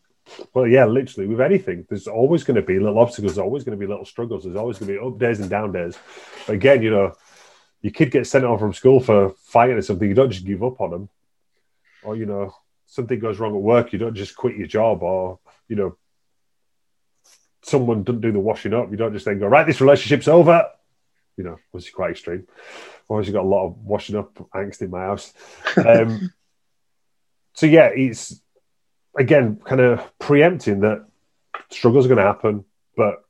well, 0.54 0.66
yeah, 0.66 0.86
literally 0.86 1.28
with 1.28 1.40
anything. 1.40 1.84
There's 1.88 2.06
always 2.06 2.44
going 2.44 2.56
to 2.56 2.62
be 2.62 2.78
little 2.78 2.98
obstacles. 2.98 3.34
There's 3.34 3.44
always 3.44 3.64
going 3.64 3.78
to 3.78 3.84
be 3.84 3.90
little 3.90 4.06
struggles. 4.06 4.44
There's 4.44 4.56
always 4.56 4.78
going 4.78 4.92
to 4.92 5.00
be 5.00 5.06
up 5.06 5.18
days 5.18 5.40
and 5.40 5.50
down 5.50 5.72
days. 5.72 5.98
But 6.46 6.54
again, 6.54 6.82
you 6.82 6.90
know, 6.90 7.14
your 7.82 7.92
kid 7.92 8.10
gets 8.10 8.30
sent 8.30 8.44
off 8.44 8.60
from 8.60 8.72
school 8.72 9.00
for 9.00 9.30
fighting 9.42 9.76
or 9.76 9.82
something. 9.82 10.08
You 10.08 10.14
don't 10.14 10.30
just 10.30 10.46
give 10.46 10.62
up 10.62 10.80
on 10.80 10.90
them, 10.90 11.08
or 12.04 12.16
you 12.16 12.26
know, 12.26 12.54
something 12.86 13.18
goes 13.18 13.38
wrong 13.38 13.54
at 13.54 13.60
work. 13.60 13.92
You 13.92 13.98
don't 13.98 14.14
just 14.14 14.36
quit 14.36 14.56
your 14.56 14.66
job, 14.66 15.02
or 15.02 15.38
you 15.68 15.76
know, 15.76 15.96
someone 17.62 18.02
doesn't 18.02 18.20
do 18.20 18.32
the 18.32 18.38
washing 18.38 18.74
up. 18.74 18.90
You 18.90 18.96
don't 18.96 19.12
just 19.12 19.24
then 19.24 19.38
go 19.38 19.46
right. 19.46 19.66
This 19.66 19.80
relationship's 19.80 20.28
over. 20.28 20.68
You 21.36 21.44
know, 21.44 21.58
which 21.72 21.84
is 21.86 21.90
quite 21.90 22.12
extreme. 22.12 22.46
Always 23.08 23.28
got 23.30 23.44
a 23.44 23.48
lot 23.48 23.66
of 23.66 23.78
washing 23.78 24.16
up 24.16 24.34
angst 24.54 24.82
in 24.82 24.90
my 24.90 25.00
house. 25.00 25.32
Um, 25.76 26.32
so 27.54 27.66
yeah, 27.66 27.88
it's 27.88 28.40
again, 29.16 29.60
kind 29.64 29.80
of 29.80 30.18
preempting 30.18 30.80
that 30.80 31.06
struggles 31.70 32.06
are 32.06 32.08
going 32.08 32.18
to 32.18 32.24
happen, 32.24 32.64
but 32.96 33.24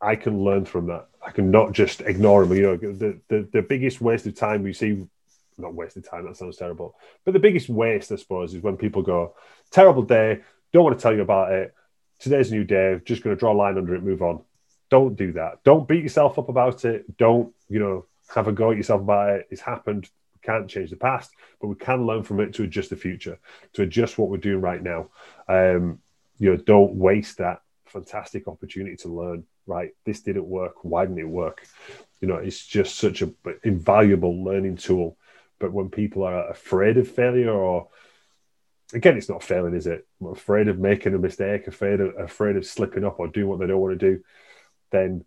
I 0.00 0.16
can 0.16 0.42
learn 0.42 0.64
from 0.64 0.86
that. 0.86 1.08
I 1.24 1.30
can 1.30 1.50
not 1.50 1.72
just 1.72 2.00
ignore 2.00 2.44
them. 2.44 2.56
You 2.56 2.62
know, 2.62 2.76
the, 2.76 3.20
the, 3.28 3.48
the 3.52 3.62
biggest 3.62 4.00
waste 4.00 4.26
of 4.26 4.34
time 4.34 4.62
we 4.62 4.72
see, 4.72 5.04
not 5.58 5.74
wasted 5.74 6.04
time, 6.04 6.26
that 6.26 6.36
sounds 6.36 6.56
terrible, 6.56 6.96
but 7.24 7.32
the 7.32 7.38
biggest 7.38 7.68
waste, 7.68 8.12
I 8.12 8.16
suppose, 8.16 8.54
is 8.54 8.62
when 8.62 8.76
people 8.76 9.02
go, 9.02 9.34
terrible 9.70 10.02
day, 10.02 10.40
don't 10.72 10.84
want 10.84 10.98
to 10.98 11.02
tell 11.02 11.14
you 11.14 11.22
about 11.22 11.52
it. 11.52 11.74
Today's 12.18 12.50
a 12.50 12.54
new 12.54 12.64
day, 12.64 13.00
just 13.04 13.22
going 13.22 13.34
to 13.34 13.40
draw 13.40 13.52
a 13.52 13.54
line 13.54 13.78
under 13.78 13.94
it, 13.94 14.02
move 14.02 14.22
on. 14.22 14.42
Don't 14.90 15.16
do 15.16 15.32
that. 15.32 15.62
Don't 15.64 15.86
beat 15.86 16.02
yourself 16.02 16.38
up 16.38 16.48
about 16.48 16.84
it. 16.84 17.16
Don't, 17.18 17.52
you 17.68 17.78
know, 17.78 18.06
have 18.34 18.48
a 18.48 18.52
go 18.52 18.70
at 18.70 18.76
yourself 18.76 19.02
about 19.02 19.30
it. 19.30 19.48
It's 19.50 19.60
happened 19.60 20.08
can't 20.48 20.68
change 20.68 20.90
the 20.90 20.96
past, 20.96 21.30
but 21.60 21.68
we 21.68 21.74
can 21.74 22.06
learn 22.06 22.22
from 22.22 22.40
it 22.40 22.54
to 22.54 22.62
adjust 22.62 22.90
the 22.90 22.96
future, 22.96 23.38
to 23.74 23.82
adjust 23.82 24.16
what 24.16 24.30
we're 24.30 24.38
doing 24.38 24.60
right 24.60 24.82
now. 24.82 25.08
Um, 25.48 25.98
you 26.38 26.50
know, 26.50 26.56
don't 26.56 26.94
waste 26.94 27.38
that 27.38 27.60
fantastic 27.84 28.48
opportunity 28.48 28.96
to 28.96 29.08
learn. 29.08 29.44
Right, 29.66 29.90
this 30.06 30.22
didn't 30.22 30.46
work. 30.46 30.82
Why 30.82 31.04
didn't 31.04 31.18
it 31.18 31.28
work? 31.28 31.66
You 32.22 32.28
know, 32.28 32.36
it's 32.36 32.66
just 32.66 32.96
such 32.96 33.20
an 33.20 33.36
invaluable 33.62 34.42
learning 34.42 34.76
tool. 34.76 35.17
But 35.58 35.72
when 35.72 35.88
people 35.88 36.22
are 36.24 36.50
afraid 36.50 36.96
of 36.96 37.08
failure, 37.08 37.50
or 37.50 37.88
again, 38.92 39.16
it's 39.16 39.28
not 39.28 39.42
failing, 39.42 39.74
is 39.74 39.86
it? 39.86 40.06
Afraid 40.24 40.68
of 40.68 40.78
making 40.78 41.14
a 41.14 41.18
mistake, 41.18 41.66
afraid 41.66 42.00
of 42.00 42.16
afraid 42.18 42.56
of 42.56 42.66
slipping 42.66 43.04
up 43.04 43.18
or 43.18 43.28
doing 43.28 43.48
what 43.48 43.58
they 43.58 43.66
don't 43.66 43.80
want 43.80 43.98
to 43.98 44.10
do, 44.14 44.22
then 44.90 45.24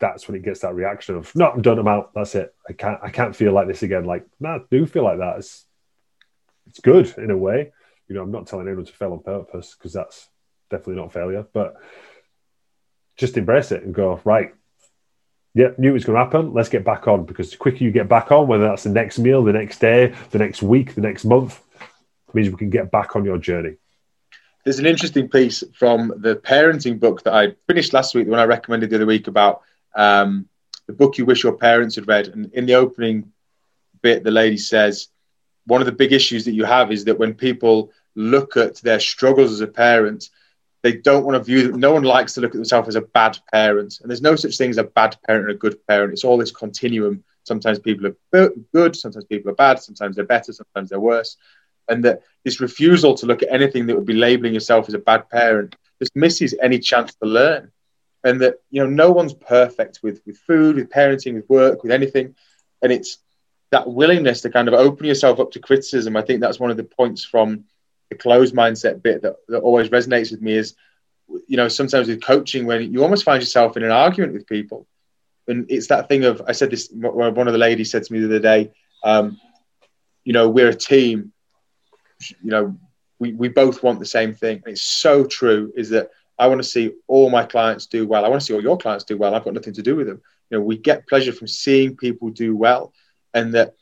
that's 0.00 0.28
when 0.28 0.36
it 0.36 0.44
gets 0.44 0.60
that 0.60 0.74
reaction 0.74 1.16
of 1.16 1.34
no, 1.34 1.50
I'm 1.50 1.62
done. 1.62 1.78
I'm 1.78 1.88
out. 1.88 2.12
That's 2.14 2.34
it. 2.34 2.54
I 2.68 2.72
can't. 2.72 3.00
I 3.02 3.10
can't 3.10 3.34
feel 3.34 3.52
like 3.52 3.66
this 3.66 3.82
again. 3.82 4.04
Like 4.04 4.26
no, 4.40 4.50
I 4.50 4.58
do 4.70 4.86
feel 4.86 5.04
like 5.04 5.18
that. 5.18 5.38
It's 5.38 5.64
it's 6.68 6.80
good 6.80 7.12
in 7.18 7.30
a 7.30 7.36
way. 7.36 7.72
You 8.08 8.14
know, 8.14 8.22
I'm 8.22 8.30
not 8.30 8.46
telling 8.46 8.66
anyone 8.66 8.86
to 8.86 8.92
fail 8.92 9.12
on 9.12 9.22
purpose 9.22 9.74
because 9.76 9.92
that's 9.92 10.28
definitely 10.70 11.02
not 11.02 11.12
failure. 11.12 11.46
But 11.52 11.74
just 13.16 13.36
embrace 13.36 13.72
it 13.72 13.82
and 13.82 13.94
go 13.94 14.20
right. 14.24 14.54
Yeah, 15.58 15.70
knew 15.76 15.90
it 15.90 15.94
was 15.94 16.04
going 16.04 16.16
to 16.16 16.24
happen. 16.24 16.54
Let's 16.54 16.68
get 16.68 16.84
back 16.84 17.08
on 17.08 17.24
because 17.24 17.50
the 17.50 17.56
quicker 17.56 17.82
you 17.82 17.90
get 17.90 18.08
back 18.08 18.30
on, 18.30 18.46
whether 18.46 18.62
that's 18.62 18.84
the 18.84 18.90
next 18.90 19.18
meal, 19.18 19.42
the 19.42 19.52
next 19.52 19.80
day, 19.80 20.14
the 20.30 20.38
next 20.38 20.62
week, 20.62 20.94
the 20.94 21.00
next 21.00 21.24
month, 21.24 21.60
means 22.32 22.48
we 22.48 22.56
can 22.56 22.70
get 22.70 22.92
back 22.92 23.16
on 23.16 23.24
your 23.24 23.38
journey. 23.38 23.74
There's 24.62 24.78
an 24.78 24.86
interesting 24.86 25.28
piece 25.28 25.64
from 25.74 26.14
the 26.18 26.36
parenting 26.36 27.00
book 27.00 27.24
that 27.24 27.34
I 27.34 27.56
finished 27.66 27.92
last 27.92 28.14
week, 28.14 28.26
the 28.26 28.30
one 28.30 28.38
I 28.38 28.44
recommended 28.44 28.90
the 28.90 28.96
other 28.96 29.06
week 29.06 29.26
about 29.26 29.62
um, 29.96 30.48
the 30.86 30.92
book 30.92 31.18
you 31.18 31.24
wish 31.24 31.42
your 31.42 31.56
parents 31.56 31.96
had 31.96 32.06
read. 32.06 32.28
And 32.28 32.52
in 32.52 32.64
the 32.64 32.74
opening 32.74 33.32
bit, 34.00 34.22
the 34.22 34.30
lady 34.30 34.58
says, 34.58 35.08
one 35.66 35.80
of 35.80 35.86
the 35.86 35.92
big 35.92 36.12
issues 36.12 36.44
that 36.44 36.52
you 36.52 36.66
have 36.66 36.92
is 36.92 37.04
that 37.06 37.18
when 37.18 37.34
people 37.34 37.90
look 38.14 38.56
at 38.56 38.76
their 38.76 39.00
struggles 39.00 39.50
as 39.50 39.60
a 39.60 39.66
parent, 39.66 40.30
they 40.82 40.92
don't 40.92 41.24
want 41.24 41.36
to 41.36 41.44
view 41.44 41.72
no 41.72 41.92
one 41.92 42.04
likes 42.04 42.34
to 42.34 42.40
look 42.40 42.52
at 42.52 42.56
themselves 42.56 42.88
as 42.88 42.94
a 42.94 43.00
bad 43.00 43.38
parent. 43.52 43.98
And 44.00 44.10
there's 44.10 44.22
no 44.22 44.36
such 44.36 44.56
thing 44.56 44.70
as 44.70 44.78
a 44.78 44.84
bad 44.84 45.16
parent 45.26 45.46
and 45.46 45.54
a 45.54 45.58
good 45.58 45.84
parent. 45.86 46.12
It's 46.12 46.24
all 46.24 46.38
this 46.38 46.52
continuum. 46.52 47.24
Sometimes 47.44 47.78
people 47.78 48.06
are 48.06 48.50
good, 48.72 48.94
sometimes 48.94 49.24
people 49.24 49.50
are 49.50 49.54
bad, 49.54 49.80
sometimes 49.80 50.16
they're 50.16 50.24
better, 50.24 50.52
sometimes 50.52 50.90
they're 50.90 51.00
worse. 51.00 51.36
And 51.88 52.04
that 52.04 52.22
this 52.44 52.60
refusal 52.60 53.14
to 53.14 53.26
look 53.26 53.42
at 53.42 53.52
anything 53.52 53.86
that 53.86 53.96
would 53.96 54.06
be 54.06 54.14
labeling 54.14 54.54
yourself 54.54 54.86
as 54.88 54.94
a 54.94 54.98
bad 54.98 55.28
parent 55.30 55.74
just 56.00 56.14
misses 56.14 56.54
any 56.62 56.78
chance 56.78 57.14
to 57.14 57.26
learn 57.26 57.72
and 58.24 58.40
that 58.40 58.56
you 58.70 58.82
know 58.82 58.88
no 58.88 59.10
one's 59.10 59.34
perfect 59.34 60.00
with 60.02 60.20
with 60.26 60.38
food, 60.38 60.76
with 60.76 60.90
parenting, 60.90 61.34
with 61.34 61.48
work, 61.48 61.82
with 61.82 61.92
anything, 61.92 62.34
and 62.82 62.92
it's 62.92 63.18
that 63.70 63.88
willingness 63.88 64.40
to 64.42 64.50
kind 64.50 64.68
of 64.68 64.74
open 64.74 65.06
yourself 65.06 65.40
up 65.40 65.50
to 65.52 65.60
criticism. 65.60 66.16
I 66.16 66.22
think 66.22 66.40
that's 66.40 66.60
one 66.60 66.70
of 66.70 66.76
the 66.76 66.84
points 66.84 67.24
from 67.24 67.64
the 68.10 68.16
closed 68.16 68.54
mindset 68.54 69.02
bit 69.02 69.22
that, 69.22 69.36
that 69.48 69.60
always 69.60 69.90
resonates 69.90 70.30
with 70.30 70.42
me 70.42 70.52
is 70.52 70.74
you 71.46 71.56
know 71.56 71.68
sometimes 71.68 72.08
with 72.08 72.22
coaching 72.22 72.66
when 72.66 72.92
you 72.92 73.02
almost 73.02 73.24
find 73.24 73.42
yourself 73.42 73.76
in 73.76 73.82
an 73.82 73.90
argument 73.90 74.32
with 74.32 74.46
people 74.46 74.86
and 75.46 75.66
it's 75.68 75.88
that 75.88 76.08
thing 76.08 76.24
of 76.24 76.42
i 76.46 76.52
said 76.52 76.70
this 76.70 76.88
one 76.92 77.46
of 77.46 77.52
the 77.52 77.58
ladies 77.58 77.90
said 77.90 78.02
to 78.02 78.12
me 78.12 78.20
the 78.20 78.26
other 78.26 78.38
day 78.38 78.70
um, 79.04 79.38
you 80.24 80.32
know 80.32 80.48
we're 80.48 80.70
a 80.70 80.74
team 80.74 81.32
you 82.42 82.50
know 82.50 82.76
we, 83.18 83.32
we 83.32 83.48
both 83.48 83.82
want 83.82 83.98
the 83.98 84.06
same 84.06 84.34
thing 84.34 84.62
and 84.64 84.72
it's 84.72 84.82
so 84.82 85.24
true 85.24 85.72
is 85.76 85.90
that 85.90 86.10
I 86.38 86.46
want 86.46 86.62
to 86.62 86.68
see 86.68 86.92
all 87.08 87.30
my 87.30 87.44
clients 87.44 87.86
do 87.86 88.06
well. 88.06 88.24
I 88.24 88.28
want 88.28 88.40
to 88.40 88.46
see 88.46 88.54
all 88.54 88.62
your 88.62 88.78
clients 88.78 89.04
do 89.04 89.18
well. 89.18 89.34
I've 89.34 89.44
got 89.44 89.54
nothing 89.54 89.74
to 89.74 89.82
do 89.82 89.96
with 89.96 90.06
them. 90.06 90.22
You 90.50 90.58
know, 90.58 90.64
we 90.64 90.78
get 90.78 91.08
pleasure 91.08 91.32
from 91.32 91.48
seeing 91.48 91.96
people 91.96 92.30
do 92.30 92.56
well, 92.56 92.92
and 93.34 93.52
that 93.54 93.74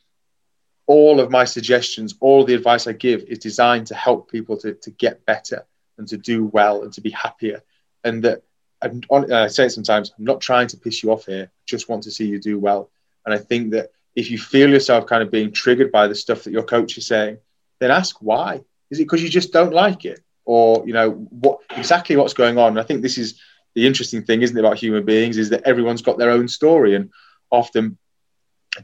all 0.86 1.20
of 1.20 1.30
my 1.30 1.44
suggestions, 1.44 2.14
all 2.20 2.44
the 2.44 2.54
advice 2.54 2.86
I 2.86 2.92
give 2.92 3.22
is 3.24 3.38
designed 3.38 3.88
to 3.88 3.94
help 3.94 4.30
people 4.30 4.56
to, 4.58 4.74
to 4.74 4.90
get 4.90 5.24
better 5.26 5.66
and 5.98 6.06
to 6.08 6.16
do 6.16 6.46
well 6.46 6.82
and 6.82 6.92
to 6.92 7.00
be 7.00 7.10
happier. 7.10 7.62
And 8.04 8.22
that 8.24 8.42
and 8.82 9.06
I 9.32 9.48
say 9.48 9.66
it 9.66 9.70
sometimes, 9.70 10.12
I'm 10.16 10.24
not 10.24 10.40
trying 10.40 10.68
to 10.68 10.76
piss 10.76 11.02
you 11.02 11.10
off 11.10 11.26
here. 11.26 11.50
I 11.50 11.62
just 11.64 11.88
want 11.88 12.02
to 12.04 12.10
see 12.10 12.26
you 12.26 12.38
do 12.38 12.58
well. 12.58 12.90
And 13.24 13.34
I 13.34 13.38
think 13.38 13.72
that 13.72 13.90
if 14.14 14.30
you 14.30 14.38
feel 14.38 14.70
yourself 14.70 15.06
kind 15.06 15.22
of 15.22 15.30
being 15.30 15.50
triggered 15.50 15.90
by 15.90 16.06
the 16.06 16.14
stuff 16.14 16.44
that 16.44 16.52
your 16.52 16.62
coach 16.62 16.96
is 16.98 17.06
saying, 17.06 17.38
then 17.80 17.90
ask 17.90 18.16
why. 18.20 18.60
Is 18.90 19.00
it 19.00 19.04
because 19.04 19.22
you 19.22 19.28
just 19.28 19.52
don't 19.52 19.72
like 19.72 20.04
it? 20.04 20.22
or 20.46 20.86
you 20.86 20.94
know 20.94 21.10
what 21.10 21.60
exactly 21.76 22.16
what's 22.16 22.32
going 22.32 22.56
on. 22.56 22.68
And 22.68 22.80
I 22.80 22.84
think 22.84 23.02
this 23.02 23.18
is 23.18 23.38
the 23.74 23.86
interesting 23.86 24.22
thing, 24.22 24.40
isn't 24.40 24.56
it, 24.56 24.60
about 24.60 24.78
human 24.78 25.04
beings, 25.04 25.36
is 25.36 25.50
that 25.50 25.64
everyone's 25.64 26.00
got 26.00 26.16
their 26.16 26.30
own 26.30 26.48
story, 26.48 26.94
and 26.94 27.10
often 27.50 27.98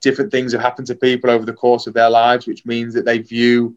different 0.01 0.31
things 0.31 0.53
have 0.53 0.63
happened 0.63 0.87
to 0.89 0.95
people 0.95 1.31
over 1.31 1.45
the 1.45 1.53
course 1.53 1.87
of 1.87 1.95
their 1.95 2.11
lives, 2.11 2.47
which 2.47 2.65
means 2.65 2.95
that 2.95 3.05
they 3.05 3.19
view 3.19 3.77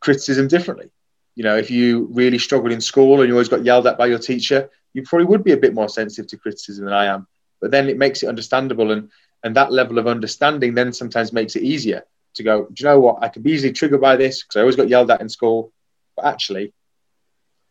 criticism 0.00 0.48
differently. 0.48 0.90
You 1.34 1.44
know, 1.44 1.56
if 1.56 1.70
you 1.70 2.08
really 2.10 2.38
struggled 2.38 2.72
in 2.72 2.80
school 2.80 3.20
and 3.20 3.28
you 3.28 3.34
always 3.34 3.48
got 3.48 3.64
yelled 3.64 3.86
at 3.86 3.98
by 3.98 4.06
your 4.06 4.18
teacher, 4.18 4.70
you 4.92 5.02
probably 5.02 5.26
would 5.26 5.44
be 5.44 5.52
a 5.52 5.56
bit 5.56 5.74
more 5.74 5.88
sensitive 5.88 6.28
to 6.28 6.36
criticism 6.36 6.84
than 6.84 6.94
I 6.94 7.06
am. 7.06 7.26
But 7.60 7.70
then 7.70 7.88
it 7.88 7.96
makes 7.96 8.22
it 8.22 8.28
understandable. 8.28 8.90
And 8.90 9.10
And 9.44 9.56
that 9.56 9.72
level 9.72 9.98
of 9.98 10.06
understanding 10.06 10.74
then 10.74 10.92
sometimes 10.92 11.32
makes 11.32 11.56
it 11.56 11.62
easier 11.62 12.04
to 12.34 12.42
go, 12.42 12.66
do 12.66 12.74
you 12.78 12.84
know 12.88 13.00
what? 13.00 13.22
I 13.22 13.28
can 13.28 13.42
be 13.42 13.52
easily 13.52 13.72
triggered 13.72 14.00
by 14.00 14.16
this 14.16 14.42
because 14.42 14.56
I 14.56 14.60
always 14.60 14.76
got 14.76 14.88
yelled 14.88 15.10
at 15.10 15.20
in 15.20 15.28
school. 15.28 15.72
But 16.16 16.26
actually, 16.26 16.72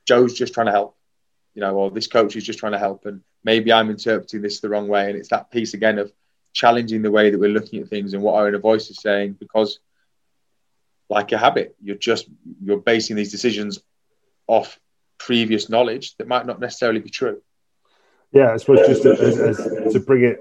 Joe's 0.05 0.33
just 0.33 0.53
trying 0.53 0.67
to 0.67 0.71
help, 0.71 0.95
you 1.53 1.61
know, 1.61 1.75
or 1.75 1.91
this 1.91 2.07
coach 2.07 2.35
is 2.35 2.43
just 2.43 2.59
trying 2.59 2.71
to 2.71 2.79
help. 2.79 3.05
And 3.05 3.21
maybe 3.43 3.73
I'm 3.73 3.89
interpreting 3.89 4.41
this 4.41 4.59
the 4.59 4.69
wrong 4.69 4.87
way. 4.87 5.09
And 5.09 5.17
it's 5.17 5.29
that 5.29 5.51
piece 5.51 5.73
again 5.73 5.99
of 5.99 6.11
challenging 6.57 7.03
the 7.03 7.11
way 7.11 7.29
that 7.29 7.39
we're 7.39 7.51
looking 7.51 7.79
at 7.81 7.87
things 7.87 8.15
and 8.15 8.23
what 8.23 8.33
our 8.33 8.47
inner 8.47 8.57
voice 8.57 8.89
is 8.89 8.97
saying 8.99 9.33
because 9.39 9.79
like 11.07 11.31
a 11.31 11.37
habit 11.37 11.75
you're 11.79 11.95
just 11.95 12.27
you're 12.63 12.79
basing 12.79 13.15
these 13.15 13.31
decisions 13.31 13.79
off 14.47 14.79
previous 15.19 15.69
knowledge 15.69 16.15
that 16.17 16.27
might 16.27 16.47
not 16.47 16.59
necessarily 16.59 16.99
be 16.99 17.11
true. 17.11 17.41
Yeah 18.31 18.53
i 18.53 18.57
suppose 18.57 18.87
just 18.87 19.03
to, 19.03 19.11
as, 19.11 19.39
as, 19.39 19.93
to 19.93 19.99
bring 19.99 20.23
it 20.23 20.39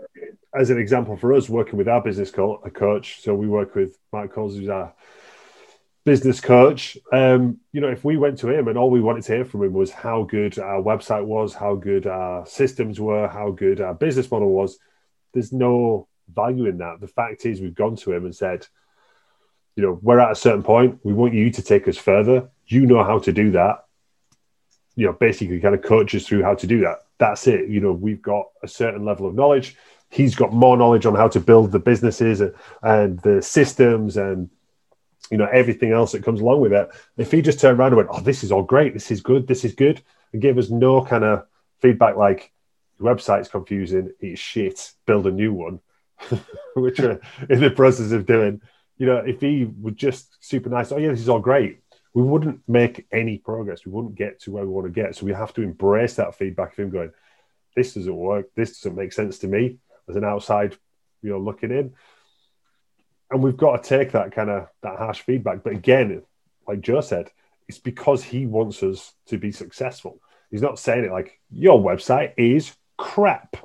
as 0.55 0.71
an 0.71 0.79
example 0.79 1.19
for 1.19 1.35
us 1.35 1.51
working 1.51 1.77
with 1.77 1.87
our 1.87 2.01
business 2.01 2.31
coach, 2.31 2.61
a 2.65 2.71
coach 2.71 3.21
so 3.21 3.35
we 3.35 3.47
work 3.47 3.75
with 3.75 3.99
Mike 4.11 4.33
Coles 4.33 4.57
who's 4.57 4.71
our 4.71 4.95
business 6.07 6.41
coach. 6.41 6.97
Um, 7.13 7.59
you 7.73 7.83
know 7.83 7.91
if 7.91 8.05
we 8.07 8.17
went 8.17 8.39
to 8.39 8.49
him 8.49 8.69
and 8.69 8.79
all 8.79 8.91
we 8.91 9.03
wanted 9.03 9.25
to 9.25 9.35
hear 9.35 9.45
from 9.45 9.65
him 9.65 9.75
was 9.75 9.91
how 9.91 10.23
good 10.23 10.59
our 10.59 10.81
website 10.81 11.27
was 11.27 11.53
how 11.53 11.75
good 11.75 12.07
our 12.07 12.47
systems 12.47 12.99
were 12.99 13.29
how 13.29 13.51
good 13.51 13.83
our 13.83 13.95
business 13.95 14.31
model 14.31 14.51
was 14.51 14.79
there's 15.37 15.53
no 15.53 16.09
value 16.35 16.65
in 16.65 16.79
that. 16.79 16.99
The 16.99 17.07
fact 17.07 17.45
is 17.45 17.61
we've 17.61 17.75
gone 17.75 17.95
to 17.97 18.13
him 18.13 18.25
and 18.25 18.35
said 18.35 18.67
you 19.77 19.83
know 19.83 20.01
we're 20.03 20.19
at 20.19 20.33
a 20.33 20.35
certain 20.35 20.63
point. 20.63 20.99
We 21.05 21.13
want 21.13 21.35
you 21.35 21.51
to 21.51 21.63
take 21.63 21.87
us 21.87 21.99
further. 21.99 22.49
You 22.67 22.87
know 22.87 23.05
how 23.05 23.19
to 23.21 23.33
do 23.33 23.51
that. 23.53 23.85
You 24.95 25.07
know 25.07 25.13
basically 25.13 25.61
kind 25.61 25.75
of 25.75 25.83
coach 25.83 26.15
us 26.15 26.27
through 26.27 26.43
how 26.43 26.55
to 26.55 26.67
do 26.67 26.81
that. 26.81 27.05
That's 27.19 27.47
it. 27.47 27.69
You 27.69 27.81
know 27.81 27.93
we've 27.93 28.23
got 28.23 28.47
a 28.63 28.69
certain 28.69 29.05
level 29.05 29.27
of 29.27 29.35
knowledge. 29.35 29.77
He's 30.09 30.35
got 30.35 30.55
more 30.55 30.77
knowledge 30.79 31.05
on 31.05 31.15
how 31.15 31.29
to 31.29 31.41
build 31.41 31.73
the 31.73 31.79
businesses 31.79 32.41
and, 32.41 32.55
and 32.83 33.19
the 33.21 33.43
systems 33.43 34.17
and 34.17 34.49
you 35.31 35.37
know 35.37 35.49
everything 35.53 35.93
else 35.93 36.13
that 36.13 36.25
comes 36.25 36.41
along 36.41 36.63
with 36.63 36.73
it. 36.73 36.89
If 37.19 37.31
he 37.31 37.43
just 37.43 37.61
turned 37.61 37.79
around 37.79 37.89
and 37.89 37.99
went 37.99 38.09
oh 38.11 38.21
this 38.21 38.43
is 38.43 38.51
all 38.51 38.63
great. 38.63 38.95
This 38.95 39.11
is 39.11 39.21
good. 39.21 39.47
This 39.47 39.67
is 39.67 39.75
good 39.75 40.01
and 40.33 40.41
gave 40.41 40.57
us 40.57 40.71
no 40.71 41.05
kind 41.05 41.25
of 41.25 41.47
feedback 41.81 42.17
like 42.17 42.53
your 42.99 43.15
website's 43.15 43.49
confusing. 43.49 44.13
It's 44.21 44.41
shit. 44.41 44.93
Build 45.07 45.27
a 45.27 45.31
new 45.31 45.53
one 45.53 45.81
which 46.75 46.99
we're 46.99 47.21
in 47.49 47.61
the 47.61 47.71
process 47.71 48.13
of 48.13 48.27
doing. 48.27 48.61
You 48.99 49.07
know 49.07 49.19
if 49.19 49.41
he 49.41 49.65
would 49.65 49.97
just 49.97 50.37
super 50.41 50.71
nice 50.71 50.91
oh 50.91 50.97
yeah 50.97 51.11
this 51.11 51.21
is 51.21 51.29
all 51.29 51.41
great. 51.41 51.81
We 52.15 52.23
wouldn't 52.23 52.63
make 52.67 53.07
any 53.13 53.37
progress. 53.39 53.85
We 53.85 53.93
wouldn't 53.93 54.15
get 54.15 54.41
to 54.43 54.51
where 54.51 54.65
we 54.65 54.71
want 54.71 54.87
to 54.87 54.93
get. 54.93 55.15
So 55.15 55.27
we 55.27 55.35
have 55.35 55.53
to 55.55 55.63
embrace 55.63 56.15
that 56.15 56.35
feedback 56.35 56.73
of 56.73 56.79
him 56.79 56.91
going 56.91 57.13
this 57.75 57.93
doesn't 57.93 58.17
work. 58.17 58.47
This 58.55 58.81
doesn't 58.81 58.97
make 58.97 59.13
sense 59.13 59.39
to 59.41 59.49
me 59.49 59.79
as 60.09 60.17
an 60.17 60.25
outside 60.25 60.77
you 61.23 61.31
know 61.31 61.39
looking 61.39 61.71
in. 61.71 61.93
And 63.31 63.43
we've 63.43 63.57
got 63.57 63.83
to 63.83 63.89
take 63.89 64.13
that 64.13 64.33
kind 64.33 64.49
of 64.49 64.69
that 64.83 64.99
harsh 64.99 65.21
feedback. 65.21 65.63
But 65.63 65.75
again 65.75 66.23
like 66.67 66.81
joe 66.81 67.01
said 67.01 67.31
it's 67.69 67.79
because 67.79 68.23
he 68.23 68.47
wants 68.47 68.83
us 68.83 69.13
to 69.27 69.39
be 69.39 69.53
successful. 69.53 70.21
He's 70.51 70.63
not 70.63 70.79
saying 70.79 71.05
it 71.05 71.13
like 71.13 71.39
your 71.51 71.81
website 71.81 72.33
is 72.37 72.75
crap 72.97 73.57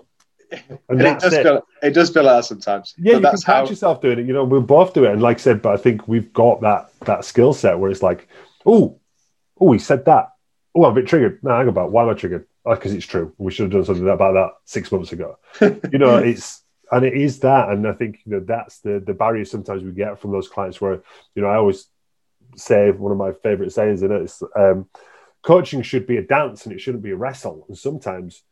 and, 0.52 0.80
and 0.90 1.02
it 1.02 1.20
does 1.20 1.34
it. 1.34 1.44
feel 1.44 1.68
it 1.82 1.92
does 1.92 2.10
feel 2.10 2.24
like 2.24 2.38
that 2.38 2.46
sometimes. 2.46 2.94
Yeah, 2.98 3.14
but 3.14 3.18
you 3.18 3.30
can 3.30 3.42
catch 3.42 3.44
how... 3.46 3.70
yourself 3.70 4.02
doing 4.02 4.20
it. 4.20 4.28
You 4.28 4.34
know, 4.34 4.44
we'll 4.44 4.62
both 4.62 4.94
do 4.94 5.06
it. 5.06 5.12
And 5.12 5.22
like 5.22 5.38
I 5.38 5.40
said, 5.40 5.62
but 5.62 5.74
I 5.74 5.78
think 5.78 6.08
we've 6.08 6.32
got 6.34 6.62
that 6.62 6.92
that 7.06 7.26
skill 7.26 7.54
set 7.54 7.80
where 7.80 7.90
it's 7.90 8.04
like, 8.04 8.28
oh, 8.66 9.00
oh, 9.60 9.72
he 9.72 9.80
said 9.80 10.06
that. 10.06 10.30
Oh, 10.76 10.86
I'm 10.86 10.92
a 10.92 10.96
bit 10.96 11.08
triggered. 11.08 11.44
No, 11.44 11.52
hang 11.52 11.68
about. 11.68 11.92
Why 11.92 12.04
am 12.04 12.10
I 12.10 12.14
triggered? 12.14 12.48
Because 12.66 12.94
oh, 12.94 12.96
it's 12.96 13.06
true. 13.06 13.34
We 13.38 13.52
should 13.52 13.64
have 13.64 13.72
done 13.72 13.86
something 13.86 14.08
about 14.08 14.34
that 14.34 14.52
six 14.66 14.92
months 14.92 15.12
ago. 15.12 15.38
you 15.62 16.00
know, 16.00 16.18
it's 16.18 16.64
and 16.92 17.06
it 17.06 17.14
is 17.14 17.40
that. 17.40 17.70
And 17.70 17.88
I 17.88 17.94
think 17.94 18.20
you 18.26 18.34
know 18.34 18.40
that's 18.42 18.80
the 18.80 19.02
the 19.06 19.14
barrier 19.14 19.46
sometimes 19.46 19.84
we 19.84 19.92
get 19.92 20.20
from 20.20 20.32
those 20.32 20.50
clients 20.50 20.82
where 20.82 21.02
you 21.36 21.42
know 21.42 21.48
I 21.48 21.56
always 21.56 21.88
say 22.56 22.92
one 22.92 23.12
of 23.12 23.18
my 23.18 23.32
favorite 23.32 23.72
sayings 23.72 24.04
in 24.04 24.12
it 24.12 24.24
is 24.24 24.44
um, 24.58 24.90
coaching 25.42 25.82
should 25.82 26.06
be 26.06 26.18
a 26.18 26.22
dance 26.22 26.66
and 26.66 26.74
it 26.76 26.80
shouldn't 26.80 27.04
be 27.04 27.12
a 27.12 27.16
wrestle. 27.16 27.66
And 27.70 27.78
sometimes 27.78 28.44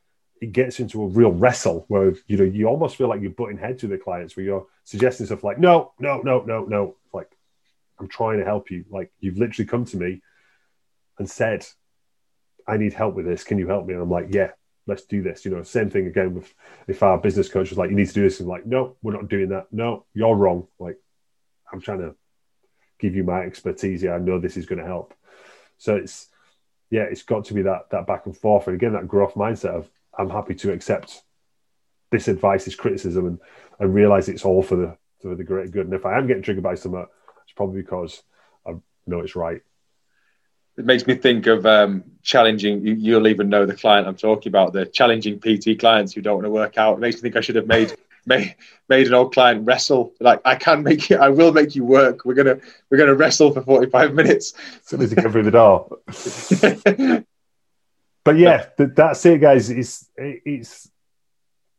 it 0.41 0.51
gets 0.53 0.79
into 0.79 1.03
a 1.03 1.07
real 1.07 1.31
wrestle 1.31 1.85
where 1.87 2.13
you 2.27 2.37
know 2.37 2.43
you 2.43 2.67
almost 2.67 2.95
feel 2.95 3.07
like 3.07 3.21
you're 3.21 3.31
butting 3.31 3.57
head 3.57 3.79
to 3.79 3.87
the 3.87 3.97
clients 3.97 4.35
where 4.35 4.45
you're 4.45 4.67
suggesting 4.83 5.25
stuff 5.25 5.43
like 5.43 5.59
no 5.59 5.93
no 5.99 6.21
no 6.21 6.41
no 6.41 6.65
no. 6.65 6.95
Like 7.13 7.29
i'm 7.99 8.07
trying 8.07 8.39
to 8.39 8.45
help 8.45 8.71
you. 8.71 8.85
Like 8.89 9.11
you've 9.19 9.37
literally 9.37 9.67
come 9.67 9.85
to 9.85 9.97
me 9.97 10.21
and 11.17 11.29
said 11.29 11.65
i 12.67 12.77
need 12.77 12.93
help 12.93 13.15
with 13.15 13.25
this. 13.25 13.43
Can 13.43 13.59
you 13.59 13.67
help 13.67 13.85
me? 13.85 13.93
And 13.93 14.03
i'm 14.03 14.09
like 14.09 14.27
yeah 14.33 14.51
let's 14.87 15.05
do 15.05 15.21
this. 15.21 15.45
You 15.45 15.51
know 15.51 15.63
same 15.63 15.89
thing 15.89 16.07
again 16.07 16.33
with 16.33 16.53
if 16.87 17.03
our 17.03 17.17
business 17.17 17.49
coach 17.49 17.69
was 17.69 17.77
like 17.77 17.89
you 17.89 17.95
need 17.95 18.07
to 18.07 18.13
do 18.13 18.23
this. 18.23 18.39
And 18.39 18.49
like 18.49 18.65
no 18.65 18.95
we're 19.01 19.13
not 19.13 19.29
doing 19.29 19.49
that. 19.49 19.67
No 19.71 20.05
you're 20.13 20.35
wrong. 20.35 20.67
Like 20.79 20.97
i'm 21.71 21.81
trying 21.81 21.99
to 21.99 22.15
give 22.99 23.15
you 23.15 23.23
my 23.23 23.41
expertise. 23.41 24.01
Here 24.01 24.13
i 24.13 24.19
know 24.19 24.39
this 24.39 24.57
is 24.57 24.65
going 24.65 24.79
to 24.79 24.85
help. 24.85 25.13
So 25.77 25.95
it's 25.95 26.27
yeah 26.89 27.03
it's 27.03 27.23
got 27.23 27.45
to 27.45 27.53
be 27.53 27.63
that 27.63 27.89
that 27.91 28.07
back 28.07 28.25
and 28.25 28.37
forth. 28.37 28.67
And 28.67 28.75
again 28.75 28.93
that 28.93 29.07
growth 29.07 29.33
mindset 29.33 29.75
of 29.75 29.89
I'm 30.19 30.29
happy 30.29 30.53
to 30.55 30.71
accept 30.73 31.23
this 32.11 32.27
advice, 32.27 32.65
this 32.65 32.75
criticism, 32.75 33.25
and, 33.25 33.39
and 33.79 33.93
realize 33.93 34.29
it's 34.29 34.45
all 34.45 34.61
for 34.61 34.75
the 34.75 34.97
for 35.21 35.35
the 35.35 35.43
greater 35.43 35.69
good. 35.69 35.85
And 35.85 35.93
if 35.93 36.05
I 36.05 36.17
am 36.17 36.27
getting 36.27 36.43
triggered 36.43 36.63
by 36.63 36.75
something, 36.75 37.05
it's 37.43 37.53
probably 37.55 37.81
because 37.81 38.21
I 38.67 38.73
know 39.07 39.19
it's 39.19 39.35
right. 39.35 39.61
It 40.77 40.85
makes 40.85 41.05
me 41.05 41.15
think 41.15 41.47
of 41.47 41.65
um, 41.65 42.03
challenging. 42.21 42.85
You, 42.85 43.15
will 43.15 43.27
even 43.27 43.49
know 43.49 43.65
the 43.65 43.75
client 43.75 44.07
I'm 44.07 44.15
talking 44.15 44.49
about. 44.49 44.71
The 44.71 44.85
challenging 44.85 45.39
PT 45.39 45.79
clients 45.79 46.13
who 46.13 46.21
don't 46.21 46.35
want 46.35 46.45
to 46.45 46.51
work 46.51 46.77
out. 46.77 46.97
It 46.97 46.99
makes 46.99 47.17
me 47.17 47.21
think 47.21 47.35
I 47.35 47.41
should 47.41 47.55
have 47.55 47.67
made 47.67 47.93
made, 48.25 48.55
made 48.87 49.07
an 49.07 49.13
old 49.13 49.33
client 49.33 49.65
wrestle. 49.65 50.13
Like 50.19 50.41
I 50.45 50.55
can 50.55 50.83
make 50.83 51.09
you. 51.09 51.17
I 51.17 51.29
will 51.29 51.51
make 51.51 51.75
you 51.75 51.83
work. 51.83 52.23
We're 52.25 52.33
gonna 52.33 52.59
we're 52.89 52.97
gonna 52.97 53.15
wrestle 53.15 53.51
for 53.53 53.61
45 53.61 54.13
minutes. 54.13 54.53
As 54.75 54.85
soon 54.85 55.01
as 55.01 55.11
you 55.11 55.17
come 55.17 55.31
through 55.31 55.43
the 55.43 55.51
door. 55.51 55.97
but 58.29 58.37
yeah, 58.37 58.67
that's 58.77 59.25
it, 59.25 59.41
guys. 59.41 59.71
It's 59.71 60.07
it's 60.15 60.87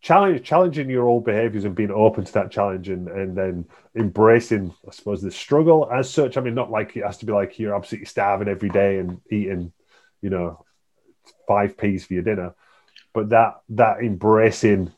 challenge, 0.01 0.43
challenging 0.43 0.91
your 0.91 1.07
old 1.07 1.25
behaviors 1.25 1.65
and 1.65 1.77
being 1.77 1.93
open 1.93 2.25
to 2.25 2.33
that 2.33 2.51
challenge 2.51 2.89
and, 2.89 3.07
and 3.07 3.37
then 3.37 3.67
embracing, 3.95 4.75
I 4.85 4.91
suppose, 4.91 5.23
the 5.23 5.31
struggle 5.31 5.89
as 5.93 6.11
such. 6.11 6.37
I 6.37 6.41
mean, 6.41 6.57
not 6.57 6.69
like 6.69 6.97
it 6.97 7.05
has 7.05 7.19
to 7.19 7.27
be 7.27 7.33
like 7.33 7.61
you're 7.61 7.77
absolutely 7.77 8.07
starving 8.07 8.49
every 8.49 8.69
day 8.69 8.99
and 8.99 9.21
eating, 9.31 9.73
you 10.23 10.31
know, 10.31 10.65
five 11.47 11.79
peas 11.79 12.05
for 12.05 12.15
your 12.15 12.25
dinner, 12.25 12.57
but 13.15 13.29
that 13.29 13.61
that 13.69 14.01
embracing 14.01 14.93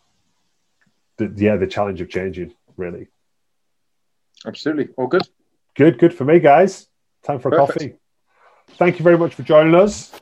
the 1.18 1.30
yeah 1.36 1.56
the 1.56 1.66
challenge 1.66 2.00
of 2.00 2.08
changing 2.08 2.54
really. 2.78 3.08
Absolutely, 4.46 4.88
all 4.96 5.06
good. 5.06 5.28
Good, 5.74 5.98
good 5.98 6.14
for 6.14 6.24
me, 6.24 6.40
guys. 6.40 6.86
Time 7.22 7.40
for 7.40 7.48
a 7.48 7.50
Perfect. 7.50 7.78
coffee. 7.78 7.94
Thank 8.78 8.98
you 8.98 9.02
very 9.02 9.18
much 9.18 9.34
for 9.34 9.42
joining 9.42 9.74
us. 9.74 10.18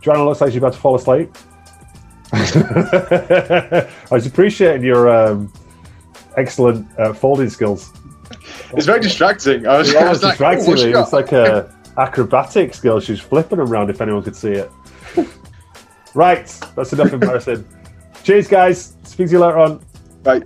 Joanna 0.00 0.24
looks 0.24 0.40
like 0.40 0.50
she's 0.50 0.58
about 0.58 0.72
to 0.74 0.78
fall 0.78 0.94
asleep. 0.94 1.30
I 2.32 3.88
was 4.10 4.26
appreciating 4.26 4.84
your 4.84 5.08
um, 5.08 5.52
excellent 6.36 6.86
uh, 6.98 7.12
folding 7.12 7.48
skills. 7.48 7.92
It's 8.72 8.86
very 8.86 9.00
distracting. 9.00 9.66
I 9.66 9.78
was, 9.78 9.92
yeah, 9.92 10.06
I 10.06 10.08
was 10.10 10.20
distracting 10.20 10.76
like, 10.76 10.94
oh, 10.94 11.02
It's 11.02 11.12
like 11.12 11.32
a 11.32 11.74
acrobatic 11.98 12.74
skill. 12.74 13.00
She's 13.00 13.20
flipping 13.20 13.58
around 13.58 13.90
if 13.90 14.00
anyone 14.00 14.22
could 14.22 14.36
see 14.36 14.52
it. 14.52 14.70
right, 16.14 16.46
that's 16.76 16.92
enough 16.92 17.12
embarrassing. 17.12 17.66
Cheers, 18.22 18.48
guys. 18.48 18.96
Speak 19.04 19.28
to 19.28 19.32
you 19.32 19.38
later 19.40 19.58
on. 19.58 19.84
Bye. 20.22 20.42